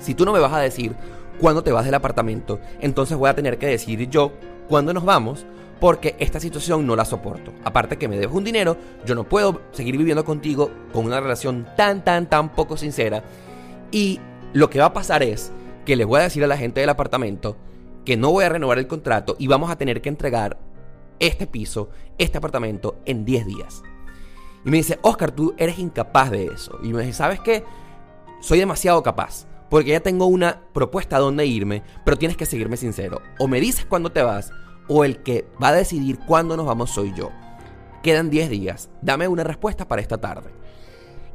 Si 0.00 0.14
tú 0.14 0.24
no 0.24 0.32
me 0.32 0.40
vas 0.40 0.52
a 0.52 0.58
decir 0.58 0.96
cuándo 1.38 1.62
te 1.62 1.70
vas 1.70 1.84
del 1.84 1.94
apartamento, 1.94 2.58
entonces 2.80 3.16
voy 3.16 3.30
a 3.30 3.36
tener 3.36 3.58
que 3.58 3.66
decir 3.68 4.10
yo 4.10 4.32
cuándo 4.68 4.92
nos 4.92 5.04
vamos, 5.04 5.46
porque 5.80 6.16
esta 6.18 6.40
situación 6.40 6.86
no 6.86 6.96
la 6.96 7.04
soporto. 7.04 7.52
Aparte 7.64 7.98
que 7.98 8.08
me 8.08 8.16
debes 8.16 8.34
un 8.34 8.44
dinero, 8.44 8.76
yo 9.04 9.14
no 9.14 9.24
puedo 9.24 9.60
seguir 9.72 9.96
viviendo 9.96 10.24
contigo 10.24 10.70
con 10.92 11.04
una 11.04 11.20
relación 11.20 11.66
tan, 11.76 12.04
tan, 12.04 12.28
tan 12.28 12.50
poco 12.50 12.76
sincera. 12.76 13.22
Y 13.90 14.20
lo 14.52 14.70
que 14.70 14.78
va 14.78 14.86
a 14.86 14.92
pasar 14.92 15.22
es 15.22 15.52
que 15.84 15.96
les 15.96 16.06
voy 16.06 16.20
a 16.20 16.24
decir 16.24 16.42
a 16.44 16.48
la 16.48 16.56
gente 16.56 16.80
del 16.80 16.90
apartamento 16.90 17.56
que 18.04 18.16
no 18.16 18.30
voy 18.30 18.44
a 18.44 18.48
renovar 18.48 18.78
el 18.78 18.86
contrato 18.86 19.36
y 19.38 19.46
vamos 19.46 19.70
a 19.70 19.76
tener 19.76 20.00
que 20.00 20.08
entregar 20.08 20.58
este 21.18 21.46
piso, 21.46 21.90
este 22.18 22.38
apartamento 22.38 22.96
en 23.06 23.24
10 23.24 23.46
días. 23.46 23.82
Y 24.64 24.70
me 24.70 24.78
dice, 24.78 24.98
Oscar, 25.02 25.32
tú 25.32 25.54
eres 25.58 25.78
incapaz 25.78 26.30
de 26.30 26.46
eso. 26.46 26.78
Y 26.82 26.92
me 26.92 27.02
dice, 27.02 27.18
¿sabes 27.18 27.40
qué? 27.40 27.64
Soy 28.40 28.58
demasiado 28.58 29.02
capaz. 29.02 29.46
Porque 29.68 29.90
ya 29.90 30.00
tengo 30.00 30.26
una 30.26 30.60
propuesta 30.72 31.16
a 31.16 31.20
dónde 31.20 31.46
irme, 31.46 31.82
pero 32.04 32.16
tienes 32.16 32.36
que 32.36 32.46
seguirme 32.46 32.76
sincero. 32.76 33.20
O 33.38 33.48
me 33.48 33.60
dices 33.60 33.84
cuándo 33.84 34.12
te 34.12 34.22
vas, 34.22 34.52
o 34.88 35.04
el 35.04 35.22
que 35.22 35.46
va 35.62 35.68
a 35.68 35.74
decidir 35.74 36.18
cuándo 36.26 36.56
nos 36.56 36.66
vamos 36.66 36.90
soy 36.90 37.12
yo. 37.14 37.30
Quedan 38.02 38.30
10 38.30 38.50
días. 38.50 38.90
Dame 39.02 39.28
una 39.28 39.44
respuesta 39.44 39.88
para 39.88 40.02
esta 40.02 40.18
tarde. 40.18 40.50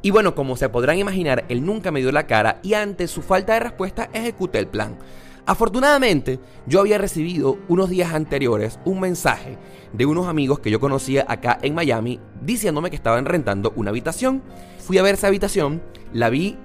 Y 0.01 0.11
bueno, 0.11 0.33
como 0.35 0.55
se 0.55 0.69
podrán 0.69 0.97
imaginar, 0.97 1.45
él 1.49 1.65
nunca 1.65 1.91
me 1.91 1.99
dio 1.99 2.11
la 2.11 2.27
cara 2.27 2.59
y 2.63 2.73
ante 2.73 3.07
su 3.07 3.21
falta 3.21 3.53
de 3.53 3.59
respuesta 3.59 4.09
ejecuté 4.13 4.59
el 4.59 4.67
plan. 4.67 4.97
Afortunadamente, 5.45 6.39
yo 6.67 6.79
había 6.79 6.99
recibido 6.99 7.57
unos 7.67 7.89
días 7.89 8.13
anteriores 8.13 8.79
un 8.85 8.99
mensaje 8.99 9.57
de 9.93 10.05
unos 10.05 10.27
amigos 10.27 10.59
que 10.59 10.69
yo 10.69 10.79
conocía 10.79 11.25
acá 11.27 11.57
en 11.61 11.73
Miami 11.73 12.19
diciéndome 12.41 12.91
que 12.91 12.95
estaban 12.95 13.25
rentando 13.25 13.73
una 13.75 13.89
habitación. 13.89 14.43
Fui 14.77 14.99
a 14.99 15.01
ver 15.01 15.15
esa 15.15 15.27
habitación, 15.27 15.81
la 16.13 16.29
vi 16.29 16.55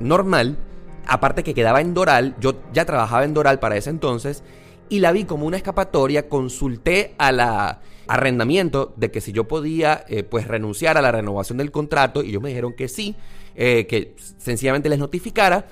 normal, 0.00 0.58
aparte 1.06 1.42
que 1.42 1.54
quedaba 1.54 1.80
en 1.80 1.94
Doral, 1.94 2.36
yo 2.38 2.60
ya 2.72 2.84
trabajaba 2.84 3.24
en 3.24 3.34
Doral 3.34 3.58
para 3.58 3.76
ese 3.76 3.90
entonces, 3.90 4.42
y 4.88 5.00
la 5.00 5.12
vi 5.12 5.24
como 5.24 5.46
una 5.46 5.56
escapatoria, 5.56 6.28
consulté 6.28 7.14
a 7.18 7.32
la 7.32 7.80
arrendamiento 8.08 8.94
de 8.96 9.10
que 9.10 9.20
si 9.20 9.32
yo 9.32 9.44
podía 9.44 10.04
eh, 10.08 10.22
pues 10.22 10.46
renunciar 10.46 10.96
a 10.96 11.02
la 11.02 11.12
renovación 11.12 11.58
del 11.58 11.70
contrato 11.70 12.22
y 12.22 12.30
ellos 12.30 12.42
me 12.42 12.50
dijeron 12.50 12.74
que 12.74 12.88
sí, 12.88 13.16
eh, 13.54 13.86
que 13.86 14.14
sencillamente 14.38 14.88
les 14.88 14.98
notificara. 14.98 15.66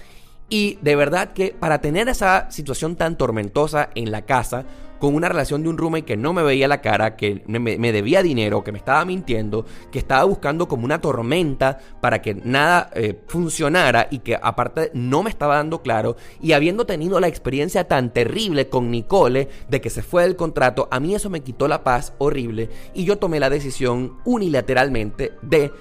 Y 0.49 0.79
de 0.83 0.97
verdad 0.97 1.33
que 1.33 1.55
para 1.59 1.81
tener 1.81 2.09
esa 2.09 2.51
situación 2.51 2.97
tan 2.97 3.17
tormentosa 3.17 3.91
en 3.95 4.11
la 4.11 4.23
casa, 4.23 4.67
con 4.99 5.15
una 5.15 5.29
relación 5.29 5.63
de 5.63 5.69
un 5.69 5.79
roommate 5.79 6.05
que 6.05 6.17
no 6.17 6.33
me 6.33 6.43
veía 6.43 6.69
la 6.69 6.81
cara, 6.81 7.17
que 7.17 7.43
me, 7.47 7.93
debía 7.93 8.23
dinero, 8.23 8.65
que 8.65 8.73
me 8.73 8.79
estaba 8.79 9.05
mintiendo, 9.05 9.67
que 9.91 9.99
estaba 9.99 10.25
buscando 10.25 10.69
como 10.69 10.85
una 10.85 11.01
tormenta 11.01 11.79
para 12.01 12.23
que 12.23 12.35
nada 12.35 12.91
eh, 12.95 13.21
funcionara 13.27 14.09
y 14.11 14.21
que 14.21 14.39
aparte 14.41 14.91
no 14.95 15.23
me 15.23 15.31
estaba 15.31 15.57
dando 15.57 15.83
claro, 15.83 16.17
y 16.41 16.53
habiendo 16.53 16.87
tenido 16.87 17.21
la 17.21 17.29
experiencia 17.29 17.87
tan 17.87 18.13
terrible 18.13 18.69
con 18.69 18.91
Nicole 18.91 19.49
de 19.69 19.81
que 19.81 19.91
se 19.91 20.03
fue 20.03 20.23
del 20.23 20.37
contrato, 20.37 20.89
a 20.91 21.01
mí 21.01 21.15
eso 21.15 21.31
me 21.31 21.43
quitó 21.43 21.69
la 21.69 21.85
paz 21.85 22.15
horrible 22.19 22.71
y 22.95 23.05
yo 23.05 23.19
tomé 23.19 23.41
la 23.41 23.51
decisión 23.51 24.19
unilateralmente 24.25 25.33
de 25.43 25.73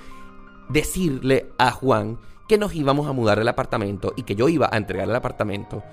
decirle 0.70 1.48
a 1.58 1.72
Juan 1.72 2.20
que 2.48 2.58
nos 2.58 2.76
íbamos 2.76 3.08
a 3.08 3.14
mudar 3.14 3.40
del 3.40 3.48
apartamento 3.48 4.14
y 4.16 4.24
que 4.24 4.36
yo 4.36 4.50
iba 4.50 4.70
a 4.72 4.78
entregar 4.78 5.08
el 5.08 5.16
apartamento 5.16 5.84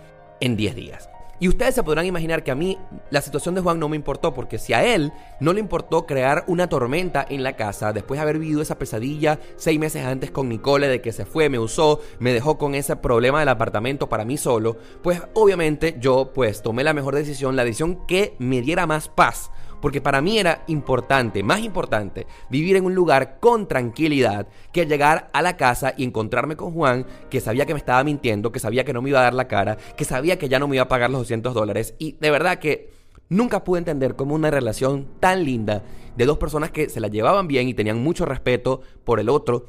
en 0.41 0.57
10 0.57 0.75
días. 0.75 1.11
Y 1.41 1.49
ustedes 1.49 1.75
se 1.75 1.83
podrán 1.83 2.05
imaginar 2.05 2.45
que 2.45 2.51
a 2.51 2.55
mí 2.55 2.79
la 3.09 3.23
situación 3.23 3.55
de 3.55 3.63
Juan 3.63 3.79
no 3.79 3.89
me 3.89 3.97
importó, 3.97 4.35
porque 4.35 4.59
si 4.59 4.75
a 4.75 4.85
él 4.85 5.11
no 5.41 5.55
le 5.55 5.61
importó 5.61 6.05
crear 6.05 6.45
una 6.47 6.69
tormenta 6.69 7.25
en 7.29 7.43
la 7.43 7.57
casa, 7.57 7.95
después 7.95 8.19
de 8.19 8.23
haber 8.23 8.39
vivido 8.39 8.61
esa 8.61 8.79
pesadilla 8.79 9.41
seis 9.57 9.79
meses 9.79 10.05
antes 10.05 10.31
con 10.31 10.51
Nicole 10.51 10.87
de 10.87 11.01
que 11.01 11.13
se 11.13 11.25
fue, 11.25 11.49
me 11.49 11.59
usó, 11.59 12.01
me 12.19 12.35
dejó 12.35 12.59
con 12.59 12.75
ese 12.75 12.95
problema 12.97 13.41
del 13.41 13.49
apartamento 13.49 14.11
para 14.11 14.27
mí 14.27 14.37
solo, 14.37 14.77
pues 15.03 15.23
obviamente 15.33 15.97
yo 15.99 16.31
pues 16.35 16.61
tomé 16.61 16.85
la 16.85 16.93
mejor 16.93 17.15
decisión, 17.15 17.57
la 17.57 17.65
decisión 17.65 18.07
que 18.07 18.37
me 18.39 18.61
diera 18.61 18.87
más 18.87 19.09
paz 19.09 19.51
porque 19.81 20.01
para 20.01 20.21
mí 20.21 20.39
era 20.39 20.65
importante, 20.67 21.43
más 21.43 21.61
importante, 21.61 22.27
vivir 22.49 22.77
en 22.77 22.85
un 22.85 22.95
lugar 22.95 23.39
con 23.41 23.67
tranquilidad 23.67 24.47
que 24.73 24.87
llegar 24.87 25.31
a 25.33 25.43
la 25.43 25.57
casa 25.57 25.95
y 25.97 26.05
encontrarme 26.05 26.57
con 26.57 26.73
Juan, 26.73 27.07
que 27.29 27.41
sabía 27.41 27.67
que 27.67 27.75
me 27.75 27.79
estaba 27.79 28.05
mintiendo, 28.05 28.53
que 28.53 28.61
sabía 28.61 28.85
que 28.85 28.93
no 28.93 29.03
me 29.03 29.11
iba 29.11 29.21
a 29.21 29.25
dar 29.25 29.35
la 29.35 29.49
cara, 29.49 29.77
que 29.97 30.05
sabía 30.05 30.39
que 30.39 30.49
ya 30.49 30.59
no 30.59 30.69
me 30.69 30.77
iba 30.77 30.85
a 30.85 30.89
pagar 30.89 31.11
los 31.11 31.21
200 31.21 31.55
dólares. 31.55 31.95
Y 31.99 32.13
de 32.13 32.31
verdad 32.31 32.59
que 32.59 32.91
nunca 33.29 33.65
pude 33.65 33.79
entender 33.79 34.17
cómo 34.17 34.35
una 34.35 34.51
relación 34.51 35.09
tan 35.21 35.45
linda 35.45 35.83
de 36.17 36.27
dos 36.27 36.39
personas 36.39 36.71
que 36.71 36.89
se 36.89 37.01
la 37.01 37.09
llevaban 37.09 37.49
bien 37.49 37.69
y 37.69 37.75
tenían 37.75 38.03
mucho 38.03 38.27
respeto 38.27 38.83
por 39.05 39.21
el 39.21 39.29
otro, 39.29 39.67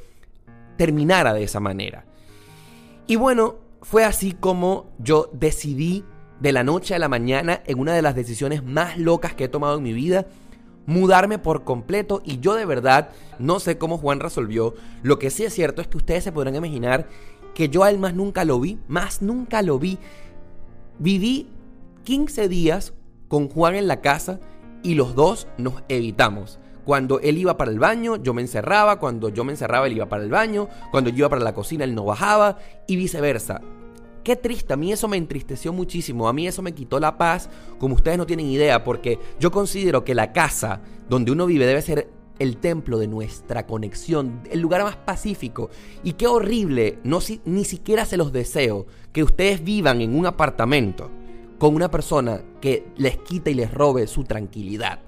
terminara 0.77 1.33
de 1.33 1.43
esa 1.43 1.59
manera. 1.59 2.05
Y 3.07 3.15
bueno, 3.15 3.55
fue 3.81 4.03
así 4.03 4.33
como 4.33 4.91
yo 4.99 5.29
decidí 5.33 6.03
de 6.41 6.51
la 6.51 6.63
noche 6.63 6.95
a 6.95 6.99
la 6.99 7.07
mañana 7.07 7.61
en 7.65 7.79
una 7.79 7.93
de 7.93 8.01
las 8.01 8.15
decisiones 8.15 8.63
más 8.63 8.97
locas 8.97 9.35
que 9.35 9.45
he 9.45 9.49
tomado 9.49 9.77
en 9.77 9.83
mi 9.83 9.93
vida, 9.93 10.25
mudarme 10.87 11.37
por 11.37 11.63
completo 11.63 12.21
y 12.25 12.39
yo 12.39 12.55
de 12.55 12.65
verdad 12.65 13.09
no 13.37 13.59
sé 13.59 13.77
cómo 13.77 13.97
Juan 13.97 14.19
resolvió. 14.19 14.73
Lo 15.03 15.19
que 15.19 15.29
sí 15.29 15.43
es 15.43 15.53
cierto 15.53 15.81
es 15.81 15.87
que 15.87 15.97
ustedes 15.97 16.23
se 16.23 16.31
podrán 16.31 16.55
imaginar 16.55 17.07
que 17.53 17.69
yo 17.69 17.83
a 17.83 17.91
él 17.91 17.99
más 17.99 18.15
nunca 18.15 18.43
lo 18.43 18.59
vi, 18.59 18.79
más 18.87 19.21
nunca 19.21 19.61
lo 19.61 19.77
vi. 19.77 19.99
Viví 20.97 21.47
15 22.05 22.47
días 22.47 22.93
con 23.27 23.47
Juan 23.47 23.75
en 23.75 23.87
la 23.87 24.01
casa 24.01 24.39
y 24.81 24.95
los 24.95 25.13
dos 25.13 25.47
nos 25.57 25.83
evitamos. 25.89 26.59
Cuando 26.85 27.19
él 27.19 27.37
iba 27.37 27.57
para 27.57 27.69
el 27.69 27.77
baño, 27.77 28.15
yo 28.15 28.33
me 28.33 28.41
encerraba. 28.41 28.97
Cuando 28.99 29.29
yo 29.29 29.43
me 29.43 29.51
encerraba, 29.51 29.85
él 29.85 29.93
iba 29.93 30.09
para 30.09 30.23
el 30.23 30.31
baño. 30.31 30.67
Cuando 30.89 31.11
yo 31.11 31.17
iba 31.17 31.29
para 31.29 31.43
la 31.43 31.53
cocina, 31.53 31.83
él 31.83 31.93
no 31.93 32.05
bajaba. 32.05 32.57
Y 32.87 32.95
viceversa. 32.95 33.61
Qué 34.23 34.35
triste, 34.35 34.73
a 34.73 34.77
mí 34.77 34.91
eso 34.91 35.07
me 35.07 35.17
entristeció 35.17 35.73
muchísimo, 35.73 36.27
a 36.27 36.33
mí 36.33 36.47
eso 36.47 36.61
me 36.61 36.73
quitó 36.73 36.99
la 36.99 37.17
paz, 37.17 37.49
como 37.79 37.95
ustedes 37.95 38.17
no 38.17 38.27
tienen 38.27 38.45
idea, 38.47 38.83
porque 38.83 39.17
yo 39.39 39.51
considero 39.51 40.03
que 40.03 40.13
la 40.13 40.31
casa 40.31 40.81
donde 41.09 41.31
uno 41.31 41.47
vive 41.47 41.65
debe 41.65 41.81
ser 41.81 42.09
el 42.37 42.57
templo 42.57 42.97
de 42.97 43.07
nuestra 43.07 43.67
conexión, 43.67 44.41
el 44.49 44.61
lugar 44.61 44.83
más 44.83 44.95
pacífico. 44.95 45.69
Y 46.03 46.13
qué 46.13 46.27
horrible, 46.27 46.97
no, 47.03 47.19
ni 47.45 47.65
siquiera 47.65 48.05
se 48.05 48.17
los 48.17 48.31
deseo, 48.31 48.87
que 49.11 49.23
ustedes 49.23 49.63
vivan 49.63 50.01
en 50.01 50.15
un 50.15 50.25
apartamento 50.25 51.09
con 51.59 51.75
una 51.75 51.91
persona 51.91 52.41
que 52.59 52.87
les 52.97 53.17
quita 53.17 53.51
y 53.51 53.53
les 53.53 53.71
robe 53.71 54.07
su 54.07 54.23
tranquilidad. 54.23 54.99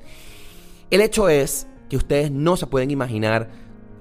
El 0.92 1.02
hecho 1.02 1.28
es 1.28 1.68
que 1.90 1.98
ustedes 1.98 2.30
no 2.30 2.56
se 2.58 2.68
pueden 2.68 2.92
imaginar 2.92 3.50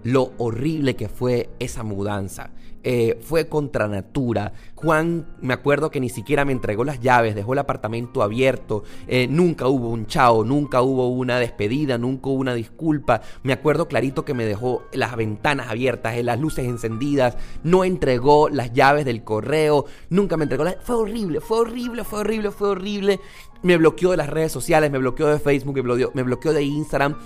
lo 0.04 0.32
horrible 0.36 0.94
que 0.96 1.08
fue 1.08 1.48
esa 1.58 1.82
mudanza. 1.82 2.50
Eh, 2.84 3.18
fue 3.22 3.48
contra 3.48 3.86
natura. 3.86 4.52
Juan, 4.74 5.26
me 5.40 5.54
acuerdo 5.54 5.90
que 5.90 6.00
ni 6.00 6.08
siquiera 6.08 6.44
me 6.44 6.50
entregó 6.50 6.82
las 6.82 7.00
llaves, 7.00 7.36
dejó 7.36 7.52
el 7.52 7.60
apartamento 7.60 8.22
abierto. 8.22 8.82
Eh, 9.06 9.28
nunca 9.28 9.68
hubo 9.68 9.88
un 9.90 10.06
chao, 10.06 10.44
nunca 10.44 10.82
hubo 10.82 11.08
una 11.08 11.38
despedida, 11.38 11.96
nunca 11.96 12.30
hubo 12.30 12.40
una 12.40 12.54
disculpa. 12.54 13.20
Me 13.44 13.52
acuerdo 13.52 13.86
clarito 13.86 14.24
que 14.24 14.34
me 14.34 14.44
dejó 14.44 14.82
las 14.92 15.14
ventanas 15.14 15.68
abiertas, 15.68 16.16
eh, 16.16 16.24
las 16.24 16.40
luces 16.40 16.66
encendidas. 16.66 17.36
No 17.62 17.84
entregó 17.84 18.48
las 18.48 18.72
llaves 18.72 19.04
del 19.04 19.22
correo, 19.22 19.84
nunca 20.10 20.36
me 20.36 20.44
entregó 20.44 20.64
las. 20.64 20.76
Fue 20.82 20.96
horrible, 20.96 21.40
fue 21.40 21.58
horrible, 21.58 22.02
fue 22.02 22.20
horrible, 22.20 22.50
fue 22.50 22.70
horrible. 22.70 23.20
Me 23.62 23.76
bloqueó 23.76 24.10
de 24.10 24.16
las 24.16 24.28
redes 24.28 24.50
sociales, 24.50 24.90
me 24.90 24.98
bloqueó 24.98 25.28
de 25.28 25.38
Facebook, 25.38 25.76
me 25.76 25.82
bloqueó, 25.82 26.10
me 26.14 26.24
bloqueó 26.24 26.52
de 26.52 26.64
Instagram. 26.64 27.16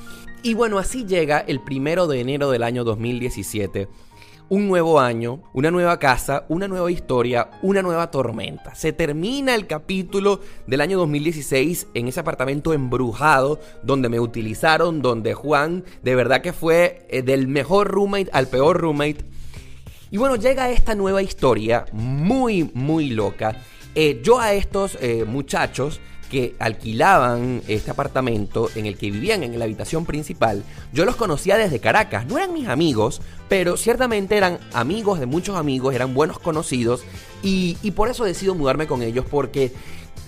Y 0.43 0.53
bueno, 0.53 0.79
así 0.79 1.07
llega 1.07 1.39
el 1.39 1.61
primero 1.61 2.07
de 2.07 2.21
enero 2.21 2.51
del 2.51 2.63
año 2.63 2.85
2017 2.85 3.89
un 4.49 4.69
nuevo 4.69 5.01
año, 5.01 5.43
una 5.53 5.71
nueva 5.71 5.99
casa, 5.99 6.45
una 6.49 6.69
nueva 6.69 6.91
historia, 6.91 7.51
una 7.63 7.83
nueva 7.83 8.11
tormenta. 8.11 8.75
Se 8.75 8.93
termina 8.93 9.55
el 9.55 9.67
capítulo 9.67 10.41
del 10.67 10.81
año 10.81 10.99
2016 10.99 11.89
en 11.95 12.09
ese 12.09 12.21
apartamento 12.21 12.73
embrujado 12.73 13.61
donde 13.83 14.09
me 14.09 14.21
utilizaron, 14.21 15.03
donde 15.03 15.35
Juan 15.35 15.85
de 16.03 16.15
verdad 16.15 16.43
que 16.43 16.53
fue 16.53 17.07
eh, 17.09 17.23
del 17.23 17.49
mejor 17.49 17.89
roommate 17.89 18.31
al 18.33 18.47
peor 18.47 18.81
roommate. 18.81 19.25
Y 20.11 20.19
bueno, 20.19 20.37
llega 20.37 20.71
esta 20.71 20.95
nueva 20.95 21.23
historia 21.23 21.85
muy, 21.93 22.71
muy 22.75 23.11
loca. 23.11 23.61
Eh, 23.97 24.21
yo 24.23 24.39
a 24.39 24.53
estos 24.53 24.97
eh, 25.01 25.25
muchachos 25.27 26.01
que 26.31 26.55
alquilaban 26.59 27.63
este 27.69 27.91
apartamento 27.91 28.71
en 28.75 28.87
el 28.87 28.97
que 28.97 29.11
vivían 29.11 29.43
en 29.43 29.59
la 29.59 29.65
habitación 29.65 30.05
principal, 30.05 30.65
yo 30.93 31.05
los 31.05 31.17
conocía 31.17 31.57
desde 31.57 31.81
Caracas. 31.81 32.27
No 32.27 32.37
eran 32.37 32.53
mis 32.53 32.69
amigos, 32.69 33.21
pero 33.49 33.77
ciertamente 33.77 34.37
eran 34.37 34.59
amigos 34.73 35.21
de 35.21 35.27
muchos 35.27 35.57
amigos, 35.57 35.95
eran 35.95 36.15
buenos 36.15 36.39
conocidos 36.39 37.05
y, 37.43 37.77
por 37.93 38.09
eso 38.09 38.25
decido 38.25 38.55
mudarme 38.55 38.87
con 38.87 39.03
ellos 39.03 39.25
porque 39.31 39.73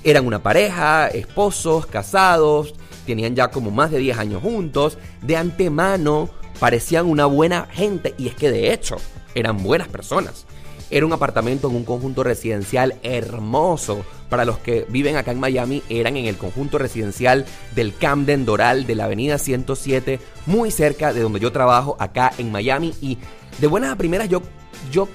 eran 0.05 0.27
una 0.27 0.43
pareja, 0.43 1.09
esposos, 1.09 1.87
casados, 1.87 2.75
tenían 3.07 3.35
ya 3.35 3.51
como 3.51 3.71
más 3.71 3.91
de 3.91 3.99
10 3.99 4.19
años 4.19 4.43
juntos, 4.43 4.99
de 5.23 5.37
antemano 5.37 6.31
parecían 6.61 7.07
una 7.07 7.27
buena 7.27 7.67
gente 7.71 8.15
y 8.19 8.29
es 8.29 8.35
que 8.35 8.51
de 8.51 8.73
hecho 8.73 8.97
eran 9.35 9.63
buenas 9.63 9.89
personas. 9.89 10.47
Era 10.91 11.05
un 11.05 11.13
apartamento 11.13 11.69
en 11.69 11.77
un 11.77 11.85
conjunto 11.85 12.23
residencial 12.23 12.95
hermoso. 13.03 14.05
Para 14.29 14.45
los 14.45 14.59
que 14.59 14.87
viven 14.89 15.17
acá 15.17 15.33
en 15.33 15.41
Miami, 15.41 15.83
eran 15.89 16.17
en 16.17 16.27
el 16.27 16.37
conjunto 16.37 16.79
residencial 16.79 17.47
del 17.75 17.97
Camden 17.97 18.45
Doral 18.45 18.87
de 18.87 18.95
la 18.95 19.05
Avenida 19.05 19.39
107, 19.39 20.19
muy 20.47 20.71
cerca 20.71 21.13
de 21.13 21.21
donde 21.21 21.41
yo 21.41 21.53
trabajo 21.53 21.97
acá 21.99 22.33
en 22.39 22.53
Miami. 22.53 22.95
Y 23.01 23.19
de 23.59 23.67
buenas 23.67 23.93
a 23.93 23.97
primeras 23.97 24.29
yo, 24.29 24.43
yo 24.91 25.09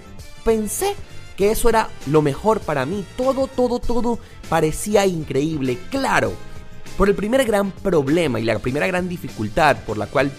pensé 0.43 0.95
que 1.37 1.51
eso 1.51 1.69
era 1.69 1.89
lo 2.07 2.21
mejor 2.21 2.59
para 2.59 2.85
mí. 2.85 3.05
Todo, 3.17 3.47
todo, 3.47 3.79
todo 3.79 4.19
parecía 4.49 5.05
increíble. 5.05 5.77
Claro, 5.89 6.33
por 6.97 7.09
el 7.09 7.15
primer 7.15 7.45
gran 7.45 7.71
problema 7.71 8.39
y 8.39 8.43
la 8.43 8.59
primera 8.59 8.87
gran 8.87 9.09
dificultad 9.09 9.77
por 9.85 9.97
la 9.97 10.07
cual 10.07 10.31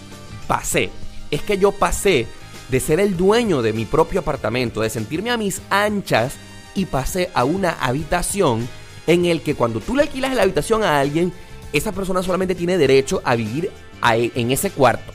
pasé, 0.47 0.89
es 1.31 1.41
que 1.41 1.57
yo 1.57 1.71
pasé 1.71 2.27
de 2.69 2.79
ser 2.79 2.99
el 2.99 3.17
dueño 3.17 3.61
de 3.61 3.73
mi 3.73 3.85
propio 3.85 4.21
apartamento, 4.21 4.81
de 4.81 4.89
sentirme 4.89 5.31
a 5.31 5.37
mis 5.37 5.61
anchas 5.69 6.33
y 6.73 6.85
pasé 6.85 7.29
a 7.33 7.43
una 7.43 7.71
habitación 7.71 8.67
en 9.07 9.25
el 9.25 9.41
que 9.41 9.55
cuando 9.55 9.79
tú 9.79 9.95
le 9.95 10.03
alquilas 10.03 10.35
la 10.35 10.43
habitación 10.43 10.83
a 10.83 10.99
alguien, 10.99 11.31
esa 11.73 11.91
persona 11.91 12.23
solamente 12.23 12.55
tiene 12.55 12.77
derecho 12.77 13.21
a 13.23 13.35
vivir 13.35 13.71
e, 14.11 14.31
en 14.35 14.51
ese 14.51 14.71
cuarto. 14.71 15.13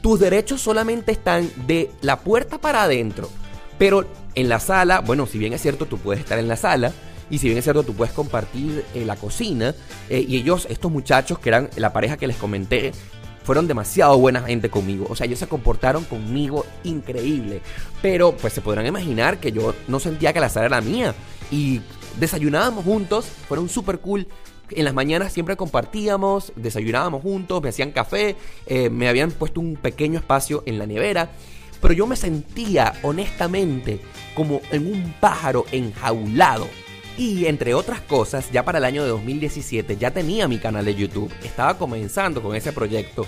Tus 0.00 0.20
derechos 0.20 0.60
solamente 0.60 1.12
están 1.12 1.50
de 1.66 1.90
la 2.02 2.20
puerta 2.20 2.58
para 2.58 2.82
adentro. 2.82 3.28
Pero 3.78 4.06
en 4.34 4.48
la 4.48 4.60
sala, 4.60 5.00
bueno, 5.00 5.26
si 5.26 5.38
bien 5.38 5.52
es 5.52 5.62
cierto, 5.62 5.86
tú 5.86 5.98
puedes 5.98 6.20
estar 6.20 6.38
en 6.38 6.48
la 6.48 6.56
sala. 6.56 6.92
Y 7.30 7.38
si 7.38 7.46
bien 7.46 7.58
es 7.58 7.64
cierto, 7.64 7.82
tú 7.82 7.94
puedes 7.94 8.14
compartir 8.14 8.84
eh, 8.94 9.04
la 9.04 9.16
cocina. 9.16 9.74
Eh, 10.08 10.24
y 10.26 10.36
ellos, 10.36 10.66
estos 10.70 10.90
muchachos 10.90 11.38
que 11.38 11.50
eran 11.50 11.70
la 11.76 11.92
pareja 11.92 12.16
que 12.16 12.26
les 12.26 12.36
comenté, 12.36 12.92
fueron 13.48 13.66
demasiado 13.66 14.18
buena 14.18 14.42
gente 14.42 14.68
conmigo. 14.68 15.06
O 15.08 15.16
sea, 15.16 15.24
ellos 15.24 15.38
se 15.38 15.46
comportaron 15.46 16.04
conmigo 16.04 16.66
increíble. 16.84 17.62
Pero 18.02 18.36
pues 18.36 18.52
se 18.52 18.60
podrán 18.60 18.84
imaginar 18.84 19.38
que 19.40 19.52
yo 19.52 19.74
no 19.86 20.00
sentía 20.00 20.34
que 20.34 20.40
la 20.40 20.50
sala 20.50 20.66
era 20.66 20.80
mía. 20.82 21.14
Y 21.50 21.80
desayunábamos 22.20 22.84
juntos, 22.84 23.24
fueron 23.48 23.70
súper 23.70 24.00
cool. 24.00 24.28
En 24.68 24.84
las 24.84 24.92
mañanas 24.92 25.32
siempre 25.32 25.56
compartíamos, 25.56 26.52
desayunábamos 26.56 27.22
juntos, 27.22 27.62
me 27.62 27.70
hacían 27.70 27.92
café, 27.92 28.36
eh, 28.66 28.90
me 28.90 29.08
habían 29.08 29.30
puesto 29.30 29.60
un 29.60 29.76
pequeño 29.76 30.18
espacio 30.18 30.62
en 30.66 30.78
la 30.78 30.84
nevera. 30.84 31.30
Pero 31.80 31.94
yo 31.94 32.06
me 32.06 32.16
sentía 32.16 32.92
honestamente 33.02 34.02
como 34.34 34.60
en 34.70 34.92
un 34.92 35.14
pájaro 35.20 35.64
enjaulado 35.72 36.66
y 37.18 37.46
entre 37.46 37.74
otras 37.74 38.00
cosas, 38.00 38.48
ya 38.52 38.64
para 38.64 38.78
el 38.78 38.84
año 38.84 39.02
de 39.02 39.08
2017 39.10 39.96
ya 39.96 40.12
tenía 40.12 40.46
mi 40.46 40.58
canal 40.58 40.84
de 40.84 40.94
YouTube. 40.94 41.34
Estaba 41.42 41.76
comenzando 41.76 42.40
con 42.40 42.54
ese 42.54 42.72
proyecto. 42.72 43.26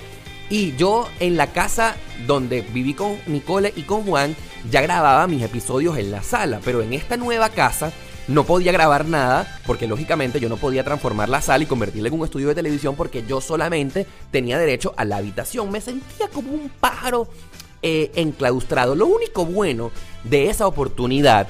Y 0.48 0.76
yo 0.76 1.08
en 1.18 1.36
la 1.36 1.48
casa 1.48 1.96
donde 2.24 2.62
viví 2.62 2.94
con 2.94 3.18
Nicole 3.26 3.72
y 3.74 3.82
con 3.82 4.04
Juan 4.04 4.36
ya 4.70 4.80
grababa 4.80 5.26
mis 5.26 5.42
episodios 5.42 5.98
en 5.98 6.12
la 6.12 6.22
sala. 6.22 6.60
Pero 6.64 6.82
en 6.82 6.92
esta 6.92 7.16
nueva 7.16 7.48
casa 7.48 7.92
no 8.28 8.44
podía 8.44 8.70
grabar 8.70 9.06
nada 9.06 9.58
porque 9.66 9.88
lógicamente 9.88 10.38
yo 10.38 10.48
no 10.48 10.56
podía 10.56 10.84
transformar 10.84 11.28
la 11.28 11.40
sala 11.40 11.64
y 11.64 11.66
convertirla 11.66 12.08
en 12.08 12.14
un 12.14 12.24
estudio 12.24 12.46
de 12.46 12.54
televisión 12.54 12.94
porque 12.94 13.24
yo 13.26 13.40
solamente 13.40 14.06
tenía 14.30 14.56
derecho 14.56 14.94
a 14.96 15.04
la 15.04 15.16
habitación. 15.16 15.68
Me 15.68 15.80
sentía 15.80 16.28
como 16.28 16.52
un 16.52 16.68
pájaro 16.68 17.26
eh, 17.82 18.12
enclaustrado. 18.14 18.94
Lo 18.94 19.06
único 19.06 19.46
bueno 19.46 19.90
de 20.22 20.48
esa 20.48 20.68
oportunidad 20.68 21.48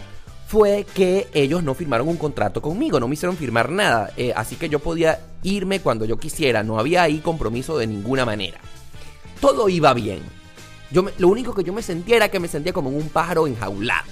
fue 0.50 0.84
que 0.94 1.28
ellos 1.32 1.62
no 1.62 1.74
firmaron 1.74 2.08
un 2.08 2.16
contrato 2.16 2.60
conmigo, 2.60 2.98
no 2.98 3.06
me 3.06 3.14
hicieron 3.14 3.36
firmar 3.36 3.70
nada, 3.70 4.12
eh, 4.16 4.32
así 4.34 4.56
que 4.56 4.68
yo 4.68 4.80
podía 4.80 5.20
irme 5.44 5.78
cuando 5.78 6.04
yo 6.06 6.18
quisiera, 6.18 6.64
no 6.64 6.80
había 6.80 7.04
ahí 7.04 7.18
compromiso 7.18 7.78
de 7.78 7.86
ninguna 7.86 8.24
manera. 8.24 8.58
Todo 9.40 9.68
iba 9.68 9.94
bien. 9.94 10.18
Yo 10.90 11.06
lo 11.18 11.28
único 11.28 11.54
que 11.54 11.62
yo 11.62 11.72
me 11.72 11.82
sentía 11.82 12.16
era 12.16 12.30
que 12.30 12.40
me 12.40 12.48
sentía 12.48 12.72
como 12.72 12.90
un 12.90 13.10
pájaro 13.10 13.46
enjaulado. 13.46 14.08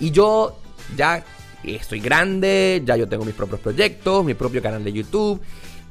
Y 0.00 0.10
yo 0.10 0.58
ya 0.96 1.24
estoy 1.62 2.00
grande, 2.00 2.82
ya 2.84 2.96
yo 2.96 3.06
tengo 3.06 3.24
mis 3.24 3.36
propios 3.36 3.60
proyectos, 3.60 4.24
mi 4.24 4.34
propio 4.34 4.60
canal 4.60 4.82
de 4.82 4.92
YouTube. 4.92 5.40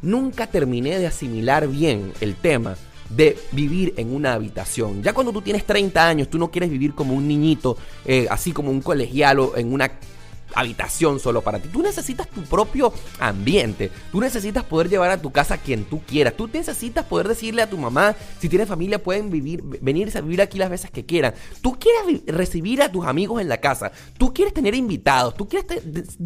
Nunca 0.01 0.47
terminé 0.47 0.99
de 0.99 1.07
asimilar 1.07 1.69
bien 1.69 2.11
el 2.19 2.35
tema 2.35 2.75
de 3.09 3.37
vivir 3.51 3.93
en 3.97 4.13
una 4.13 4.33
habitación. 4.33 5.03
Ya 5.03 5.13
cuando 5.13 5.31
tú 5.31 5.41
tienes 5.41 5.65
30 5.65 6.07
años, 6.07 6.29
tú 6.29 6.37
no 6.37 6.49
quieres 6.49 6.69
vivir 6.69 6.93
como 6.93 7.13
un 7.13 7.27
niñito, 7.27 7.77
eh, 8.05 8.27
así 8.29 8.51
como 8.51 8.71
un 8.71 8.81
colegialo 8.81 9.55
en 9.57 9.73
una 9.73 9.91
habitación 10.55 11.19
solo 11.19 11.41
para 11.41 11.59
ti. 11.59 11.69
Tú 11.69 11.81
necesitas 11.81 12.27
tu 12.27 12.41
propio 12.43 12.93
ambiente. 13.19 13.91
Tú 14.11 14.21
necesitas 14.21 14.63
poder 14.63 14.89
llevar 14.89 15.11
a 15.11 15.21
tu 15.21 15.31
casa 15.31 15.55
a 15.55 15.57
quien 15.57 15.83
tú 15.85 16.01
quieras. 16.01 16.33
Tú 16.35 16.49
necesitas 16.51 17.05
poder 17.05 17.27
decirle 17.27 17.61
a 17.61 17.69
tu 17.69 17.77
mamá, 17.77 18.15
si 18.39 18.49
tienes 18.49 18.67
familia, 18.67 19.03
pueden 19.03 19.29
vivir, 19.29 19.61
venirse 19.81 20.17
a 20.17 20.21
vivir 20.21 20.41
aquí 20.41 20.57
las 20.57 20.69
veces 20.69 20.89
que 20.89 21.05
quieran. 21.05 21.33
Tú 21.61 21.77
quieres 21.77 22.23
recibir 22.27 22.81
a 22.81 22.91
tus 22.91 23.05
amigos 23.05 23.41
en 23.41 23.49
la 23.49 23.57
casa. 23.57 23.91
Tú 24.17 24.33
quieres 24.33 24.53
tener 24.53 24.73
invitados. 24.73 25.35
Tú 25.35 25.47
quieres 25.47 25.67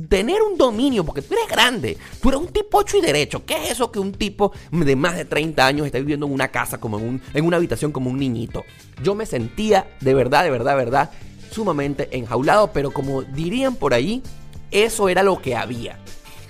tener 0.08 0.42
un 0.42 0.58
dominio 0.58 1.04
porque 1.04 1.22
tú 1.22 1.34
eres 1.34 1.48
grande. 1.50 1.98
Tú 2.22 2.30
eres 2.30 2.42
un 2.42 2.48
tipo 2.48 2.78
8 2.78 2.98
y 2.98 3.02
derecho. 3.02 3.46
¿Qué 3.46 3.56
es 3.56 3.72
eso 3.72 3.92
que 3.92 4.00
un 4.00 4.14
tipo 4.14 4.54
de 4.72 4.96
más 4.96 5.18
de 5.18 5.26
30 5.26 5.66
años 5.66 5.86
está 5.86 5.98
viviendo 5.98 6.26
en 6.28 6.34
una 6.34 6.50
casa, 6.50 6.80
como 6.80 7.00
en, 7.00 7.08
un, 7.08 7.22
en 7.34 7.46
una 7.46 7.58
habitación 7.58 7.92
como 7.92 8.10
un 8.10 8.20
niñito? 8.20 8.64
Yo 9.04 9.16
me 9.16 9.26
sentía 9.26 9.88
de 10.02 10.14
verdad, 10.14 10.44
de 10.44 10.52
verdad, 10.52 10.72
de 10.72 10.86
verdad 10.86 11.12
sumamente 11.52 12.10
enjaulado, 12.18 12.72
pero 12.72 12.92
como 12.92 13.22
dirían 13.24 13.76
por 13.76 13.94
ahí, 13.94 14.24
eso 14.72 15.10
era 15.10 15.24
lo 15.24 15.42
que 15.42 15.56
había. 15.56 16.00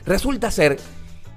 Resulta 0.06 0.52
ser 0.52 0.78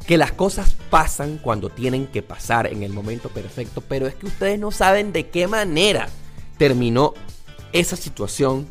que 0.07 0.17
las 0.17 0.33
cosas 0.33 0.77
pasan 0.91 1.39
cuando 1.39 1.71
tienen 1.71 2.07
que 2.07 2.23
pasar 2.23 2.67
en 2.67 2.83
el 2.83 2.93
momento 2.93 3.29
perfecto, 3.29 3.81
pero 3.81 4.07
es 4.07 4.15
que 4.15 4.27
ustedes 4.27 4.59
no 4.59 4.71
saben 4.71 5.13
de 5.13 5.29
qué 5.29 5.47
manera 5.47 6.09
terminó 6.59 7.15
esa 7.73 7.97
situación 7.97 8.67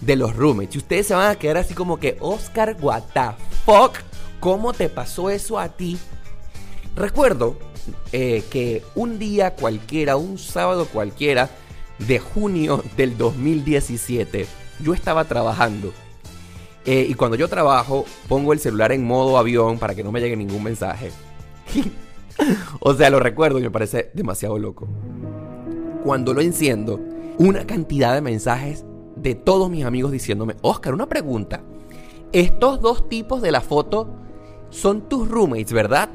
de 0.00 0.16
los 0.16 0.34
roommates. 0.34 0.76
Y 0.76 0.78
ustedes 0.78 1.06
se 1.06 1.14
van 1.14 1.30
a 1.30 1.34
quedar 1.36 1.58
así 1.58 1.74
como 1.74 1.98
que, 1.98 2.16
Oscar, 2.20 2.76
what 2.80 3.02
the 3.12 3.44
fuck, 3.64 3.98
¿cómo 4.40 4.72
te 4.72 4.88
pasó 4.88 5.30
eso 5.30 5.58
a 5.58 5.68
ti? 5.68 5.98
Recuerdo 6.96 7.58
eh, 8.12 8.42
que 8.50 8.82
un 8.94 9.18
día 9.18 9.54
cualquiera, 9.54 10.16
un 10.16 10.38
sábado 10.38 10.86
cualquiera 10.86 11.50
de 12.06 12.18
junio 12.18 12.82
del 12.96 13.16
2017, 13.16 14.46
yo 14.82 14.94
estaba 14.94 15.24
trabajando. 15.24 15.92
Eh, 16.86 17.06
y 17.08 17.14
cuando 17.14 17.36
yo 17.36 17.48
trabajo, 17.48 18.04
pongo 18.28 18.52
el 18.52 18.58
celular 18.58 18.92
en 18.92 19.04
modo 19.04 19.36
avión 19.36 19.78
para 19.78 19.94
que 19.94 20.02
no 20.02 20.12
me 20.12 20.20
llegue 20.20 20.36
ningún 20.36 20.62
mensaje. 20.62 21.10
o 22.80 22.94
sea, 22.94 23.10
lo 23.10 23.20
recuerdo 23.20 23.58
y 23.58 23.62
me 23.62 23.70
parece 23.70 24.10
demasiado 24.14 24.58
loco. 24.58 24.88
Cuando 26.02 26.32
lo 26.32 26.40
enciendo, 26.40 26.98
una 27.38 27.66
cantidad 27.66 28.14
de 28.14 28.22
mensajes 28.22 28.84
de 29.16 29.34
todos 29.34 29.70
mis 29.70 29.84
amigos 29.84 30.12
diciéndome, 30.12 30.56
Oscar, 30.62 30.94
una 30.94 31.08
pregunta. 31.08 31.62
Estos 32.32 32.80
dos 32.80 33.08
tipos 33.08 33.42
de 33.42 33.52
la 33.52 33.60
foto 33.60 34.08
son 34.70 35.08
tus 35.08 35.28
roommates, 35.28 35.72
¿verdad? 35.72 36.08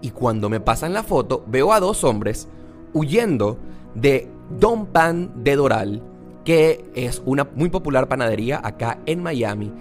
Y 0.00 0.10
cuando 0.10 0.48
me 0.48 0.60
pasan 0.60 0.92
la 0.92 1.02
foto, 1.02 1.42
veo 1.48 1.72
a 1.72 1.80
dos 1.80 2.04
hombres 2.04 2.48
huyendo 2.92 3.58
de 3.94 4.28
Don 4.50 4.86
Pan 4.86 5.32
de 5.42 5.56
Doral, 5.56 6.02
que 6.44 6.84
es 6.94 7.22
una 7.24 7.48
muy 7.54 7.68
popular 7.68 8.08
panadería 8.08 8.60
acá 8.62 8.98
en 9.06 9.22
Miami. 9.22 9.72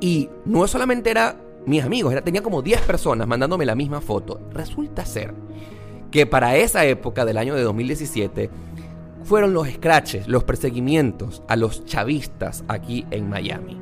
Y 0.00 0.28
no 0.44 0.66
solamente 0.66 1.10
era 1.10 1.36
mis 1.66 1.84
amigos, 1.84 2.12
era, 2.12 2.22
tenía 2.22 2.42
como 2.42 2.62
10 2.62 2.82
personas 2.82 3.28
mandándome 3.28 3.66
la 3.66 3.74
misma 3.74 4.00
foto. 4.00 4.40
Resulta 4.52 5.06
ser 5.06 5.34
que 6.10 6.26
para 6.26 6.56
esa 6.56 6.84
época 6.84 7.24
del 7.24 7.38
año 7.38 7.54
de 7.54 7.62
2017 7.62 8.50
fueron 9.24 9.54
los 9.54 9.68
scratches, 9.68 10.28
los 10.28 10.44
perseguimientos 10.44 11.42
a 11.48 11.56
los 11.56 11.84
chavistas 11.84 12.64
aquí 12.68 13.06
en 13.10 13.28
Miami. 13.28 13.80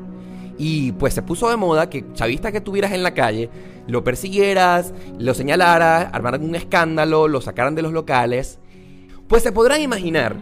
Y 0.58 0.92
pues 0.92 1.14
se 1.14 1.22
puso 1.22 1.48
de 1.48 1.56
moda 1.56 1.88
que 1.88 2.04
chavista 2.12 2.52
que 2.52 2.60
tuvieras 2.60 2.92
en 2.92 3.02
la 3.02 3.14
calle, 3.14 3.48
lo 3.86 4.04
persiguieras, 4.04 4.92
lo 5.18 5.32
señalaras, 5.32 6.10
armaran 6.12 6.44
un 6.44 6.54
escándalo, 6.54 7.28
lo 7.28 7.40
sacaran 7.40 7.74
de 7.74 7.82
los 7.82 7.92
locales. 7.92 8.58
Pues 9.30 9.44
se 9.44 9.52
podrán 9.52 9.80
imaginar 9.80 10.34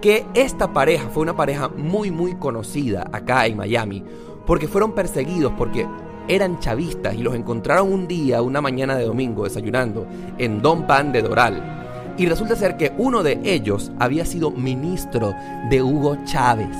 que 0.00 0.24
esta 0.32 0.72
pareja 0.72 1.08
fue 1.08 1.24
una 1.24 1.34
pareja 1.34 1.70
muy 1.70 2.12
muy 2.12 2.36
conocida 2.36 3.04
acá 3.12 3.44
en 3.46 3.56
Miami, 3.56 4.04
porque 4.46 4.68
fueron 4.68 4.94
perseguidos, 4.94 5.54
porque 5.58 5.88
eran 6.28 6.60
chavistas 6.60 7.16
y 7.16 7.24
los 7.24 7.34
encontraron 7.34 7.92
un 7.92 8.06
día, 8.06 8.40
una 8.40 8.60
mañana 8.60 8.94
de 8.94 9.06
domingo, 9.06 9.42
desayunando 9.42 10.06
en 10.38 10.62
Don 10.62 10.86
Pan 10.86 11.10
de 11.10 11.22
Doral. 11.22 12.14
Y 12.16 12.26
resulta 12.26 12.54
ser 12.54 12.76
que 12.76 12.92
uno 12.96 13.24
de 13.24 13.40
ellos 13.42 13.90
había 13.98 14.24
sido 14.24 14.52
ministro 14.52 15.34
de 15.68 15.82
Hugo 15.82 16.18
Chávez. 16.24 16.76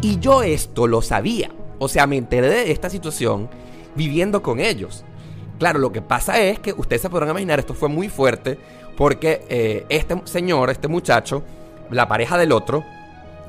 Y 0.00 0.18
yo 0.20 0.42
esto 0.42 0.86
lo 0.86 1.02
sabía. 1.02 1.50
O 1.78 1.88
sea, 1.88 2.06
me 2.06 2.16
enteré 2.16 2.48
de 2.48 2.72
esta 2.72 2.88
situación 2.88 3.50
viviendo 3.94 4.42
con 4.42 4.58
ellos. 4.58 5.04
Claro, 5.58 5.78
lo 5.78 5.90
que 5.90 6.02
pasa 6.02 6.38
es 6.38 6.58
que 6.58 6.72
ustedes 6.72 7.02
se 7.02 7.10
podrán 7.10 7.30
imaginar, 7.30 7.58
esto 7.58 7.74
fue 7.74 7.88
muy 7.88 8.08
fuerte 8.08 8.58
porque 8.96 9.44
eh, 9.48 9.86
este 9.88 10.20
señor, 10.24 10.70
este 10.70 10.88
muchacho, 10.88 11.42
la 11.90 12.08
pareja 12.08 12.36
del 12.36 12.52
otro, 12.52 12.84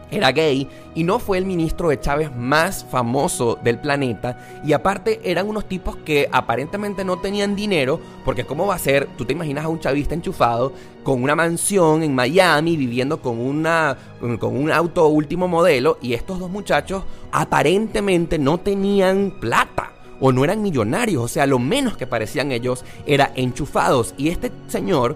era 0.10 0.32
gay 0.32 0.70
y 0.96 1.04
no 1.04 1.20
fue 1.20 1.38
el 1.38 1.46
ministro 1.46 1.90
de 1.90 2.00
Chávez 2.00 2.34
más 2.34 2.86
famoso 2.90 3.60
del 3.62 3.80
planeta 3.80 4.62
y 4.64 4.74
aparte 4.74 5.20
eran 5.24 5.48
unos 5.48 5.66
tipos 5.66 5.98
que 5.98 6.30
aparentemente 6.32 7.04
no 7.04 7.20
tenían 7.20 7.56
dinero 7.56 8.00
porque 8.24 8.46
cómo 8.46 8.68
va 8.68 8.76
a 8.76 8.80
ser, 8.80 9.08
tú 9.18 9.26
te 9.26 9.34
imaginas 9.34 9.66
a 9.66 9.70
un 9.70 9.80
chavista 9.80 10.16
enchufado 10.16 10.72
con 11.04 11.22
una 11.22 11.36
mansión 11.36 12.04
en 12.04 12.16
Miami 12.16 12.78
viviendo 12.78 13.22
con 13.22 13.40
una 13.40 13.98
con 14.40 14.56
un 14.56 14.72
auto 14.72 15.08
último 15.08 15.48
modelo 15.48 15.98
y 16.02 16.14
estos 16.14 16.40
dos 16.40 16.50
muchachos 16.50 17.04
aparentemente 17.32 18.40
no 18.40 18.60
tenían 18.60 19.32
plata 19.40 19.92
o 20.20 20.32
no 20.32 20.44
eran 20.44 20.62
millonarios, 20.62 21.24
o 21.24 21.28
sea, 21.28 21.46
lo 21.46 21.60
menos 21.60 21.98
que 21.98 22.08
parecían 22.08 22.52
ellos 22.52 22.84
era 23.06 23.32
enchufados 23.36 24.14
y 24.18 24.30
este 24.30 24.52
señor 24.68 25.16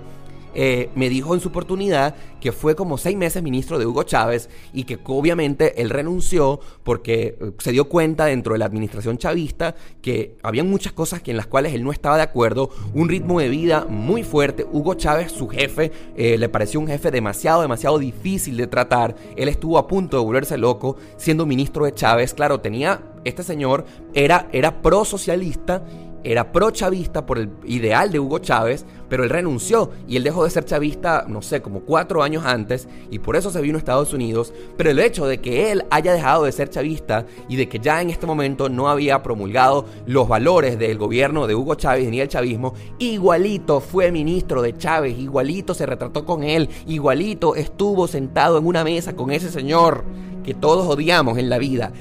eh, 0.54 0.89
me 0.95 1.10
dijo 1.10 1.34
en 1.34 1.39
su 1.39 1.47
oportunidad 1.47 2.14
que 2.41 2.52
fue 2.52 2.76
como 2.76 2.97
seis 2.97 3.16
meses 3.16 3.41
ministro 3.41 3.80
de 3.80 3.86
Hugo 3.86 4.04
Chávez 4.04 4.49
y 4.74 4.84
que 4.84 4.99
obviamente 5.06 5.82
él 5.82 5.89
renunció 5.89 6.60
porque 6.84 7.38
eh, 7.39 7.52
se 7.60 7.72
dio 7.72 7.86
cuenta 7.86 8.26
dentro 8.26 8.54
de 8.54 8.60
la 8.60 8.66
administración 8.66 9.18
chavista 9.18 9.76
que 10.02 10.36
había 10.43 10.64
muchas 10.64 10.91
cosas 10.91 11.22
en 11.26 11.38
las 11.38 11.47
cuales 11.47 11.74
él 11.74 11.84
no 11.84 11.91
estaba 11.91 12.18
de 12.18 12.24
acuerdo, 12.24 12.70
un 12.93 13.08
ritmo 13.08 13.39
de 13.39 13.47
vida 13.47 13.86
muy 13.88 14.24
fuerte. 14.24 14.66
Hugo 14.70 14.95
Chávez, 14.95 15.32
su 15.32 15.47
jefe, 15.47 15.91
eh, 16.18 16.38
le 16.38 16.49
pareció 16.49 16.80
un 16.80 16.88
jefe 16.88 17.12
demasiado, 17.12 17.62
demasiado 17.62 17.97
difícil 17.97 18.58
de 18.58 18.68
tratar. 18.68 19.16
Él 19.38 19.47
estuvo 19.47 19.78
a 19.78 19.88
punto 19.88 20.18
de 20.18 20.26
volverse 20.26 20.58
loco 20.58 20.97
siendo 21.16 21.45
ministro 21.45 21.86
de 21.86 21.93
Chávez. 21.93 22.34
Claro, 22.34 22.60
tenía, 22.60 23.02
este 23.24 23.44
señor 23.44 23.86
era, 24.14 24.48
era 24.52 24.82
pro 24.82 25.06
socialista 25.06 25.84
era 26.24 26.52
pro-chavista 26.52 27.26
por 27.26 27.40
el 27.40 27.50
ideal 27.66 28.12
de 28.12 28.20
Hugo 28.20 28.40
Chávez, 28.40 28.86
pero 29.10 29.24
él 29.24 29.30
renunció 29.30 29.92
y 30.08 30.18
él 30.18 30.24
dejó 30.24 30.44
de 30.44 30.52
ser 30.52 30.66
chavista, 30.66 31.26
no 31.28 31.42
sé, 31.42 31.62
como 31.62 31.82
cuatro 31.82 32.22
años 32.22 32.46
antes, 32.46 32.88
y 33.10 33.20
por 33.20 33.36
eso 33.36 33.50
se 33.50 33.62
vino 33.62 33.78
a 33.78 33.80
Estados 33.80 34.14
Unidos. 34.14 34.54
Pero 34.78 34.92
el 34.92 35.00
hecho 35.00 35.26
de 35.26 35.40
que 35.40 35.72
él 35.72 35.84
haya 35.90 36.14
dejado 36.14 36.44
de 36.44 36.52
ser 36.52 36.70
chavista 36.70 37.26
y 37.50 37.56
de 37.56 37.68
que 37.68 37.80
ya 37.80 38.02
en 38.02 38.10
este 38.10 38.28
momento 38.28 38.70
no 38.70 38.90
había 38.90 39.24
promulgado 39.24 39.86
los 40.06 40.28
valores 40.28 40.78
del 40.78 40.98
gobierno 40.98 41.48
de 41.48 41.56
Hugo 41.56 41.76
Chávez 41.76 42.10
ni 42.10 42.20
el 42.20 42.28
chavismo, 42.28 42.74
igualito 43.00 43.80
fue 43.80 44.12
ministro 44.12 44.62
de 44.62 44.78
Chávez, 44.78 45.18
igualito 45.18 45.74
se 45.74 45.86
retrató 45.86 46.26
con 46.26 46.44
él, 46.44 46.70
igualito 46.88 47.56
estuvo 47.56 48.08
sentado 48.08 48.58
en 48.58 48.68
una 48.68 48.84
mesa 48.84 49.16
con 49.16 49.32
ese 49.32 49.50
señor 49.50 50.04
que 50.44 50.54
todos 50.54 50.88
odiamos 50.88 51.38
en 51.38 51.50
la 51.50 51.60
vida 51.60 51.92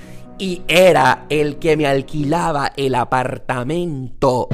y 0.40 0.62
era 0.66 1.26
el 1.28 1.58
que 1.58 1.76
me 1.76 1.86
alquilaba 1.86 2.72
el 2.74 2.94
apartamento. 2.94 4.48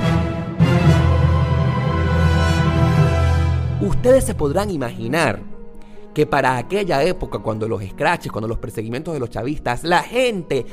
Ustedes 3.81 4.25
se 4.25 4.35
podrán 4.35 4.71
imaginar 4.71 5.41
que 6.13 6.27
para 6.27 6.57
aquella 6.57 7.05
época, 7.05 7.39
cuando 7.39 7.69
los 7.69 7.85
scratches, 7.85 8.33
cuando 8.33 8.49
los 8.49 8.59
perseguimientos 8.59 9.15
de 9.15 9.21
los 9.21 9.31
chavistas, 9.31 9.85
la 9.85 10.03
gente 10.03 10.67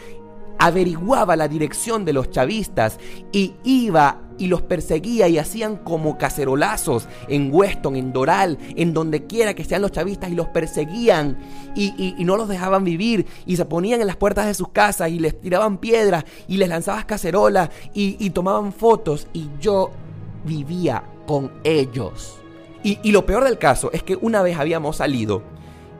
averiguaba 0.59 1.35
la 1.35 1.47
dirección 1.47 2.05
de 2.05 2.13
los 2.13 2.29
chavistas 2.29 2.99
y 3.31 3.53
iba 3.63 4.21
y 4.37 4.47
los 4.47 4.61
perseguía 4.61 5.27
y 5.27 5.37
hacían 5.37 5.77
como 5.77 6.17
cacerolazos 6.17 7.07
en 7.27 7.53
Weston, 7.53 7.95
en 7.95 8.13
Doral, 8.13 8.57
en 8.75 8.93
donde 8.93 9.25
quiera 9.25 9.53
que 9.53 9.63
sean 9.63 9.81
los 9.81 9.91
chavistas 9.91 10.31
y 10.31 10.35
los 10.35 10.47
perseguían 10.47 11.37
y, 11.75 12.15
no 12.19 12.37
los 12.37 12.47
dejaban 12.47 12.83
vivir 12.83 13.25
y 13.45 13.57
se 13.57 13.65
ponían 13.65 14.01
en 14.01 14.07
las 14.07 14.15
puertas 14.15 14.45
de 14.45 14.53
sus 14.53 14.69
casas 14.69 15.09
y 15.09 15.19
les 15.19 15.39
tiraban 15.39 15.77
piedras 15.77 16.25
y 16.47 16.57
les 16.57 16.69
lanzaban 16.69 17.03
cacerolas 17.03 17.69
y, 17.93 18.15
y 18.19 18.29
tomaban 18.31 18.73
fotos 18.73 19.27
y 19.33 19.49
yo 19.59 19.91
vivía 20.45 21.03
con 21.27 21.51
ellos. 21.63 22.39
Y, 22.83 22.99
y 23.03 23.11
lo 23.11 23.25
peor 23.25 23.43
del 23.43 23.57
caso 23.57 23.91
es 23.93 24.03
que 24.03 24.17
una 24.19 24.41
vez 24.41 24.57
habíamos 24.57 24.97
salido 24.97 25.43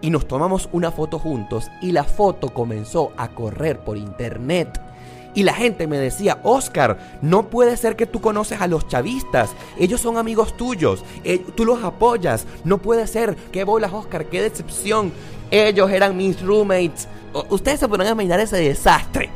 y 0.04 0.10
nos 0.10 0.28
tomamos 0.28 0.68
una 0.74 0.92
foto 0.92 1.18
juntos 1.18 1.72
y 1.82 1.94
la 1.94 2.04
foto 2.04 2.50
comenzó 2.50 3.14
a 3.16 3.30
correr 3.30 3.80
por 3.80 3.98
internet. 3.98 4.80
Y 5.34 5.44
la 5.44 5.54
gente 5.54 5.88
me 5.88 5.98
decía, 5.98 6.40
Oscar, 6.44 7.20
no 7.22 7.50
puede 7.50 7.78
ser 7.78 7.96
que 7.96 8.06
tú 8.06 8.20
conoces 8.20 8.60
a 8.60 8.68
los 8.68 8.86
chavistas. 8.90 9.56
Ellos 9.80 10.02
son 10.02 10.18
amigos 10.18 10.58
tuyos. 10.58 11.06
Eh, 11.24 11.44
tú 11.56 11.64
los 11.64 11.82
apoyas. 11.84 12.46
No 12.66 12.80
puede 12.80 13.08
ser. 13.08 13.36
Qué 13.52 13.64
bolas, 13.64 13.94
Oscar. 13.94 14.26
Qué 14.26 14.42
decepción. 14.42 15.14
Ellos 15.50 15.90
eran 15.90 16.18
mis 16.18 16.40
roommates. 16.42 17.08
Ustedes 17.50 17.80
se 17.80 17.88
podrán 17.88 18.12
imaginar 18.12 18.42
ese 18.42 18.58
desastre. 18.58 19.30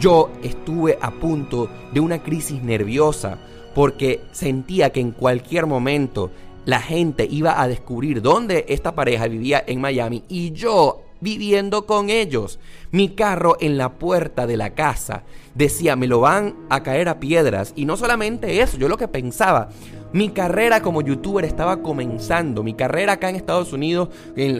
Yo 0.00 0.30
estuve 0.42 0.98
a 1.00 1.10
punto 1.10 1.68
de 1.92 2.00
una 2.00 2.22
crisis 2.22 2.62
nerviosa 2.62 3.38
porque 3.74 4.22
sentía 4.32 4.90
que 4.90 5.00
en 5.00 5.12
cualquier 5.12 5.66
momento 5.66 6.30
la 6.64 6.80
gente 6.80 7.26
iba 7.28 7.60
a 7.60 7.68
descubrir 7.68 8.22
dónde 8.22 8.64
esta 8.68 8.94
pareja 8.94 9.26
vivía 9.28 9.62
en 9.66 9.80
Miami 9.80 10.24
y 10.28 10.52
yo 10.52 11.02
viviendo 11.20 11.86
con 11.86 12.10
ellos. 12.10 12.58
Mi 12.90 13.10
carro 13.10 13.56
en 13.60 13.78
la 13.78 13.92
puerta 13.92 14.46
de 14.46 14.56
la 14.56 14.70
casa 14.70 15.22
decía, 15.54 15.96
me 15.96 16.08
lo 16.08 16.20
van 16.20 16.56
a 16.68 16.82
caer 16.82 17.08
a 17.08 17.20
piedras. 17.20 17.72
Y 17.76 17.84
no 17.84 17.96
solamente 17.96 18.60
eso, 18.60 18.76
yo 18.76 18.88
lo 18.88 18.96
que 18.96 19.08
pensaba, 19.08 19.70
mi 20.12 20.28
carrera 20.28 20.82
como 20.82 21.00
youtuber 21.00 21.44
estaba 21.44 21.82
comenzando. 21.82 22.62
Mi 22.62 22.74
carrera 22.74 23.14
acá 23.14 23.30
en 23.30 23.36
Estados 23.36 23.72
Unidos 23.72 24.08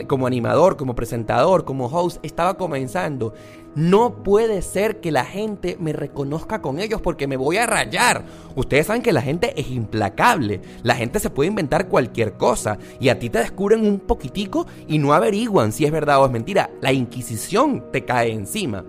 como 0.07 0.27
animador, 0.27 0.77
como 0.77 0.95
presentador, 0.95 1.63
como 1.65 1.85
host, 1.87 2.17
estaba 2.23 2.55
comenzando. 2.55 3.33
No 3.75 4.23
puede 4.23 4.61
ser 4.61 4.99
que 4.99 5.11
la 5.11 5.25
gente 5.25 5.77
me 5.79 5.93
reconozca 5.93 6.61
con 6.61 6.79
ellos 6.79 7.01
porque 7.01 7.27
me 7.27 7.37
voy 7.37 7.57
a 7.57 7.65
rayar. 7.65 8.23
Ustedes 8.55 8.87
saben 8.87 9.01
que 9.01 9.13
la 9.13 9.21
gente 9.21 9.59
es 9.59 9.69
implacable. 9.69 10.61
La 10.83 10.95
gente 10.95 11.19
se 11.19 11.29
puede 11.29 11.49
inventar 11.49 11.87
cualquier 11.87 12.33
cosa 12.33 12.77
y 12.99 13.09
a 13.09 13.17
ti 13.17 13.29
te 13.29 13.39
descubren 13.39 13.85
un 13.85 13.99
poquitico 13.99 14.67
y 14.87 14.99
no 14.99 15.13
averiguan 15.13 15.71
si 15.71 15.85
es 15.85 15.91
verdad 15.91 16.21
o 16.21 16.25
es 16.25 16.31
mentira. 16.31 16.69
La 16.81 16.93
Inquisición 16.93 17.91
te 17.91 18.05
cae 18.05 18.31
encima. 18.31 18.85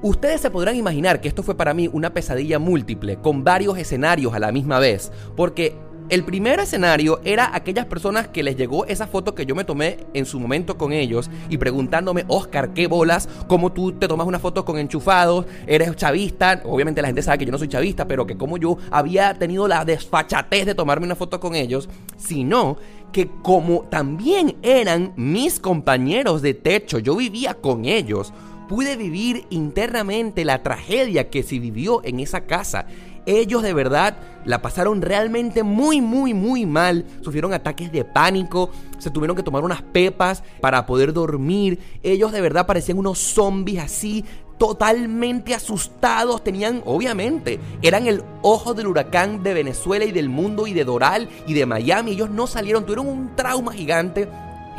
Ustedes 0.00 0.40
se 0.40 0.50
podrán 0.50 0.76
imaginar 0.76 1.20
que 1.20 1.26
esto 1.26 1.42
fue 1.42 1.56
para 1.56 1.74
mí 1.74 1.88
una 1.92 2.14
pesadilla 2.14 2.60
múltiple, 2.60 3.16
con 3.16 3.42
varios 3.42 3.76
escenarios 3.78 4.32
a 4.32 4.38
la 4.38 4.52
misma 4.52 4.78
vez, 4.78 5.10
porque 5.34 5.76
El 6.10 6.24
primer 6.24 6.58
escenario 6.58 7.20
era 7.22 7.54
aquellas 7.54 7.84
personas 7.84 8.28
que 8.28 8.42
les 8.42 8.56
llegó 8.56 8.86
esa 8.86 9.06
foto 9.06 9.34
que 9.34 9.44
yo 9.44 9.54
me 9.54 9.64
tomé 9.64 9.98
en 10.14 10.24
su 10.24 10.40
momento 10.40 10.78
con 10.78 10.94
ellos 10.94 11.30
y 11.50 11.58
preguntándome, 11.58 12.24
Oscar, 12.28 12.72
¿qué 12.72 12.86
bolas? 12.86 13.28
¿Cómo 13.46 13.72
tú 13.72 13.92
te 13.92 14.08
tomas 14.08 14.26
una 14.26 14.38
foto 14.38 14.64
con 14.64 14.78
enchufados? 14.78 15.44
¿Eres 15.66 15.94
chavista? 15.96 16.62
Obviamente 16.64 17.02
la 17.02 17.08
gente 17.08 17.20
sabe 17.20 17.36
que 17.36 17.44
yo 17.44 17.52
no 17.52 17.58
soy 17.58 17.68
chavista, 17.68 18.08
pero 18.08 18.26
que 18.26 18.38
como 18.38 18.56
yo 18.56 18.78
había 18.90 19.34
tenido 19.34 19.68
la 19.68 19.84
desfachatez 19.84 20.64
de 20.64 20.74
tomarme 20.74 21.04
una 21.04 21.14
foto 21.14 21.40
con 21.40 21.54
ellos, 21.54 21.90
sino 22.16 22.78
que 23.12 23.28
como 23.42 23.82
también 23.82 24.56
eran 24.62 25.12
mis 25.16 25.60
compañeros 25.60 26.40
de 26.40 26.54
techo, 26.54 26.98
yo 27.00 27.16
vivía 27.16 27.52
con 27.52 27.84
ellos, 27.84 28.32
pude 28.68 28.96
vivir 28.96 29.46
internamente 29.50 30.44
la 30.44 30.62
tragedia 30.62 31.30
que 31.30 31.42
se 31.42 31.58
vivió 31.58 32.04
en 32.04 32.20
esa 32.20 32.42
casa. 32.42 32.86
Ellos 33.26 33.62
de 33.62 33.74
verdad 33.74 34.16
la 34.44 34.62
pasaron 34.62 35.02
realmente 35.02 35.62
muy, 35.62 36.00
muy, 36.00 36.32
muy 36.32 36.64
mal. 36.64 37.04
Sufrieron 37.22 37.52
ataques 37.52 37.92
de 37.92 38.04
pánico, 38.04 38.70
se 38.98 39.10
tuvieron 39.10 39.36
que 39.36 39.42
tomar 39.42 39.64
unas 39.64 39.82
pepas 39.82 40.42
para 40.60 40.86
poder 40.86 41.12
dormir. 41.12 41.78
Ellos 42.02 42.32
de 42.32 42.40
verdad 42.40 42.66
parecían 42.66 42.98
unos 42.98 43.18
zombies 43.18 43.82
así, 43.82 44.24
totalmente 44.56 45.54
asustados. 45.54 46.42
Tenían, 46.42 46.82
obviamente, 46.86 47.60
eran 47.82 48.06
el 48.06 48.22
ojo 48.42 48.72
del 48.74 48.86
huracán 48.86 49.42
de 49.42 49.54
Venezuela 49.54 50.04
y 50.04 50.12
del 50.12 50.28
mundo 50.28 50.66
y 50.66 50.72
de 50.72 50.84
Doral 50.84 51.28
y 51.46 51.54
de 51.54 51.66
Miami. 51.66 52.12
Ellos 52.12 52.30
no 52.30 52.46
salieron, 52.46 52.84
tuvieron 52.84 53.08
un 53.08 53.36
trauma 53.36 53.72
gigante 53.72 54.28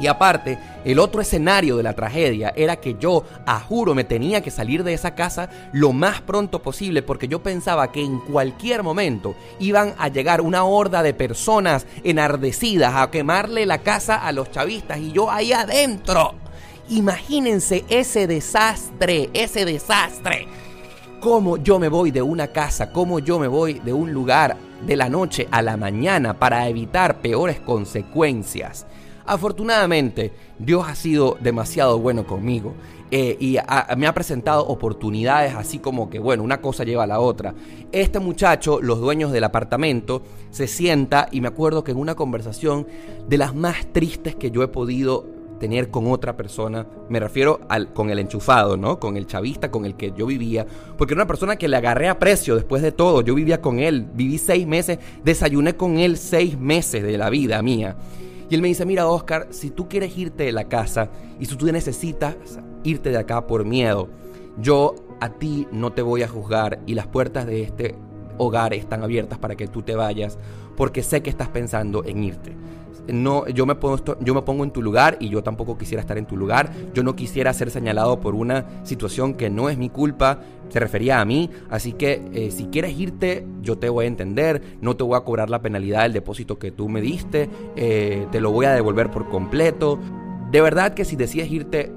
y 0.01 0.07
aparte, 0.07 0.57
el 0.85 0.99
otro 0.99 1.21
escenario 1.21 1.75
de 1.77 1.83
la 1.83 1.93
tragedia 1.93 2.53
era 2.55 2.77
que 2.77 2.95
yo, 2.99 3.25
a 3.45 3.59
juro, 3.59 3.93
me 3.93 4.03
tenía 4.03 4.41
que 4.41 4.51
salir 4.51 4.83
de 4.83 4.93
esa 4.93 5.13
casa 5.15 5.49
lo 5.73 5.91
más 5.91 6.21
pronto 6.21 6.61
posible 6.61 7.01
porque 7.01 7.27
yo 7.27 7.43
pensaba 7.43 7.91
que 7.91 8.03
en 8.03 8.19
cualquier 8.19 8.83
momento 8.83 9.35
iban 9.59 9.93
a 9.97 10.07
llegar 10.07 10.41
una 10.41 10.63
horda 10.63 11.03
de 11.03 11.13
personas 11.13 11.85
enardecidas 12.03 12.95
a 12.95 13.11
quemarle 13.11 13.65
la 13.65 13.79
casa 13.79 14.15
a 14.15 14.31
los 14.31 14.51
chavistas 14.51 14.99
y 14.99 15.11
yo 15.11 15.29
ahí 15.29 15.51
adentro. 15.51 16.35
Imagínense 16.89 17.85
ese 17.89 18.25
desastre, 18.25 19.29
ese 19.33 19.65
desastre. 19.65 20.47
Cómo 21.19 21.57
yo 21.57 21.77
me 21.77 21.89
voy 21.89 22.11
de 22.11 22.21
una 22.21 22.47
casa, 22.47 22.91
cómo 22.91 23.19
yo 23.19 23.37
me 23.37 23.47
voy 23.47 23.79
de 23.79 23.91
un 23.91 24.13
lugar 24.13 24.55
de 24.85 24.95
la 24.95 25.09
noche 25.09 25.47
a 25.51 25.61
la 25.61 25.75
mañana 25.77 26.39
para 26.39 26.67
evitar 26.67 27.19
peores 27.19 27.59
consecuencias. 27.59 28.87
Afortunadamente, 29.29 30.31
Dios 30.57 30.87
ha 30.87 30.95
sido 30.95 31.37
demasiado 31.39 31.99
bueno 31.99 32.25
conmigo. 32.25 32.73
Eh, 33.11 33.37
y 33.39 33.57
me 33.95 34.07
ha 34.07 34.13
presentado 34.15 34.65
oportunidades 34.65 35.53
así 35.53 35.77
como 35.77 36.09
que, 36.09 36.17
bueno, 36.17 36.41
una 36.41 36.61
cosa 36.61 36.83
lleva 36.83 37.03
a 37.03 37.07
la 37.07 37.19
otra. 37.19 37.53
Este 37.91 38.17
muchacho, 38.19 38.81
los 38.81 38.99
dueños 38.99 39.31
del 39.31 39.43
apartamento, 39.43 40.23
se 40.49 40.65
sienta 40.65 41.27
y 41.31 41.41
me 41.41 41.47
acuerdo 41.47 41.83
que 41.83 41.91
en 41.91 41.97
una 41.97 42.15
conversación 42.15 42.87
de 43.27 43.37
las 43.37 43.53
más 43.53 43.85
tristes 43.93 44.35
que 44.35 44.49
yo 44.49 44.63
he 44.63 44.67
podido 44.67 45.27
tener 45.59 45.91
con 45.91 46.11
otra 46.11 46.35
persona, 46.35 46.87
me 47.07 47.19
refiero 47.19 47.61
al, 47.69 47.93
con 47.93 48.09
el 48.09 48.17
enchufado, 48.17 48.77
¿no? 48.77 48.99
Con 48.99 49.15
el 49.15 49.27
chavista 49.27 49.69
con 49.69 49.85
el 49.85 49.95
que 49.95 50.11
yo 50.17 50.25
vivía, 50.25 50.65
porque 50.97 51.13
era 51.13 51.21
una 51.21 51.27
persona 51.27 51.55
que 51.55 51.67
le 51.67 51.77
agarré 51.77 52.09
a 52.09 52.17
precio 52.17 52.55
después 52.55 52.81
de 52.81 52.91
todo, 52.91 53.21
yo 53.21 53.35
vivía 53.35 53.61
con 53.61 53.77
él, 53.79 54.07
viví 54.11 54.39
seis 54.39 54.65
meses, 54.65 54.97
desayuné 55.23 55.75
con 55.75 55.99
él 55.99 56.17
seis 56.17 56.57
meses 56.57 57.03
de 57.03 57.17
la 57.17 57.29
vida 57.29 57.61
mía. 57.61 57.95
Y 58.49 58.55
él 58.55 58.61
me 58.61 58.67
dice, 58.67 58.85
mira 58.85 59.07
Oscar, 59.07 59.47
si 59.51 59.69
tú 59.69 59.87
quieres 59.87 60.17
irte 60.17 60.43
de 60.43 60.51
la 60.51 60.65
casa 60.65 61.09
y 61.39 61.45
si 61.45 61.55
tú 61.55 61.65
necesitas 61.71 62.35
irte 62.83 63.11
de 63.11 63.17
acá 63.17 63.45
por 63.45 63.63
miedo, 63.63 64.09
yo 64.57 64.95
a 65.19 65.29
ti 65.29 65.67
no 65.71 65.91
te 65.91 66.01
voy 66.01 66.23
a 66.23 66.27
juzgar 66.27 66.79
y 66.85 66.95
las 66.95 67.07
puertas 67.07 67.45
de 67.45 67.61
este 67.61 67.95
hogar 68.37 68.73
están 68.73 69.03
abiertas 69.03 69.37
para 69.37 69.55
que 69.55 69.67
tú 69.67 69.81
te 69.81 69.95
vayas 69.95 70.39
porque 70.75 71.03
sé 71.03 71.21
que 71.21 71.29
estás 71.29 71.49
pensando 71.49 72.03
en 72.05 72.23
irte 72.23 72.55
no, 73.13 73.47
yo 73.47 73.65
me, 73.65 73.75
pongo, 73.75 74.17
yo 74.19 74.33
me 74.33 74.41
pongo 74.41 74.63
en 74.63 74.71
tu 74.71 74.81
lugar 74.81 75.17
y 75.19 75.29
yo 75.29 75.43
tampoco 75.43 75.77
quisiera 75.77 76.01
estar 76.01 76.17
en 76.17 76.25
tu 76.25 76.37
lugar. 76.37 76.71
Yo 76.93 77.03
no 77.03 77.15
quisiera 77.15 77.53
ser 77.53 77.71
señalado 77.71 78.19
por 78.19 78.35
una 78.35 78.65
situación 78.83 79.33
que 79.33 79.49
no 79.49 79.69
es 79.69 79.77
mi 79.77 79.89
culpa, 79.89 80.39
se 80.69 80.79
refería 80.79 81.19
a 81.21 81.25
mí. 81.25 81.49
Así 81.69 81.93
que 81.93 82.21
eh, 82.33 82.51
si 82.51 82.65
quieres 82.65 82.97
irte, 82.97 83.45
yo 83.61 83.77
te 83.77 83.89
voy 83.89 84.05
a 84.05 84.07
entender, 84.07 84.61
no 84.81 84.95
te 84.95 85.03
voy 85.03 85.17
a 85.17 85.21
cobrar 85.21 85.49
la 85.49 85.61
penalidad 85.61 86.03
del 86.03 86.13
depósito 86.13 86.59
que 86.59 86.71
tú 86.71 86.89
me 86.89 87.01
diste, 87.01 87.49
eh, 87.75 88.27
te 88.31 88.41
lo 88.41 88.51
voy 88.51 88.65
a 88.65 88.71
devolver 88.71 89.11
por 89.11 89.29
completo. 89.29 89.99
De 90.51 90.61
verdad 90.61 90.93
que 90.93 91.05
si 91.05 91.15
decides 91.15 91.51
irte, 91.51 91.91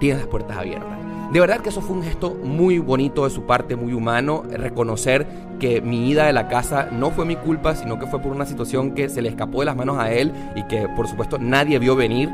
tienes 0.00 0.20
las 0.20 0.28
puertas 0.28 0.56
abiertas. 0.56 1.07
De 1.32 1.40
verdad 1.40 1.60
que 1.60 1.68
eso 1.68 1.82
fue 1.82 1.94
un 1.94 2.02
gesto 2.02 2.34
muy 2.42 2.78
bonito 2.78 3.24
de 3.24 3.30
su 3.30 3.42
parte, 3.42 3.76
muy 3.76 3.92
humano, 3.92 4.44
reconocer 4.50 5.26
que 5.60 5.82
mi 5.82 6.08
ida 6.08 6.24
de 6.24 6.32
la 6.32 6.48
casa 6.48 6.88
no 6.90 7.10
fue 7.10 7.26
mi 7.26 7.36
culpa, 7.36 7.74
sino 7.74 7.98
que 7.98 8.06
fue 8.06 8.20
por 8.20 8.32
una 8.32 8.46
situación 8.46 8.92
que 8.94 9.10
se 9.10 9.20
le 9.20 9.28
escapó 9.28 9.60
de 9.60 9.66
las 9.66 9.76
manos 9.76 9.98
a 9.98 10.10
él 10.10 10.32
y 10.56 10.62
que 10.64 10.88
por 10.88 11.06
supuesto 11.06 11.38
nadie 11.38 11.78
vio 11.78 11.96
venir. 11.96 12.30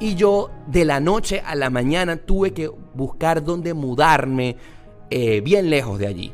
Y 0.00 0.16
yo 0.16 0.50
de 0.66 0.84
la 0.84 0.98
noche 0.98 1.42
a 1.46 1.54
la 1.54 1.70
mañana 1.70 2.16
tuve 2.16 2.52
que 2.52 2.68
buscar 2.94 3.44
dónde 3.44 3.72
mudarme 3.72 4.56
eh, 5.10 5.40
bien 5.40 5.70
lejos 5.70 6.00
de 6.00 6.08
allí. 6.08 6.32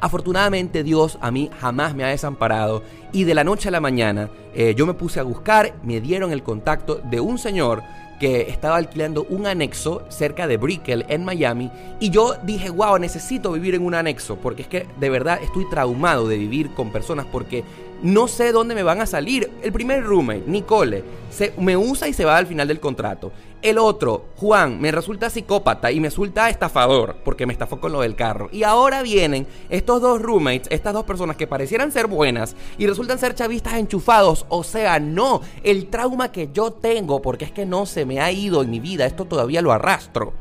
Afortunadamente 0.00 0.82
Dios 0.82 1.18
a 1.20 1.30
mí 1.30 1.50
jamás 1.60 1.94
me 1.94 2.02
ha 2.02 2.08
desamparado 2.08 2.82
y 3.12 3.24
de 3.24 3.34
la 3.34 3.44
noche 3.44 3.68
a 3.68 3.72
la 3.72 3.80
mañana 3.80 4.28
eh, 4.54 4.74
yo 4.76 4.86
me 4.86 4.94
puse 4.94 5.20
a 5.20 5.24
buscar, 5.24 5.76
me 5.84 6.00
dieron 6.00 6.32
el 6.32 6.42
contacto 6.42 6.96
de 6.96 7.20
un 7.20 7.38
señor 7.38 7.82
que 8.18 8.42
estaba 8.42 8.76
alquilando 8.76 9.26
un 9.28 9.46
anexo 9.46 10.02
cerca 10.08 10.46
de 10.46 10.56
Brickell 10.56 11.04
en 11.08 11.24
Miami 11.24 11.70
y 12.00 12.10
yo 12.10 12.34
dije, 12.42 12.70
wow, 12.70 12.98
necesito 12.98 13.52
vivir 13.52 13.74
en 13.74 13.84
un 13.84 13.94
anexo 13.94 14.36
porque 14.36 14.62
es 14.62 14.68
que 14.68 14.86
de 14.98 15.10
verdad 15.10 15.38
estoy 15.42 15.68
traumado 15.70 16.28
de 16.28 16.36
vivir 16.36 16.74
con 16.74 16.90
personas 16.90 17.26
porque 17.26 17.64
no 18.02 18.28
sé 18.28 18.52
dónde 18.52 18.74
me 18.74 18.82
van 18.82 19.00
a 19.00 19.06
salir. 19.06 19.50
El 19.62 19.72
primer 19.72 20.04
roommate, 20.04 20.44
Nicole, 20.46 21.02
se, 21.30 21.52
me 21.58 21.76
usa 21.76 22.08
y 22.08 22.12
se 22.12 22.24
va 22.24 22.36
al 22.36 22.46
final 22.46 22.68
del 22.68 22.80
contrato. 22.80 23.32
El 23.60 23.78
otro, 23.78 24.26
Juan, 24.36 24.80
me 24.80 24.92
resulta 24.92 25.30
psicópata 25.30 25.90
y 25.90 25.98
me 25.98 26.08
resulta 26.08 26.48
estafador 26.48 27.16
porque 27.24 27.44
me 27.44 27.52
estafó 27.52 27.80
con 27.80 27.90
lo 27.90 28.02
del 28.02 28.14
carro. 28.14 28.48
Y 28.52 28.62
ahora 28.62 29.02
vienen 29.02 29.48
estos 29.68 30.00
dos 30.00 30.22
roommates, 30.22 30.68
estas 30.70 30.94
dos 30.94 31.04
personas 31.04 31.36
que 31.36 31.48
parecieran 31.48 31.90
ser 31.90 32.06
buenas 32.06 32.54
y 32.78 32.86
resultan 32.86 33.18
ser 33.18 33.34
chavistas 33.34 33.74
enchufados. 33.74 34.46
O 34.48 34.62
sea, 34.62 35.00
no, 35.00 35.40
el 35.64 35.88
trauma 35.88 36.30
que 36.30 36.50
yo 36.52 36.70
tengo, 36.72 37.20
porque 37.20 37.46
es 37.46 37.50
que 37.50 37.66
no 37.66 37.84
se 37.84 38.04
me 38.04 38.20
ha 38.20 38.30
ido 38.30 38.62
en 38.62 38.70
mi 38.70 38.78
vida, 38.78 39.06
esto 39.06 39.24
todavía 39.24 39.60
lo 39.60 39.72
arrastro. 39.72 40.34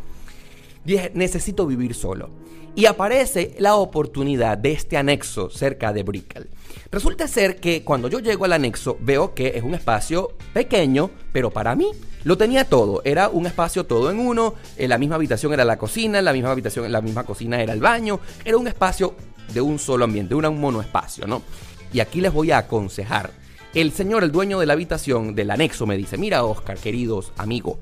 Dije, 0.85 1.11
necesito 1.15 1.65
vivir 1.65 1.95
solo. 1.95 2.29
Y 2.75 2.85
aparece 2.85 3.55
la 3.57 3.77
oportunidad 3.77 4.59
de 4.59 4.73
este 4.73 4.95
anexo 4.95 5.49
cerca 5.49 5.91
de 5.91 6.03
Brickell. 6.03 6.49
Resulta 6.91 7.27
ser 7.27 7.59
que 7.59 7.83
cuando 7.83 8.09
yo 8.09 8.19
llego 8.19 8.45
al 8.45 8.53
anexo 8.53 8.95
veo 8.99 9.33
que 9.33 9.53
es 9.55 9.63
un 9.63 9.73
espacio 9.73 10.33
pequeño, 10.53 11.09
pero 11.33 11.49
para 11.49 11.75
mí 11.75 11.87
lo 12.27 12.37
tenía 12.37 12.65
todo. 12.65 13.01
Era 13.05 13.29
un 13.29 13.45
espacio 13.45 13.85
todo 13.85 14.11
en 14.11 14.19
uno. 14.19 14.53
En 14.75 14.89
la 14.89 14.97
misma 14.97 15.15
habitación 15.15 15.53
era 15.53 15.63
la 15.63 15.77
cocina, 15.77 16.19
en 16.19 16.25
la 16.25 16.33
misma 16.33 16.51
habitación, 16.51 16.83
en 16.83 16.91
la 16.91 16.99
misma 16.99 17.23
cocina 17.23 17.61
era 17.61 17.71
el 17.71 17.79
baño. 17.79 18.19
Era 18.43 18.57
un 18.57 18.67
espacio 18.67 19.15
de 19.53 19.61
un 19.61 19.79
solo 19.79 20.03
ambiente, 20.03 20.35
un 20.35 20.59
monoespacio, 20.59 21.25
¿no? 21.25 21.41
Y 21.93 22.01
aquí 22.01 22.19
les 22.19 22.33
voy 22.33 22.51
a 22.51 22.57
aconsejar. 22.57 23.31
El 23.73 23.93
señor, 23.93 24.25
el 24.25 24.33
dueño 24.33 24.59
de 24.59 24.65
la 24.65 24.73
habitación 24.73 25.35
del 25.35 25.51
anexo, 25.51 25.85
me 25.85 25.95
dice: 25.95 26.17
Mira, 26.17 26.43
Oscar, 26.43 26.77
queridos 26.77 27.31
amigos, 27.37 27.77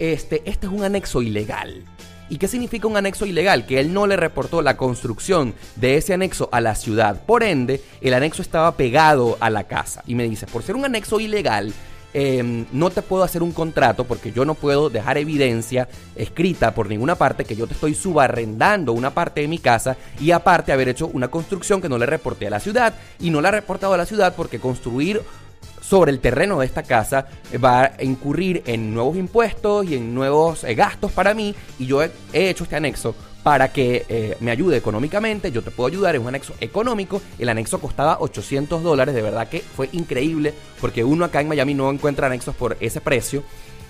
este, 0.00 0.42
este 0.46 0.66
es 0.66 0.72
un 0.72 0.82
anexo 0.82 1.22
ilegal. 1.22 1.84
¿Y 2.28 2.38
qué 2.38 2.48
significa 2.48 2.88
un 2.88 2.96
anexo 2.96 3.24
ilegal? 3.24 3.66
Que 3.66 3.78
él 3.78 3.94
no 3.94 4.08
le 4.08 4.16
reportó 4.16 4.62
la 4.62 4.76
construcción 4.76 5.54
de 5.76 5.96
ese 5.96 6.12
anexo 6.12 6.48
a 6.50 6.60
la 6.60 6.74
ciudad. 6.74 7.24
Por 7.24 7.44
ende, 7.44 7.80
el 8.00 8.14
anexo 8.14 8.42
estaba 8.42 8.76
pegado 8.76 9.36
a 9.38 9.48
la 9.48 9.68
casa. 9.68 10.02
Y 10.08 10.16
me 10.16 10.28
dice, 10.28 10.48
por 10.48 10.64
ser 10.64 10.74
un 10.74 10.84
anexo 10.84 11.20
ilegal, 11.20 11.72
em, 12.14 12.66
no 12.72 12.90
te 12.90 13.02
puedo 13.02 13.22
hacer 13.22 13.42
un 13.42 13.52
contrato 13.52 14.04
porque 14.04 14.32
yo 14.32 14.44
no 14.44 14.54
puedo 14.54 14.90
dejar 14.90 15.18
evidencia 15.18 15.88
escrita 16.14 16.74
por 16.74 16.88
ninguna 16.88 17.14
parte 17.14 17.44
que 17.44 17.56
yo 17.56 17.66
te 17.66 17.74
estoy 17.74 17.94
subarrendando 17.94 18.92
una 18.92 19.10
parte 19.10 19.40
de 19.40 19.48
mi 19.48 19.58
casa 19.58 19.96
y 20.20 20.30
aparte 20.30 20.72
haber 20.72 20.88
hecho 20.88 21.08
una 21.08 21.28
construcción 21.28 21.80
que 21.80 21.88
no 21.88 21.98
le 21.98 22.06
reporté 22.06 22.46
a 22.46 22.50
la 22.50 22.60
ciudad 22.60 22.94
y 23.20 23.30
no 23.30 23.40
la 23.40 23.48
he 23.48 23.52
reportado 23.52 23.94
a 23.94 23.98
la 23.98 24.06
ciudad 24.06 24.34
porque 24.34 24.58
construir 24.58 25.22
sobre 25.86 26.10
el 26.10 26.18
terreno 26.20 26.58
de 26.58 26.66
esta 26.66 26.82
casa 26.82 27.26
va 27.62 27.84
a 27.84 28.02
incurrir 28.02 28.62
en 28.66 28.92
nuevos 28.92 29.16
impuestos 29.16 29.86
y 29.86 29.94
en 29.94 30.14
nuevos 30.14 30.64
eh, 30.64 30.74
gastos 30.74 31.12
para 31.12 31.32
mí 31.32 31.54
y 31.78 31.86
yo 31.86 32.02
he, 32.02 32.10
hecho 32.32 32.64
este 32.64 32.76
anexo 32.76 33.14
para 33.46 33.72
que 33.72 34.04
eh, 34.08 34.36
me 34.40 34.50
ayude 34.50 34.76
económicamente, 34.76 35.52
yo 35.52 35.62
te 35.62 35.70
puedo 35.70 35.86
ayudar, 35.86 36.16
es 36.16 36.20
un 36.20 36.26
anexo 36.26 36.54
económico, 36.60 37.22
el 37.38 37.48
anexo 37.48 37.78
costaba 37.80 38.18
800 38.18 38.82
dólares, 38.82 39.14
de 39.14 39.22
verdad 39.22 39.48
que 39.48 39.60
fue 39.60 39.88
increíble 39.92 40.52
porque 40.80 41.04
uno 41.04 41.24
acá 41.24 41.42
en 41.42 41.46
Miami 41.46 41.72
no 41.72 41.88
encuentra 41.88 42.26
anexos 42.26 42.56
por 42.56 42.76
ese 42.80 43.00
precio 43.00 43.44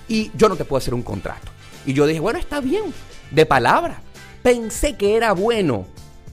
y 0.08 0.30
yo 0.34 0.50
no 0.50 0.56
te 0.56 0.66
puedo 0.66 0.76
hacer 0.76 0.92
un 0.92 1.00
contrato. 1.00 1.50
Y 1.86 1.94
yo 1.94 2.06
dije, 2.06 2.20
bueno, 2.20 2.38
está 2.38 2.60
bien, 2.60 2.92
de 3.30 3.46
palabra. 3.46 4.02
Pensé 4.42 4.94
que 4.98 5.16
era 5.16 5.32
bueno 5.32 5.86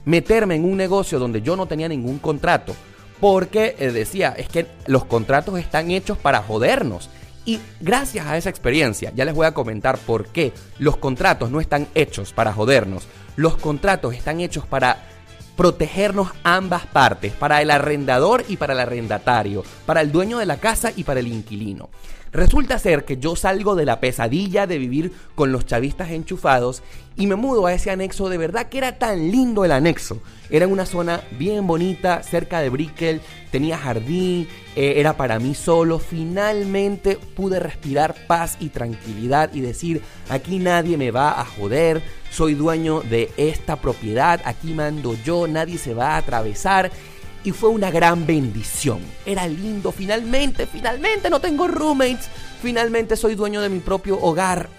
meterme 0.04 0.56
en 0.56 0.66
un 0.66 0.76
negocio 0.76 1.18
donde 1.18 1.40
yo 1.40 1.56
no 1.56 1.64
tenía 1.64 1.88
ningún 1.88 2.18
contrato 2.18 2.76
porque 3.20 3.74
eh, 3.78 3.90
decía, 3.90 4.34
es 4.36 4.50
que 4.50 4.66
los 4.84 5.06
contratos 5.06 5.58
están 5.58 5.90
hechos 5.90 6.18
para 6.18 6.42
jodernos. 6.42 7.08
Y 7.44 7.60
gracias 7.80 8.26
a 8.26 8.36
esa 8.36 8.50
experiencia, 8.50 9.12
ya 9.14 9.24
les 9.24 9.34
voy 9.34 9.46
a 9.46 9.52
comentar 9.54 9.98
por 9.98 10.28
qué 10.28 10.52
los 10.78 10.96
contratos 10.96 11.50
no 11.50 11.60
están 11.60 11.88
hechos 11.94 12.32
para 12.32 12.52
jodernos. 12.52 13.06
Los 13.36 13.56
contratos 13.56 14.14
están 14.14 14.40
hechos 14.40 14.66
para 14.66 15.08
protegernos 15.56 16.30
ambas 16.42 16.86
partes, 16.86 17.32
para 17.32 17.62
el 17.62 17.70
arrendador 17.70 18.44
y 18.48 18.56
para 18.56 18.72
el 18.72 18.80
arrendatario, 18.80 19.62
para 19.86 20.00
el 20.00 20.10
dueño 20.10 20.38
de 20.38 20.46
la 20.46 20.56
casa 20.56 20.92
y 20.94 21.04
para 21.04 21.20
el 21.20 21.28
inquilino. 21.28 21.90
Resulta 22.34 22.80
ser 22.80 23.04
que 23.04 23.18
yo 23.18 23.36
salgo 23.36 23.76
de 23.76 23.84
la 23.84 24.00
pesadilla 24.00 24.66
de 24.66 24.76
vivir 24.76 25.12
con 25.36 25.52
los 25.52 25.66
chavistas 25.66 26.10
enchufados 26.10 26.82
y 27.16 27.28
me 27.28 27.36
mudo 27.36 27.66
a 27.66 27.72
ese 27.72 27.92
anexo. 27.92 28.28
De 28.28 28.38
verdad 28.38 28.68
que 28.68 28.78
era 28.78 28.98
tan 28.98 29.30
lindo 29.30 29.64
el 29.64 29.70
anexo. 29.70 30.20
Era 30.50 30.66
una 30.66 30.84
zona 30.84 31.22
bien 31.38 31.64
bonita, 31.68 32.24
cerca 32.24 32.60
de 32.60 32.70
Brickell, 32.70 33.20
tenía 33.52 33.78
jardín, 33.78 34.48
eh, 34.74 34.94
era 34.96 35.16
para 35.16 35.38
mí 35.38 35.54
solo. 35.54 36.00
Finalmente 36.00 37.18
pude 37.36 37.60
respirar 37.60 38.16
paz 38.26 38.56
y 38.58 38.70
tranquilidad 38.70 39.54
y 39.54 39.60
decir, 39.60 40.02
aquí 40.28 40.58
nadie 40.58 40.96
me 40.96 41.12
va 41.12 41.40
a 41.40 41.44
joder, 41.44 42.02
soy 42.32 42.54
dueño 42.54 43.02
de 43.02 43.30
esta 43.36 43.76
propiedad, 43.76 44.40
aquí 44.44 44.74
mando 44.74 45.16
yo, 45.24 45.46
nadie 45.46 45.78
se 45.78 45.94
va 45.94 46.14
a 46.14 46.16
atravesar 46.16 46.90
y 47.44 47.52
fue 47.52 47.68
una 47.68 47.90
gran 47.90 48.26
bendición. 48.26 49.00
Era 49.24 49.46
lindo, 49.46 49.92
finalmente, 49.92 50.66
finalmente 50.66 51.28
no 51.30 51.40
tengo 51.40 51.68
roommates, 51.68 52.28
finalmente 52.62 53.16
soy 53.16 53.34
dueño 53.34 53.60
de 53.60 53.68
mi 53.68 53.80
propio 53.80 54.18
hogar. 54.20 54.70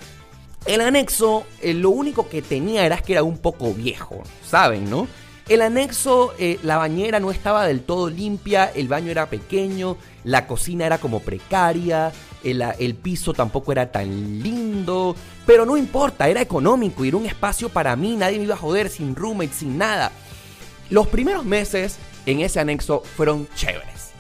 El 0.65 0.81
anexo, 0.81 1.45
eh, 1.61 1.75
lo 1.75 1.91
único 1.91 2.27
que 2.27 2.41
tenía 2.41 2.85
era 2.85 2.97
que 2.97 3.13
era 3.13 3.23
un 3.23 3.37
poco 3.37 3.71
viejo, 3.71 4.23
¿saben, 4.43 4.89
no? 4.89 5.07
El 5.47 5.61
anexo, 5.61 6.33
eh, 6.39 6.59
la 6.63 6.77
bañera 6.77 7.19
no 7.19 7.29
estaba 7.29 7.67
del 7.67 7.81
todo 7.81 8.09
limpia, 8.09 8.65
el 8.73 8.87
baño 8.87 9.11
era 9.11 9.27
pequeño, 9.27 9.95
la 10.23 10.47
cocina 10.47 10.87
era 10.87 10.97
como 10.97 11.19
precaria, 11.19 12.11
el, 12.43 12.63
el, 12.79 12.95
piso 12.95 13.31
tampoco 13.31 13.71
era 13.71 13.91
tan 13.91 14.41
lindo, 14.41 15.15
pero 15.45 15.67
no 15.67 15.77
importa, 15.77 16.27
era 16.27 16.41
económico 16.41 17.03
era 17.05 17.17
un 17.17 17.27
espacio 17.27 17.69
para 17.69 17.95
mí, 17.95 18.15
nadie 18.15 18.39
me 18.39 18.45
iba 18.45 18.55
a 18.55 18.57
joder 18.57 18.89
sin 18.89 19.15
roommate, 19.15 19.53
sin 19.53 19.77
nada. 19.77 20.11
Los 20.89 21.05
primeros 21.07 21.45
meses 21.45 21.99
en 22.25 22.41
ese 22.41 22.59
anexo 22.59 23.01
fueron 23.15 23.47
chéveres. 23.55 24.11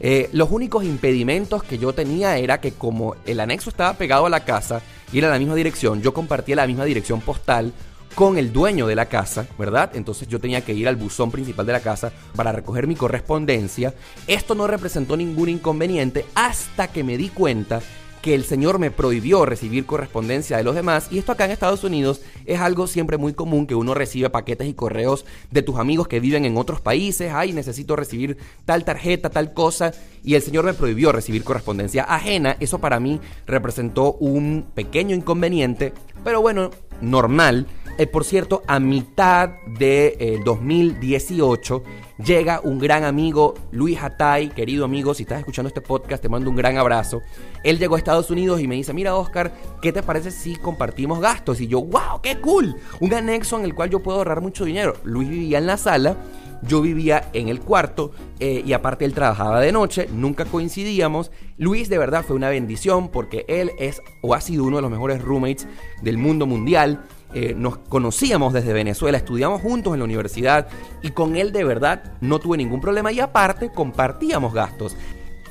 Eh, 0.00 0.28
los 0.32 0.50
únicos 0.50 0.84
impedimentos 0.84 1.62
que 1.62 1.78
yo 1.78 1.92
tenía 1.92 2.36
era 2.36 2.60
que 2.60 2.72
como 2.72 3.14
el 3.24 3.38
anexo 3.38 3.70
estaba 3.70 3.94
pegado 3.94 4.26
a 4.26 4.30
la 4.30 4.44
casa 4.44 4.82
y 5.12 5.18
era 5.18 5.30
la 5.30 5.38
misma 5.38 5.54
dirección, 5.54 6.02
yo 6.02 6.12
compartía 6.12 6.56
la 6.56 6.66
misma 6.66 6.84
dirección 6.84 7.20
postal 7.20 7.72
con 8.14 8.36
el 8.36 8.52
dueño 8.52 8.86
de 8.86 8.94
la 8.94 9.06
casa, 9.06 9.46
¿verdad? 9.58 9.92
Entonces 9.94 10.28
yo 10.28 10.38
tenía 10.38 10.62
que 10.62 10.74
ir 10.74 10.88
al 10.88 10.96
buzón 10.96 11.30
principal 11.30 11.66
de 11.66 11.72
la 11.72 11.80
casa 11.80 12.12
para 12.34 12.52
recoger 12.52 12.86
mi 12.86 12.94
correspondencia. 12.94 13.94
Esto 14.26 14.54
no 14.54 14.66
representó 14.66 15.16
ningún 15.16 15.48
inconveniente 15.48 16.26
hasta 16.34 16.88
que 16.88 17.04
me 17.04 17.16
di 17.16 17.28
cuenta 17.28 17.80
que 18.22 18.34
el 18.34 18.44
Señor 18.44 18.78
me 18.78 18.90
prohibió 18.90 19.44
recibir 19.44 19.84
correspondencia 19.84 20.56
de 20.56 20.64
los 20.64 20.74
demás. 20.74 21.08
Y 21.10 21.18
esto 21.18 21.32
acá 21.32 21.44
en 21.44 21.50
Estados 21.50 21.84
Unidos 21.84 22.22
es 22.46 22.60
algo 22.60 22.86
siempre 22.86 23.18
muy 23.18 23.34
común 23.34 23.66
que 23.66 23.74
uno 23.74 23.94
recibe 23.94 24.30
paquetes 24.30 24.68
y 24.68 24.74
correos 24.74 25.26
de 25.50 25.62
tus 25.62 25.76
amigos 25.78 26.08
que 26.08 26.20
viven 26.20 26.44
en 26.44 26.56
otros 26.56 26.80
países. 26.80 27.32
Ay, 27.34 27.52
necesito 27.52 27.96
recibir 27.96 28.38
tal 28.64 28.84
tarjeta, 28.84 29.28
tal 29.28 29.52
cosa. 29.52 29.92
Y 30.24 30.34
el 30.34 30.42
Señor 30.42 30.64
me 30.64 30.72
prohibió 30.72 31.10
recibir 31.10 31.42
correspondencia 31.42 32.04
ajena. 32.04 32.56
Eso 32.60 32.78
para 32.78 33.00
mí 33.00 33.20
representó 33.46 34.12
un 34.14 34.66
pequeño 34.72 35.16
inconveniente, 35.16 35.92
pero 36.24 36.40
bueno, 36.40 36.70
normal. 37.00 37.66
Eh, 37.98 38.06
por 38.06 38.24
cierto, 38.24 38.62
a 38.66 38.80
mitad 38.80 39.50
de 39.66 40.40
2018 40.44 41.82
eh, 41.84 42.22
llega 42.24 42.60
un 42.64 42.78
gran 42.78 43.04
amigo, 43.04 43.54
Luis 43.70 44.02
Atay, 44.02 44.48
querido 44.48 44.84
amigo, 44.84 45.12
si 45.12 45.24
estás 45.24 45.40
escuchando 45.40 45.68
este 45.68 45.82
podcast, 45.82 46.22
te 46.22 46.28
mando 46.28 46.48
un 46.48 46.56
gran 46.56 46.78
abrazo. 46.78 47.20
Él 47.62 47.78
llegó 47.78 47.96
a 47.96 47.98
Estados 47.98 48.30
Unidos 48.30 48.60
y 48.60 48.66
me 48.66 48.76
dice, 48.76 48.94
mira 48.94 49.14
Oscar, 49.14 49.52
¿qué 49.82 49.92
te 49.92 50.02
parece 50.02 50.30
si 50.30 50.56
compartimos 50.56 51.20
gastos? 51.20 51.60
Y 51.60 51.66
yo, 51.66 51.82
wow, 51.82 52.20
qué 52.22 52.40
cool, 52.40 52.76
un 53.00 53.12
anexo 53.12 53.58
en 53.58 53.64
el 53.64 53.74
cual 53.74 53.90
yo 53.90 54.00
puedo 54.00 54.18
ahorrar 54.18 54.40
mucho 54.40 54.64
dinero. 54.64 54.94
Luis 55.04 55.28
vivía 55.28 55.58
en 55.58 55.66
la 55.66 55.76
sala. 55.76 56.16
Yo 56.64 56.80
vivía 56.80 57.28
en 57.32 57.48
el 57.48 57.58
cuarto 57.58 58.12
eh, 58.38 58.62
y 58.64 58.72
aparte 58.72 59.04
él 59.04 59.14
trabajaba 59.14 59.60
de 59.60 59.72
noche, 59.72 60.08
nunca 60.12 60.44
coincidíamos. 60.44 61.32
Luis 61.58 61.88
de 61.88 61.98
verdad 61.98 62.24
fue 62.24 62.36
una 62.36 62.48
bendición 62.50 63.08
porque 63.08 63.44
él 63.48 63.72
es 63.80 64.00
o 64.20 64.32
ha 64.34 64.40
sido 64.40 64.62
uno 64.62 64.76
de 64.76 64.82
los 64.82 64.90
mejores 64.90 65.20
roommates 65.20 65.66
del 66.02 66.18
mundo 66.18 66.46
mundial. 66.46 67.02
Eh, 67.34 67.54
nos 67.56 67.78
conocíamos 67.78 68.52
desde 68.52 68.72
Venezuela, 68.72 69.16
estudiamos 69.16 69.62
juntos 69.62 69.94
en 69.94 70.00
la 70.00 70.04
universidad 70.04 70.68
y 71.02 71.10
con 71.10 71.36
él 71.36 71.52
de 71.52 71.64
verdad 71.64 72.12
no 72.20 72.38
tuve 72.38 72.58
ningún 72.58 72.80
problema 72.80 73.10
y 73.10 73.20
aparte 73.20 73.70
compartíamos 73.70 74.52
gastos. 74.52 74.96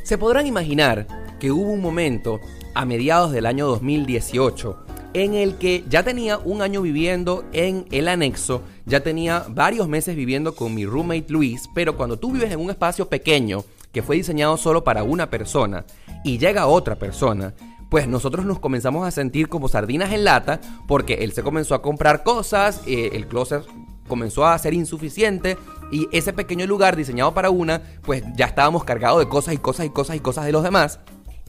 Se 0.04 0.18
podrán 0.18 0.46
imaginar 0.46 1.08
que 1.40 1.52
hubo 1.52 1.72
un 1.72 1.82
momento 1.82 2.40
a 2.76 2.86
mediados 2.86 3.32
del 3.32 3.48
año 3.48 3.68
2018 3.68 4.86
en 5.14 5.34
el 5.34 5.58
que 5.58 5.84
ya 5.90 6.04
tenía 6.04 6.38
un 6.38 6.62
año 6.62 6.82
viviendo 6.82 7.44
en 7.52 7.86
el 7.92 8.08
anexo, 8.08 8.64
ya 8.86 9.02
tenía 9.02 9.46
varios 9.50 9.88
meses 9.88 10.16
viviendo 10.16 10.56
con 10.56 10.74
mi 10.74 10.86
roommate 10.86 11.26
Luis, 11.30 11.70
pero 11.74 11.98
cuando 11.98 12.18
tú 12.18 12.32
vives 12.32 12.52
en 12.52 12.60
un 12.60 12.70
espacio 12.70 13.10
pequeño 13.10 13.64
que 13.92 14.04
fue 14.04 14.16
diseñado 14.16 14.56
solo 14.58 14.84
para 14.84 15.04
una 15.04 15.30
persona 15.30 15.86
y 16.24 16.38
llega 16.38 16.68
otra 16.68 16.96
persona, 16.96 17.54
pues 17.92 18.08
nosotros 18.08 18.46
nos 18.46 18.60
comenzamos 18.60 19.06
a 19.06 19.12
sentir 19.12 19.50
como 19.50 19.68
sardinas 19.68 20.14
en 20.14 20.24
lata 20.24 20.62
porque 20.88 21.16
él 21.16 21.34
se 21.34 21.44
comenzó 21.44 21.76
a 21.76 21.82
comprar 21.82 22.24
cosas, 22.24 22.82
eh, 22.88 23.10
el 23.12 23.28
closet 23.28 23.66
comenzó 24.08 24.46
a 24.46 24.58
ser 24.58 24.74
insuficiente 24.74 25.58
y 25.92 26.08
ese 26.14 26.32
pequeño 26.32 26.66
lugar 26.68 26.96
diseñado 26.96 27.34
para 27.34 27.50
una, 27.50 27.82
pues 28.04 28.24
ya 28.34 28.46
estábamos 28.46 28.86
cargados 28.86 29.20
de 29.20 29.28
cosas 29.28 29.56
y 29.56 29.58
cosas 29.58 29.88
y 29.88 29.89
cosas 29.89 30.16
y 30.16 30.20
cosas 30.22 30.46
de 30.46 30.54
los 30.54 30.64
demás. 30.64 31.02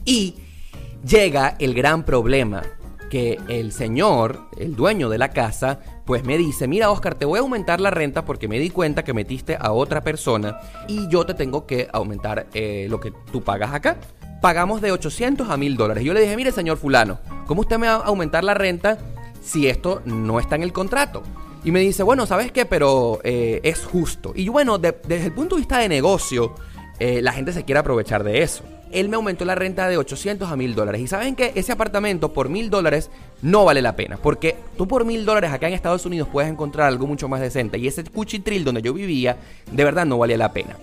Y 0.03 0.35
llega 1.07 1.55
el 1.59 1.73
gran 1.73 2.03
problema 2.03 2.61
que 3.09 3.39
el 3.47 3.71
señor, 3.71 4.41
el 4.57 4.75
dueño 4.75 5.07
de 5.07 5.19
la 5.19 5.29
casa, 5.29 5.79
pues 6.03 6.25
me 6.25 6.37
dice, 6.37 6.67
mira 6.67 6.91
Oscar, 6.91 7.15
te 7.15 7.23
voy 7.23 7.37
a 7.37 7.41
aumentar 7.41 7.79
la 7.79 7.89
renta 7.89 8.25
porque 8.25 8.49
me 8.49 8.59
di 8.59 8.69
cuenta 8.69 9.05
que 9.05 9.13
metiste 9.13 9.55
a 9.57 9.71
otra 9.71 10.03
persona 10.03 10.59
y 10.89 11.07
yo 11.07 11.25
te 11.25 11.35
tengo 11.35 11.65
que 11.65 11.87
aumentar 11.93 12.47
eh, 12.53 12.87
lo 12.89 12.99
que 12.99 13.13
tú 13.31 13.41
pagas 13.41 13.73
acá 13.73 13.97
pagamos 14.43 14.81
de 14.81 14.91
800 14.91 15.49
a 15.49 15.55
1000 15.55 15.77
dólares. 15.77 16.03
Yo 16.03 16.13
le 16.13 16.19
dije, 16.19 16.35
mire 16.35 16.51
señor 16.51 16.75
fulano, 16.75 17.17
¿cómo 17.47 17.61
usted 17.61 17.77
me 17.77 17.87
va 17.87 17.93
a 17.93 18.07
aumentar 18.07 18.43
la 18.43 18.53
renta 18.53 18.97
si 19.41 19.69
esto 19.69 20.01
no 20.03 20.37
está 20.37 20.57
en 20.57 20.63
el 20.63 20.73
contrato? 20.73 21.23
Y 21.63 21.71
me 21.71 21.79
dice, 21.79 22.03
bueno, 22.03 22.25
¿sabes 22.25 22.51
qué? 22.51 22.65
Pero 22.65 23.21
eh, 23.23 23.61
es 23.63 23.85
justo. 23.85 24.33
Y 24.35 24.49
bueno, 24.49 24.79
desde 24.79 25.27
el 25.27 25.31
punto 25.31 25.55
de 25.55 25.61
vista 25.61 25.77
de 25.77 25.87
negocio, 25.87 26.55
eh, 26.99 27.21
la 27.21 27.31
gente 27.31 27.53
se 27.53 27.63
quiere 27.63 27.79
aprovechar 27.79 28.25
de 28.25 28.41
eso. 28.41 28.65
Él 28.91 29.07
me 29.07 29.15
aumentó 29.15 29.45
la 29.45 29.55
renta 29.55 29.87
de 29.87 29.95
800 29.97 30.51
a 30.51 30.57
1000 30.57 30.75
dólares. 30.75 30.99
Y 30.99 31.07
saben 31.07 31.37
que 31.37 31.53
ese 31.55 31.71
apartamento 31.71 32.33
por 32.33 32.49
1000 32.49 32.69
dólares 32.69 33.11
no 33.41 33.63
vale 33.63 33.81
la 33.81 33.95
pena. 33.95 34.17
Porque 34.21 34.57
tú 34.77 34.89
por 34.89 35.05
1000 35.05 35.23
dólares 35.23 35.53
acá 35.53 35.69
en 35.69 35.73
Estados 35.73 36.05
Unidos 36.05 36.27
puedes 36.29 36.51
encontrar 36.51 36.87
algo 36.87 37.07
mucho 37.07 37.29
más 37.29 37.39
decente. 37.39 37.77
Y 37.77 37.87
ese 37.87 38.03
cuchitril 38.03 38.65
donde 38.65 38.81
yo 38.81 38.93
vivía, 38.93 39.37
de 39.71 39.83
verdad 39.85 40.05
no 40.05 40.17
valía 40.17 40.37
la 40.37 40.51
pena. 40.51 40.75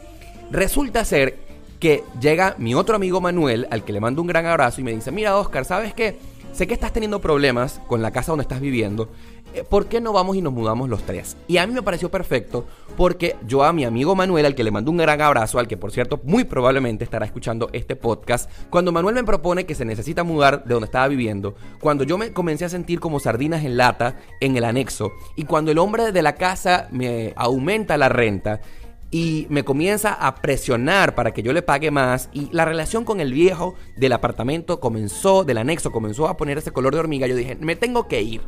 Resulta 0.50 1.04
ser 1.04 1.49
que 1.80 2.04
llega 2.20 2.54
mi 2.58 2.74
otro 2.74 2.94
amigo 2.94 3.20
Manuel, 3.20 3.66
al 3.70 3.84
que 3.84 3.92
le 3.92 4.00
mando 4.00 4.20
un 4.20 4.28
gran 4.28 4.46
abrazo 4.46 4.80
y 4.80 4.84
me 4.84 4.92
dice, 4.92 5.10
mira 5.10 5.36
Oscar, 5.36 5.64
¿sabes 5.64 5.94
qué? 5.94 6.18
Sé 6.52 6.66
que 6.66 6.74
estás 6.74 6.92
teniendo 6.92 7.20
problemas 7.20 7.80
con 7.86 8.02
la 8.02 8.10
casa 8.10 8.32
donde 8.32 8.42
estás 8.42 8.60
viviendo. 8.60 9.08
Eh, 9.54 9.64
¿Por 9.68 9.86
qué 9.86 10.00
no 10.00 10.12
vamos 10.12 10.36
y 10.36 10.42
nos 10.42 10.52
mudamos 10.52 10.88
los 10.88 11.02
tres? 11.02 11.36
Y 11.48 11.56
a 11.56 11.66
mí 11.66 11.72
me 11.72 11.82
pareció 11.82 12.10
perfecto 12.10 12.66
porque 12.96 13.36
yo 13.46 13.64
a 13.64 13.72
mi 13.72 13.84
amigo 13.84 14.14
Manuel, 14.14 14.46
al 14.46 14.54
que 14.54 14.62
le 14.62 14.70
mando 14.70 14.90
un 14.90 14.98
gran 14.98 15.20
abrazo, 15.20 15.58
al 15.58 15.68
que 15.68 15.76
por 15.76 15.90
cierto 15.90 16.20
muy 16.24 16.44
probablemente 16.44 17.04
estará 17.04 17.24
escuchando 17.24 17.70
este 17.72 17.96
podcast, 17.96 18.50
cuando 18.68 18.92
Manuel 18.92 19.14
me 19.14 19.24
propone 19.24 19.64
que 19.64 19.74
se 19.74 19.84
necesita 19.84 20.22
mudar 20.22 20.64
de 20.64 20.74
donde 20.74 20.86
estaba 20.86 21.08
viviendo, 21.08 21.54
cuando 21.80 22.04
yo 22.04 22.18
me 22.18 22.32
comencé 22.32 22.64
a 22.64 22.68
sentir 22.68 23.00
como 23.00 23.20
sardinas 23.20 23.64
en 23.64 23.76
lata 23.76 24.16
en 24.40 24.56
el 24.56 24.64
anexo 24.64 25.12
y 25.34 25.44
cuando 25.44 25.70
el 25.70 25.78
hombre 25.78 26.12
de 26.12 26.22
la 26.22 26.34
casa 26.34 26.88
me 26.90 27.32
aumenta 27.36 27.96
la 27.96 28.08
renta, 28.08 28.60
y 29.10 29.46
me 29.50 29.64
comienza 29.64 30.12
a 30.12 30.36
presionar 30.36 31.14
para 31.14 31.32
que 31.32 31.42
yo 31.42 31.52
le 31.52 31.62
pague 31.62 31.90
más 31.90 32.28
y 32.32 32.48
la 32.52 32.64
relación 32.64 33.04
con 33.04 33.20
el 33.20 33.32
viejo 33.32 33.74
del 33.96 34.12
apartamento 34.12 34.78
comenzó, 34.78 35.44
del 35.44 35.58
anexo, 35.58 35.90
comenzó 35.90 36.28
a 36.28 36.36
poner 36.36 36.58
ese 36.58 36.70
color 36.70 36.94
de 36.94 37.00
hormiga. 37.00 37.26
Yo 37.26 37.34
dije, 37.34 37.56
me 37.56 37.74
tengo 37.74 38.06
que 38.06 38.22
ir. 38.22 38.40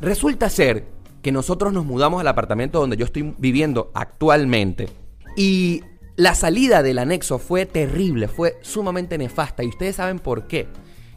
Resulta 0.00 0.50
ser 0.50 0.86
que 1.22 1.32
nosotros 1.32 1.72
nos 1.72 1.84
mudamos 1.84 2.20
al 2.20 2.28
apartamento 2.28 2.80
donde 2.80 2.96
yo 2.96 3.04
estoy 3.04 3.34
viviendo 3.38 3.90
actualmente 3.94 4.88
y 5.36 5.82
la 6.16 6.34
salida 6.34 6.82
del 6.82 6.98
anexo 6.98 7.38
fue 7.38 7.64
terrible, 7.64 8.26
fue 8.26 8.58
sumamente 8.62 9.18
nefasta 9.18 9.62
y 9.62 9.68
ustedes 9.68 9.96
saben 9.96 10.18
por 10.18 10.48
qué. 10.48 10.66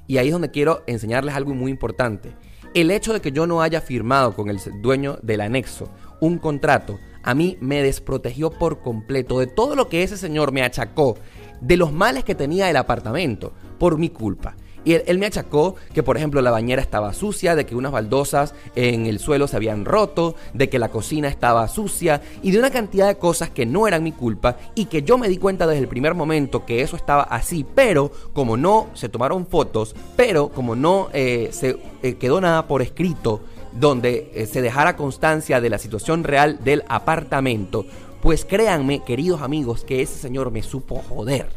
Y 0.06 0.18
ahí 0.18 0.28
es 0.28 0.34
donde 0.34 0.52
quiero 0.52 0.84
enseñarles 0.86 1.34
algo 1.34 1.56
muy 1.56 1.72
importante. 1.72 2.36
El 2.76 2.92
hecho 2.92 3.14
de 3.14 3.20
que 3.20 3.32
yo 3.32 3.48
no 3.48 3.64
haya 3.64 3.82
firmado 3.82 4.36
con 4.36 4.50
el 4.50 4.60
dueño 4.82 5.18
del 5.24 5.42
anexo 5.42 5.90
un 6.20 6.38
contrato 6.38 7.00
a 7.24 7.34
mí 7.34 7.58
me 7.62 7.82
desprotegió 7.84 8.50
por 8.52 8.82
completo 8.82 9.40
de 9.40 9.48
todo 9.48 9.76
lo 9.76 9.90
que 9.90 10.04
ese 10.04 10.18
señor 10.18 10.52
me 10.52 10.64
achacó, 10.64 11.18
de 11.60 11.78
los 11.78 11.92
males 11.92 12.24
que 12.24 12.36
tenía 12.36 12.70
el 12.70 12.78
apartamento, 12.78 13.54
por 13.78 13.98
mi 13.98 14.10
culpa. 14.10 14.56
Y 14.84 14.94
él, 14.94 15.20
me 15.20 15.28
achacó 15.28 15.76
que, 15.94 16.02
por 16.02 16.18
ejemplo, 16.18 16.42
la 16.42 16.50
bañera 16.50 16.82
estaba 16.82 17.14
sucia, 17.14 17.56
de 17.56 17.66
que 17.66 17.76
unas 17.76 17.92
baldosas 17.92 18.56
en 18.76 19.06
el 19.06 19.20
suelo 19.20 19.48
se 19.48 19.56
habían 19.56 19.86
roto, 19.86 20.36
de 20.54 20.70
que 20.70 20.80
la 20.80 20.90
cocina 20.90 21.28
estaba 21.28 21.68
sucia 21.68 22.22
y 22.42 22.52
de 22.52 22.58
una 22.58 22.72
cantidad 22.72 23.08
de 23.08 23.18
cosas 23.18 23.52
que 23.52 23.68
no 23.68 23.88
eran 23.88 24.04
mi 24.04 24.12
culpa 24.12 24.58
y 24.74 24.86
que 24.86 25.04
yo 25.04 25.20
me 25.20 25.30
di 25.30 25.38
cuenta 25.38 25.68
desde 25.68 25.84
el 25.84 25.88
primer 25.88 26.16
momento 26.16 26.66
que 26.66 26.82
eso 26.82 26.96
estaba 26.96 27.24
así, 27.24 27.64
pero 27.76 28.12
como 28.34 28.58
no 28.58 28.88
se 28.96 29.10
tomaron 29.10 29.46
fotos, 29.46 29.96
pero 30.16 30.50
como 30.50 30.76
no 30.76 31.10
eh, 31.14 31.50
se 31.52 31.78
eh, 32.02 32.16
quedó 32.16 32.42
nada 32.42 32.68
por 32.68 32.82
escrito 32.82 33.42
donde 33.74 34.32
eh, 34.34 34.46
se 34.46 34.62
dejara 34.62 34.96
constancia 34.96 35.62
de 35.62 35.70
la 35.70 35.78
situación 35.78 36.24
real 36.24 36.60
del 36.64 36.84
apartamento, 36.88 37.86
pues 38.22 38.46
créanme, 38.46 39.04
queridos 39.04 39.42
amigos, 39.42 39.84
que 39.84 40.02
ese 40.02 40.20
señor 40.20 40.52
me 40.52 40.64
supo 40.64 41.02
joder. 41.10 41.48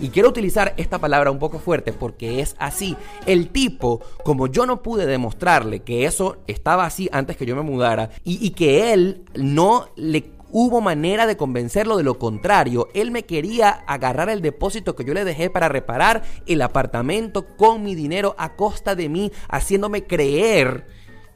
Y 0.00 0.08
quiero 0.08 0.30
utilizar 0.30 0.72
esta 0.78 0.98
palabra 0.98 1.30
un 1.30 1.38
poco 1.38 1.58
fuerte 1.58 1.92
porque 1.92 2.40
es 2.40 2.56
así. 2.58 2.96
El 3.26 3.48
tipo, 3.48 4.00
como 4.24 4.46
yo 4.46 4.64
no 4.64 4.82
pude 4.82 5.04
demostrarle 5.04 5.80
que 5.80 6.06
eso 6.06 6.38
estaba 6.46 6.86
así 6.86 7.08
antes 7.12 7.36
que 7.36 7.44
yo 7.44 7.54
me 7.54 7.62
mudara 7.62 8.10
y, 8.24 8.44
y 8.44 8.50
que 8.50 8.94
él 8.94 9.24
no 9.34 9.88
le 9.96 10.30
hubo 10.52 10.80
manera 10.80 11.26
de 11.26 11.36
convencerlo 11.36 11.96
de 11.96 12.02
lo 12.02 12.18
contrario. 12.18 12.88
Él 12.94 13.10
me 13.10 13.24
quería 13.24 13.70
agarrar 13.86 14.30
el 14.30 14.40
depósito 14.40 14.96
que 14.96 15.04
yo 15.04 15.14
le 15.14 15.24
dejé 15.24 15.50
para 15.50 15.68
reparar 15.68 16.22
el 16.46 16.62
apartamento 16.62 17.46
con 17.56 17.82
mi 17.82 17.94
dinero 17.94 18.34
a 18.38 18.56
costa 18.56 18.94
de 18.94 19.08
mí, 19.08 19.32
haciéndome 19.48 20.04
creer 20.04 20.86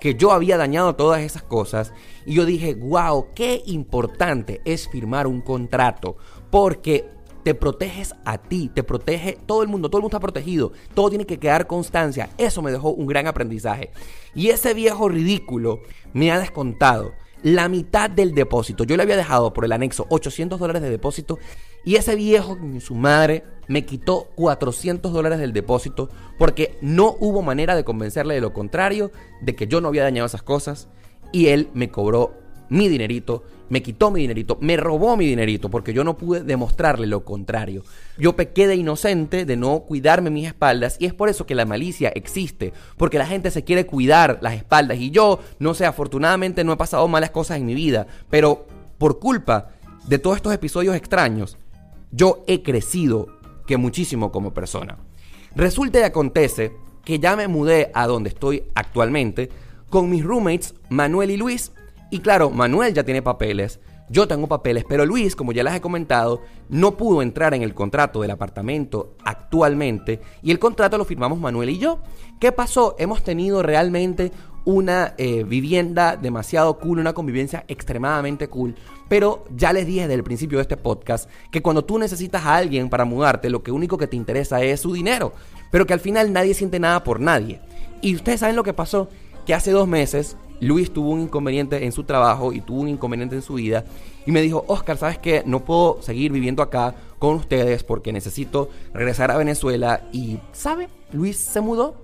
que 0.05 0.17
yo 0.17 0.33
había 0.33 0.59
dañado 0.59 0.97
todas 0.97 1.23
esas 1.23 1.43
cosas. 1.43 1.95
Y 2.27 2.35
yo 2.35 2.45
dije, 2.45 2.75
wow, 2.75 3.29
qué 3.35 3.63
importante 3.65 4.61
es 4.67 4.87
firmar 4.87 5.27
un 5.27 5.41
contrato. 5.41 6.19
Porque 6.51 7.09
te 7.43 7.55
proteges 7.55 8.15
a 8.27 8.37
ti, 8.37 8.71
te 8.75 8.83
protege 8.83 9.39
todo 9.47 9.63
el 9.63 9.69
mundo, 9.71 9.89
todo 9.89 10.01
el 10.01 10.03
mundo 10.03 10.15
está 10.15 10.21
protegido, 10.21 10.73
todo 10.93 11.09
tiene 11.09 11.25
que 11.25 11.39
quedar 11.39 11.67
constancia. 11.67 12.29
Eso 12.37 12.61
me 12.61 12.71
dejó 12.71 12.91
un 12.91 13.07
gran 13.07 13.27
aprendizaje. 13.27 13.93
Y 14.35 14.49
ese 14.49 14.75
viejo 14.75 15.09
ridículo 15.09 15.81
me 16.13 16.31
ha 16.31 16.39
descontado 16.39 17.13
la 17.43 17.71
mitad 17.71 18.11
del 18.11 18.35
depósito. 18.35 18.85
Yo 18.85 18.99
le 18.99 19.05
había 19.05 19.17
dejado 19.17 19.55
por 19.55 19.65
el 19.65 19.73
anexo 19.73 20.05
800 20.11 20.61
dólares 20.61 20.83
de 20.83 20.91
depósito 20.91 21.39
y 21.85 21.97
ese 21.97 22.17
viejo, 22.17 22.57
su 22.81 22.95
madre, 22.95 23.45
me 23.69 23.85
quitó 23.85 24.29
400 24.35 25.13
dólares 25.13 25.39
del 25.39 25.53
depósito 25.53 26.09
porque 26.39 26.79
no 26.81 27.17
hubo 27.21 27.43
manera 27.43 27.75
de 27.77 27.85
convencerle 27.85 28.35
de 28.35 28.41
lo 28.41 28.53
contrario, 28.53 29.11
de 29.41 29.55
que 29.55 29.67
yo 29.67 29.81
no 29.81 29.89
había 29.89 30.03
dañado 30.03 30.27
esas 30.27 30.43
cosas 30.43 30.89
y 31.33 31.49
él 31.49 31.69
me 31.75 31.91
cobró 31.91 32.35
mi 32.69 32.89
dinerito, 32.89 33.45
me 33.69 33.83
quitó 33.83 34.11
mi 34.11 34.21
dinerito, 34.21 34.57
me 34.61 34.77
robó 34.77 35.17
mi 35.17 35.27
dinerito 35.27 35.71
porque 35.71 35.93
yo 35.93 36.05
no 36.05 36.17
pude 36.17 36.43
demostrarle 36.43 37.07
lo 37.07 37.25
contrario. 37.25 37.85
Yo 38.19 38.37
pequé 38.37 38.67
de 38.67 38.77
inocente 38.77 39.45
de 39.45 39.57
no 39.57 39.81
cuidarme 39.81 40.31
mis 40.31 40.47
espaldas 40.47 40.97
y 40.99 41.07
es 41.07 41.15
por 41.15 41.29
eso 41.29 41.47
que 41.47 41.55
la 41.55 41.67
malicia 41.67 42.11
existe, 42.11 42.73
porque 42.97 43.19
la 43.19 43.27
gente 43.27 43.51
se 43.51 43.65
quiere 43.65 43.87
cuidar 43.87 44.39
las 44.41 44.55
espaldas 44.55 44.99
y 44.99 45.11
yo, 45.11 45.41
no 45.59 45.75
sé, 45.75 45.87
afortunadamente 45.87 46.65
no 46.65 46.73
he 46.73 46.77
pasado 46.77 47.07
malas 47.09 47.31
cosas 47.31 47.59
en 47.59 47.67
mi 47.67 47.75
vida, 47.75 48.07
pero 48.31 48.67
por 48.99 49.19
culpa 49.19 49.71
de 50.07 50.19
todos 50.19 50.37
estos 50.37 50.55
episodios 50.55 50.97
extraños, 50.97 51.59
yo 52.15 52.45
he 52.47 52.63
crecido 52.63 53.29
que 53.67 53.77
muchísimo 53.77 54.31
como 54.31 54.55
persona. 54.55 54.99
Resulta 55.55 56.01
y 56.01 56.03
acontece 56.03 56.73
que 57.05 57.19
ya 57.19 57.37
me 57.37 57.49
mudé 57.49 57.91
a 57.95 58.07
donde 58.07 58.31
estoy 58.31 58.65
actualmente 58.75 59.51
con 59.91 60.11
mis 60.11 60.25
roommates 60.25 60.75
Manuel 60.89 61.31
y 61.31 61.37
Luis 61.37 61.73
y 62.11 62.21
claro, 62.21 62.51
Manuel 62.51 62.95
ya 62.95 63.05
tiene 63.05 63.23
papeles, 63.23 63.81
yo 64.09 64.29
tengo 64.29 64.47
papeles, 64.47 64.85
pero 64.89 65.07
Luis, 65.07 65.35
como 65.35 65.53
ya 65.53 65.65
les 65.65 65.75
he 65.75 65.81
comentado, 65.81 66.43
no 66.69 66.97
pudo 66.97 67.23
entrar 67.23 67.55
en 67.55 67.63
el 67.63 67.75
contrato 67.75 68.21
del 68.21 68.31
apartamento 68.31 69.17
actualmente 69.25 70.21
y 70.43 70.51
el 70.51 70.59
contrato 70.59 70.99
lo 70.99 71.05
firmamos 71.05 71.41
Manuel 71.41 71.71
y 71.71 71.79
yo. 71.79 72.01
¿Qué 72.39 72.53
pasó? 72.53 72.95
Hemos 72.99 73.25
tenido 73.25 73.63
realmente 73.63 74.31
una 74.65 75.15
eh, 75.19 75.45
vivienda 75.45 76.17
demasiado 76.17 76.79
cool, 76.79 76.99
una 76.99 77.13
convivencia 77.13 77.65
extremadamente 77.69 78.49
cool. 78.49 78.75
Pero 79.09 79.45
ya 79.55 79.73
les 79.73 79.87
dije 79.87 80.03
desde 80.03 80.15
el 80.15 80.25
principio 80.25 80.59
de 80.59 80.63
este 80.63 80.77
podcast 80.77 81.29
que 81.51 81.63
cuando 81.63 81.85
tú 81.85 81.99
necesitas 81.99 82.45
a 82.45 82.57
alguien 82.57 82.89
para 82.89 83.05
mudarte, 83.05 83.51
lo 83.51 83.63
que 83.63 83.71
único 83.71 83.99
que 83.99 84.07
te 84.07 84.17
interesa 84.17 84.63
es 84.63 84.81
su 84.81 84.93
dinero. 84.93 85.33
Pero 85.71 85.87
que 85.87 85.93
al 85.93 86.01
final 86.01 86.33
nadie 86.33 86.55
siente 86.55 86.81
nada 86.81 87.05
por 87.05 87.21
nadie. 87.21 87.61
Y 88.01 88.15
ustedes 88.15 88.41
saben 88.41 88.57
lo 88.57 88.63
que 88.63 88.73
pasó, 88.73 89.09
que 89.47 89.55
hace 89.55 89.71
dos 89.71 89.87
meses 89.87 90.37
Luis 90.61 90.93
tuvo 90.93 91.11
un 91.11 91.21
inconveniente 91.21 91.85
en 91.85 91.93
su 91.93 92.05
trabajo 92.05 92.53
y 92.53 92.61
tuvo 92.61 92.81
un 92.81 92.89
inconveniente 92.89 93.35
en 93.35 93.43
su 93.43 93.55
vida 93.55 93.85
y 94.27 94.33
me 94.33 94.41
dijo, 94.41 94.65
Oscar, 94.69 94.97
¿sabes 94.97 95.19
qué? 95.19 95.43
No 95.45 95.65
puedo 95.65 96.01
seguir 96.01 96.33
viviendo 96.33 96.63
acá 96.63 96.95
con 97.19 97.35
ustedes 97.35 97.85
porque 97.85 98.13
necesito 98.13 98.71
regresar 98.93 99.31
a 99.31 99.37
Venezuela 99.37 100.09
y, 100.13 100.39
¿sabe? 100.53 100.89
Luis 101.13 101.37
se 101.37 101.61
mudó 101.61 101.97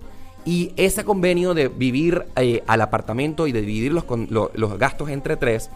y 0.45 0.73
ese 0.75 1.03
convenio 1.03 1.53
de 1.53 1.67
vivir 1.67 2.25
eh, 2.35 2.63
al 2.67 2.81
apartamento 2.81 3.47
y 3.47 3.51
de 3.51 3.61
dividir 3.61 3.93
los, 3.93 4.05
los 4.29 4.77
gastos 4.77 5.09
entre 5.09 5.37
tres, 5.37 5.69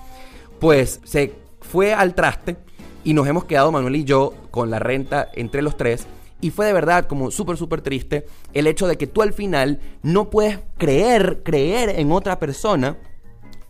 pues 0.59 1.01
se 1.03 1.34
fue 1.61 1.93
al 1.93 2.16
traste 2.16 2.57
y 3.03 3.13
nos 3.13 3.28
hemos 3.28 3.45
quedado 3.45 3.72
Manuel 3.72 3.95
y 3.95 4.03
yo 4.03 4.34
con 4.51 4.70
la 4.70 4.80
renta 4.80 5.30
entre 5.34 5.61
los 5.61 5.78
tres. 5.78 6.07
Y 6.41 6.51
fue 6.51 6.66
de 6.66 6.74
verdad 6.74 7.07
como 7.07 7.32
súper, 7.32 7.57
súper 7.57 7.82
triste 7.82 8.26
el 8.53 8.68
hecho 8.68 8.88
de 8.88 8.97
que 8.97 9.07
tú 9.07 9.22
al 9.22 9.34
final 9.34 9.80
no 10.03 10.30
puedes 10.30 10.59
creer, 10.78 11.41
creer 11.43 11.99
en 11.99 12.11
otra 12.11 12.39
persona 12.39 12.97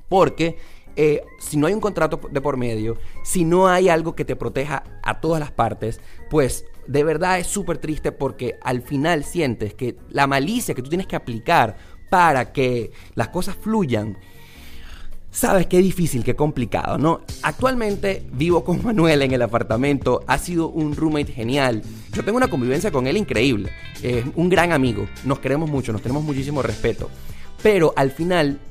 porque 0.10 0.58
eh, 0.96 1.24
si 1.40 1.58
no 1.58 1.68
hay 1.68 1.74
un 1.74 1.82
contrato 1.82 2.20
de 2.32 2.42
por 2.42 2.58
medio, 2.58 2.98
si 3.24 3.44
no 3.44 3.68
hay 3.68 3.90
algo 3.90 4.16
que 4.16 4.26
te 4.26 4.36
proteja 4.36 4.84
a 5.04 5.20
todas 5.20 5.40
las 5.40 5.52
partes, 5.52 6.00
pues 6.30 6.66
de 6.88 7.04
verdad 7.04 7.40
es 7.40 7.48
súper 7.48 7.78
triste 7.78 8.12
porque 8.12 8.56
al 8.62 8.82
final 8.82 9.24
sientes 9.24 9.74
que 9.74 9.96
la 10.10 10.28
malicia 10.28 10.74
que 10.76 10.82
tú 10.82 10.90
tienes 10.90 11.08
que 11.08 11.16
aplicar 11.16 11.78
para 12.10 12.52
que 12.52 12.92
las 13.16 13.30
cosas 13.30 13.56
fluyan 13.56 14.18
Sabes 15.36 15.68
qué 15.68 15.80
difícil, 15.80 16.24
qué 16.24 16.34
complicado, 16.34 16.98
¿no? 16.98 17.20
Actualmente 17.42 18.26
vivo 18.32 18.64
con 18.64 18.82
Manuel 18.82 19.22
en 19.22 19.34
el 19.34 19.42
apartamento, 19.42 20.24
ha 20.28 20.38
sido 20.38 20.70
un 20.70 20.96
roommate 20.96 21.34
genial. 21.34 21.82
Yo 22.14 22.24
tengo 22.24 22.38
una 22.38 22.48
convivencia 22.48 22.90
con 22.90 23.06
él 23.06 23.18
increíble, 23.18 23.70
es 24.02 24.24
un 24.36 24.48
gran 24.48 24.72
amigo, 24.72 25.10
nos 25.26 25.40
queremos 25.40 25.70
mucho, 25.70 25.92
nos 25.92 26.02
tenemos 26.02 26.24
muchísimo 26.24 26.62
respeto. 26.62 27.10
Pero 27.62 27.94
al 27.98 28.12
final, 28.12 28.62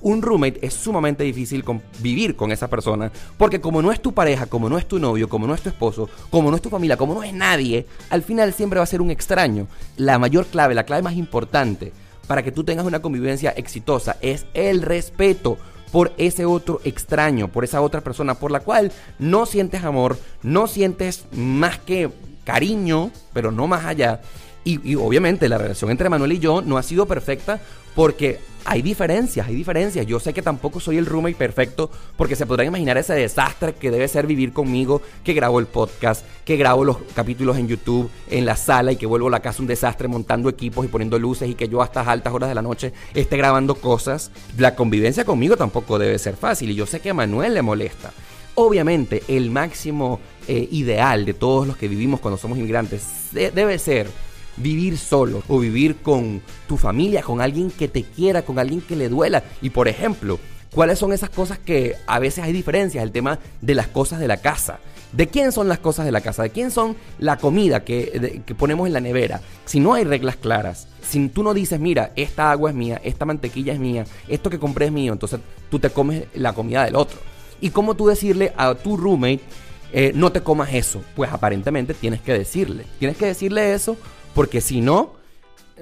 un 0.00 0.22
roommate 0.22 0.64
es 0.64 0.74
sumamente 0.74 1.24
difícil 1.24 1.64
vivir 2.00 2.36
con 2.36 2.52
esa 2.52 2.68
persona, 2.68 3.10
porque 3.36 3.60
como 3.60 3.82
no 3.82 3.92
es 3.92 4.00
tu 4.00 4.12
pareja, 4.12 4.46
como 4.46 4.68
no 4.68 4.78
es 4.78 4.86
tu 4.86 4.98
novio, 4.98 5.28
como 5.28 5.46
no 5.46 5.54
es 5.54 5.62
tu 5.62 5.68
esposo, 5.68 6.08
como 6.30 6.50
no 6.50 6.56
es 6.56 6.62
tu 6.62 6.70
familia, 6.70 6.96
como 6.96 7.14
no 7.14 7.22
es 7.22 7.32
nadie, 7.32 7.86
al 8.10 8.22
final 8.22 8.52
siempre 8.52 8.78
va 8.78 8.84
a 8.84 8.86
ser 8.86 9.00
un 9.00 9.10
extraño. 9.10 9.66
La 9.96 10.18
mayor 10.18 10.46
clave, 10.46 10.74
la 10.74 10.84
clave 10.84 11.02
más 11.02 11.14
importante 11.14 11.92
para 12.26 12.42
que 12.42 12.52
tú 12.52 12.64
tengas 12.64 12.86
una 12.86 13.00
convivencia 13.00 13.50
exitosa 13.50 14.16
es 14.20 14.46
el 14.54 14.82
respeto 14.82 15.58
por 15.92 16.12
ese 16.18 16.44
otro 16.44 16.80
extraño, 16.84 17.48
por 17.48 17.64
esa 17.64 17.80
otra 17.80 18.00
persona 18.00 18.34
por 18.34 18.50
la 18.50 18.60
cual 18.60 18.92
no 19.18 19.46
sientes 19.46 19.84
amor, 19.84 20.18
no 20.42 20.66
sientes 20.66 21.24
más 21.32 21.78
que 21.78 22.10
cariño, 22.44 23.10
pero 23.32 23.52
no 23.52 23.66
más 23.66 23.84
allá. 23.84 24.20
Y, 24.64 24.96
obviamente 24.96 25.48
la 25.48 25.58
relación 25.58 25.92
entre 25.92 26.08
Manuel 26.08 26.32
y 26.32 26.38
yo 26.40 26.60
no 26.60 26.76
ha 26.76 26.82
sido 26.82 27.06
perfecta 27.06 27.60
porque 27.96 28.38
hay 28.66 28.82
diferencias, 28.82 29.46
hay 29.46 29.54
diferencias. 29.54 30.06
Yo 30.06 30.20
sé 30.20 30.34
que 30.34 30.42
tampoco 30.42 30.80
soy 30.80 30.98
el 30.98 31.06
roommate 31.06 31.36
perfecto 31.36 31.90
porque 32.16 32.36
se 32.36 32.46
podrán 32.46 32.66
imaginar 32.66 32.98
ese 32.98 33.14
desastre 33.14 33.74
que 33.74 33.90
debe 33.90 34.06
ser 34.06 34.26
vivir 34.26 34.52
conmigo, 34.52 35.00
que 35.24 35.32
grabo 35.32 35.60
el 35.60 35.66
podcast, 35.66 36.26
que 36.44 36.56
grabo 36.56 36.84
los 36.84 36.98
capítulos 37.14 37.56
en 37.56 37.68
YouTube, 37.68 38.10
en 38.28 38.44
la 38.44 38.56
sala 38.56 38.92
y 38.92 38.96
que 38.96 39.06
vuelvo 39.06 39.28
a 39.28 39.30
la 39.30 39.40
casa 39.40 39.62
un 39.62 39.68
desastre 39.68 40.08
montando 40.08 40.48
equipos 40.48 40.84
y 40.84 40.88
poniendo 40.88 41.18
luces 41.18 41.48
y 41.48 41.54
que 41.54 41.68
yo 41.68 41.80
hasta 41.80 42.02
altas 42.02 42.34
horas 42.34 42.50
de 42.50 42.54
la 42.54 42.62
noche 42.62 42.92
esté 43.14 43.36
grabando 43.36 43.76
cosas. 43.76 44.30
La 44.58 44.74
convivencia 44.74 45.24
conmigo 45.24 45.56
tampoco 45.56 45.98
debe 45.98 46.18
ser 46.18 46.36
fácil 46.36 46.70
y 46.70 46.74
yo 46.74 46.86
sé 46.86 47.00
que 47.00 47.10
a 47.10 47.14
Manuel 47.14 47.54
le 47.54 47.62
molesta. 47.62 48.12
Obviamente 48.56 49.22
el 49.28 49.50
máximo 49.50 50.20
eh, 50.48 50.68
ideal 50.70 51.24
de 51.24 51.34
todos 51.34 51.66
los 51.66 51.76
que 51.76 51.88
vivimos 51.88 52.20
cuando 52.20 52.36
somos 52.36 52.58
inmigrantes 52.58 53.28
debe 53.32 53.78
ser 53.78 54.08
vivir 54.56 54.98
solo 54.98 55.42
o 55.48 55.58
vivir 55.58 55.96
con 55.96 56.42
tu 56.66 56.76
familia, 56.76 57.22
con 57.22 57.40
alguien 57.40 57.70
que 57.70 57.88
te 57.88 58.02
quiera, 58.02 58.42
con 58.42 58.58
alguien 58.58 58.80
que 58.80 58.96
le 58.96 59.08
duela. 59.08 59.42
Y 59.62 59.70
por 59.70 59.88
ejemplo, 59.88 60.38
¿cuáles 60.74 60.98
son 60.98 61.12
esas 61.12 61.30
cosas 61.30 61.58
que 61.58 61.96
a 62.06 62.18
veces 62.18 62.44
hay 62.44 62.52
diferencias? 62.52 63.02
El 63.02 63.12
tema 63.12 63.38
de 63.60 63.74
las 63.74 63.88
cosas 63.88 64.20
de 64.20 64.28
la 64.28 64.38
casa. 64.38 64.78
¿De 65.12 65.28
quién 65.28 65.52
son 65.52 65.68
las 65.68 65.78
cosas 65.78 66.04
de 66.04 66.12
la 66.12 66.20
casa? 66.20 66.42
¿De 66.42 66.50
quién 66.50 66.70
son 66.70 66.96
la 67.18 67.38
comida 67.38 67.84
que, 67.84 68.42
ponemos 68.58 68.86
en 68.86 68.92
la 68.92 69.00
nevera? 69.00 69.40
Si 69.64 69.80
no 69.80 69.94
hay 69.94 70.04
reglas 70.04 70.36
claras, 70.36 70.88
si 71.02 71.28
tú 71.28 71.42
no 71.42 71.54
dices, 71.54 71.80
mira, 71.80 72.12
esta 72.16 72.50
agua 72.50 72.70
es 72.70 72.76
mía, 72.76 73.00
esta 73.04 73.24
mantequilla 73.24 73.72
es 73.72 73.78
mía, 73.78 74.04
esto 74.28 74.50
que 74.50 74.58
compré 74.58 74.86
es 74.86 74.92
mío, 74.92 75.12
entonces 75.12 75.40
tú 75.70 75.78
te 75.78 75.90
comes 75.90 76.24
la 76.34 76.52
comida 76.52 76.84
del 76.84 76.96
otro. 76.96 77.18
¿Y 77.60 77.70
cómo 77.70 77.94
tú 77.94 78.08
decirle 78.08 78.52
a 78.56 78.74
tu 78.74 78.96
roommate, 78.96 79.40
eh, 79.92 80.12
no 80.14 80.32
te 80.32 80.42
comas 80.42 80.74
eso? 80.74 81.02
Pues 81.14 81.32
aparentemente 81.32 81.94
tienes 81.94 82.20
que 82.20 82.34
decirle. 82.34 82.84
Tienes 82.98 83.16
que 83.16 83.26
decirle 83.26 83.72
eso 83.72 83.96
porque 84.36 84.60
si 84.60 84.82
no, 84.82 85.14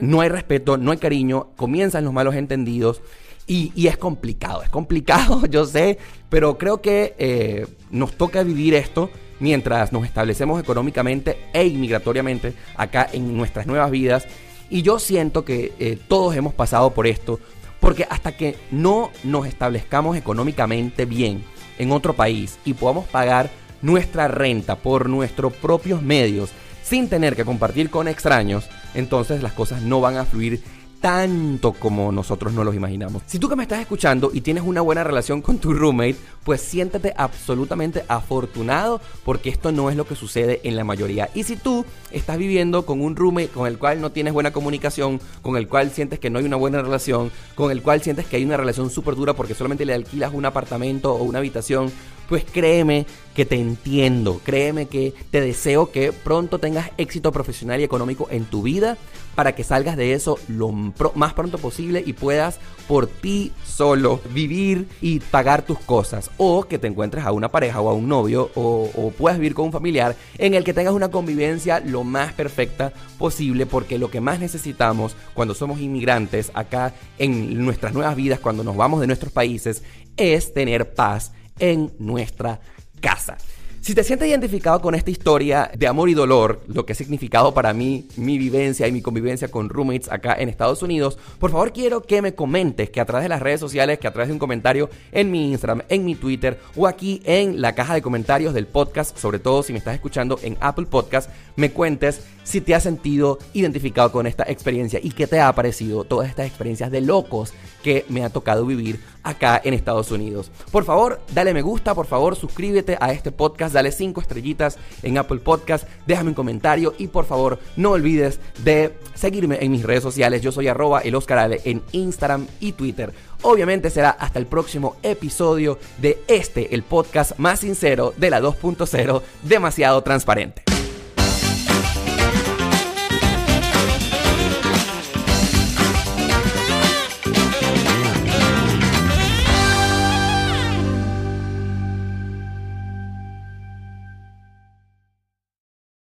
no 0.01 0.21
hay 0.21 0.29
respeto, 0.29 0.77
no 0.77 0.93
hay 0.93 0.99
cariño, 0.99 1.49
comienzan 1.57 2.05
los 2.05 2.13
malos 2.13 2.37
entendidos 2.37 3.03
y, 3.49 3.89
es 3.89 3.97
complicado, 3.97 4.63
es 4.63 4.71
complicado, 4.71 5.45
yo 5.51 5.67
sé, 5.67 5.99
pero 6.29 6.57
creo 6.57 6.81
que 6.81 7.17
eh, 7.19 7.67
nos 7.91 8.13
toca 8.13 8.45
vivir 8.45 8.75
esto 8.75 9.11
mientras 9.41 9.93
nos 9.93 10.05
establecemos 10.05 10.63
económicamente 10.63 11.37
e 11.53 11.67
inmigratoriamente 11.67 12.55
acá 12.77 13.09
en 13.13 13.37
nuestras 13.37 13.67
nuevas 13.67 13.91
vidas. 13.91 14.29
Y 14.71 14.83
yo 14.83 15.01
siento 15.01 15.45
que 15.45 15.73
eh, 15.81 15.99
todos 16.07 16.37
hemos 16.37 16.55
pasado 16.55 16.95
por 16.95 17.09
esto, 17.09 17.41
porque 17.81 18.07
hasta 18.09 18.37
que 18.37 18.55
no 18.71 19.11
nos 19.25 19.49
establezcamos 19.49 20.17
económicamente 20.17 21.07
bien 21.07 21.43
en 21.77 21.91
otro 21.91 22.13
país 22.15 22.57
y 22.65 22.75
podamos 22.75 23.09
pagar 23.09 23.51
nuestra 23.83 24.29
renta 24.29 24.77
por 24.77 25.09
nuestros 25.09 25.53
propios 25.55 26.03
medios, 26.03 26.53
sin 26.85 27.09
tener 27.09 27.35
que 27.35 27.45
compartir 27.45 27.91
con 27.91 28.07
extraños, 28.07 28.68
entonces 28.95 29.43
las 29.43 29.53
cosas 29.53 29.82
no 29.82 30.01
van 30.01 30.18
a 30.18 30.24
fluir 30.24 30.62
tanto 31.05 31.72
como 31.74 32.12
nosotros 32.12 32.55
no 32.55 32.64
los 32.64 32.74
imaginamos. 32.74 33.22
Si 33.26 33.39
tú 33.39 33.51
que 33.51 33.57
me 33.57 33.64
estás 33.64 33.80
escuchando 33.80 34.30
y 34.32 34.41
tienes 34.41 34.62
una 34.64 34.80
buena 34.80 35.05
relación 35.05 35.43
con 35.43 35.59
tu 35.59 35.74
roommate, 35.74 36.16
pues 36.45 36.62
siéntate 36.62 37.12
absolutamente 37.14 38.07
afortunado 38.09 39.03
porque 39.22 39.51
esto 39.51 39.70
no 39.70 39.91
es 39.91 39.97
lo 39.97 40.07
que 40.07 40.16
sucede 40.16 40.62
en 40.64 40.76
la 40.76 40.85
mayoría. 40.85 41.28
Y 41.35 41.43
si 41.43 41.57
tú 41.57 41.85
estás 42.11 42.39
viviendo 42.39 42.87
con 42.87 43.03
un 43.03 43.16
roommate 43.16 43.49
con 43.49 43.66
el 43.66 43.76
cual 43.76 44.01
no 44.01 44.12
tienes 44.12 44.32
buena 44.32 44.55
comunicación, 44.55 45.20
con 45.43 45.59
el 45.59 45.68
cual 45.68 45.91
sientes 45.91 46.18
que 46.18 46.30
no 46.30 46.39
hay 46.39 46.47
una 46.47 46.57
buena 46.57 46.80
relación, 46.80 47.30
con 47.55 47.70
el 47.70 47.82
cual 47.82 48.01
sientes 48.01 48.24
que 48.24 48.37
hay 48.37 48.45
una 48.47 48.57
relación 48.57 48.89
súper 48.89 49.14
dura 49.14 49.35
porque 49.35 49.53
solamente 49.53 49.85
le 49.85 49.93
alquilas 49.93 50.32
un 50.32 50.47
apartamento 50.47 51.12
o 51.12 51.22
una 51.22 51.41
habitación, 51.41 51.93
pues 52.29 52.45
créeme 52.45 53.07
que 53.35 53.45
te 53.45 53.57
entiendo, 53.57 54.41
créeme 54.45 54.87
que 54.87 55.12
te 55.31 55.41
deseo 55.41 55.91
que 55.91 56.12
pronto 56.12 56.59
tengas 56.59 56.91
éxito 56.99 57.33
profesional 57.33 57.81
y 57.81 57.85
económico 57.85 58.29
en 58.31 58.45
tu 58.45 58.62
vida 58.62 58.97
para 59.35 59.55
que 59.55 59.64
salgas 59.64 59.97
de 59.97 60.12
eso 60.12 60.39
lo 60.47 60.70
más 60.70 61.33
pronto 61.35 61.59
posible 61.59 62.03
y 62.07 62.12
puedas 62.12 62.61
por 62.87 63.09
ti 63.09 63.53
solo 63.64 64.20
vivir 64.33 64.87
y 65.01 65.18
pagar 65.18 65.62
tus 65.62 65.81
cosas. 65.81 66.31
O 66.37 66.64
que 66.64 66.79
te 66.79 66.87
encuentres 66.87 67.25
a 67.25 67.33
una 67.33 67.51
pareja 67.51 67.81
o 67.81 67.89
a 67.89 67.95
un 67.95 68.09
novio 68.09 68.51
o, 68.55 69.12
puedas 69.18 69.39
vivir 69.39 69.55
con 69.55 69.66
un 69.66 69.72
familiar 69.72 70.14
en 70.39 70.55
el 70.55 70.62
que 70.62 70.75
tengas 70.75 70.95
una 70.95 71.11
convivencia 71.11 71.81
lo 71.81 72.05
más 72.05 72.33
perfecta 72.33 72.93
posible 73.18 73.66
porque 73.66 73.99
lo 73.99 74.11
que 74.11 74.20
más 74.20 74.39
necesitamos 74.39 75.16
cuando 75.35 75.55
somos 75.55 75.81
inmigrantes 75.81 76.53
acá 76.55 76.95
en 77.18 77.64
nuestras 77.64 77.95
nuevas 77.95 78.14
vidas, 78.14 78.39
cuando 78.39 78.62
nos 78.62 78.77
vamos 78.77 79.01
de 79.01 79.09
nuestros 79.09 79.33
países, 79.33 79.83
es 80.16 80.55
tener 80.55 80.95
paz 80.95 81.33
en 81.59 81.93
nuestra 81.99 82.61
casa. 83.01 83.37
Si 83.85 83.95
te 83.95 84.03
sientes 84.03 84.26
identificado 84.26 84.80
con 84.80 84.95
esta 84.95 85.11
historia 85.11 85.70
de 85.76 85.87
amor 85.87 86.09
y 86.09 86.14
dolor, 86.14 86.62
lo 86.68 86.87
que 86.87 86.95
ha 86.95 86.97
significado 86.97 87.53
para 87.53 87.74
mí 87.74 88.09
mi 88.16 88.39
vivencia 88.39 88.89
y 88.89 88.93
mi 88.93 89.03
convivencia 89.03 89.49
con 89.49 89.68
roommates 89.68 90.11
acá 90.11 90.35
en 90.39 90.49
Estados 90.49 90.82
Unidos, 90.82 91.18
por 91.39 91.51
favor 91.51 91.74
quiero 91.74 92.01
que 92.01 92.22
me 92.22 92.35
comentes 92.35 92.89
que 92.89 93.03
a 93.03 93.05
través 93.05 93.24
de 93.24 93.28
las 93.28 93.43
redes 93.43 93.61
sociales, 93.61 93.99
que 93.99 94.07
a 94.07 94.11
través 94.11 94.28
de 94.28 94.32
un 94.32 94.39
comentario 94.39 94.89
en 95.12 95.30
mi 95.30 95.51
Instagram, 95.51 95.82
en 95.91 96.03
mi 96.03 96.14
Twitter 96.14 96.59
o 96.76 96.87
aquí 96.87 97.20
en 97.26 97.61
la 97.61 97.74
caja 97.74 97.93
de 97.93 98.01
comentarios 98.01 98.55
del 98.55 98.66
podcast, 98.66 99.18
sobre 99.18 99.39
todo 99.39 99.62
si 99.62 99.74
me 99.74 99.80
estás 99.80 99.97
escuchando 99.97 100.39
en 100.43 100.57
Apple 100.61 100.87
Podcast, 100.87 101.28
me 101.57 101.70
cuentes 101.70 102.22
si 102.43 102.62
te 102.62 102.74
has 102.74 102.85
sentido 102.85 103.39
identificado 103.53 104.11
con 104.12 104.26
esta 104.26 104.45
experiencia 104.45 104.99
y 105.03 105.11
qué 105.11 105.26
te 105.26 105.41
ha 105.41 105.53
parecido 105.55 106.05
todas 106.05 106.30
estas 106.30 106.47
experiencias 106.47 106.91
de 106.91 107.03
locos 107.03 107.53
que 107.82 108.07
me 108.09 108.24
ha 108.24 108.30
tocado 108.30 108.64
vivir 108.64 109.01
acá 109.22 109.61
en 109.62 109.74
Estados 109.74 110.11
Unidos. 110.11 110.51
Por 110.70 110.85
favor, 110.85 111.20
dale 111.35 111.53
me 111.53 111.62
gusta, 111.62 111.95
por 111.95 112.07
favor, 112.07 112.37
suscríbete 112.37 112.97
a 113.01 113.12
este 113.12 113.30
podcast, 113.30 113.74
dale 113.75 113.93
5 113.93 114.20
estrellitas 114.20 114.79
en 115.03 115.18
Apple 115.18 115.41
Podcast, 115.41 115.87
déjame 116.07 116.31
un 116.31 116.35
comentario 116.35 116.95
y 116.99 117.09
por 117.09 117.27
favor, 117.27 117.59
no 117.77 117.91
olvides 117.91 118.41
de 118.64 118.95
seguirme 119.14 119.59
en 119.61 119.70
mis 119.70 119.83
redes 119.83 120.03
sociales. 120.03 120.41
Yo 120.41 120.53
soy 120.53 120.68
arroba 120.68 121.01
el 121.01 121.14
Oscar 121.14 121.59
en 121.64 121.83
Instagram 121.93 122.47
y 122.61 122.72
Twitter. 122.72 123.12
Obviamente 123.43 123.91
será 123.91 124.11
hasta 124.11 124.39
el 124.39 124.47
próximo 124.47 124.97
episodio 125.03 125.79
de 125.99 126.22
este, 126.29 126.75
el 126.75 126.83
podcast 126.83 127.39
más 127.39 127.61
sincero 127.61 128.14
de 128.16 128.31
la 128.31 128.41
2.0, 128.41 129.22
demasiado 129.43 130.03
transparente. 130.03 130.74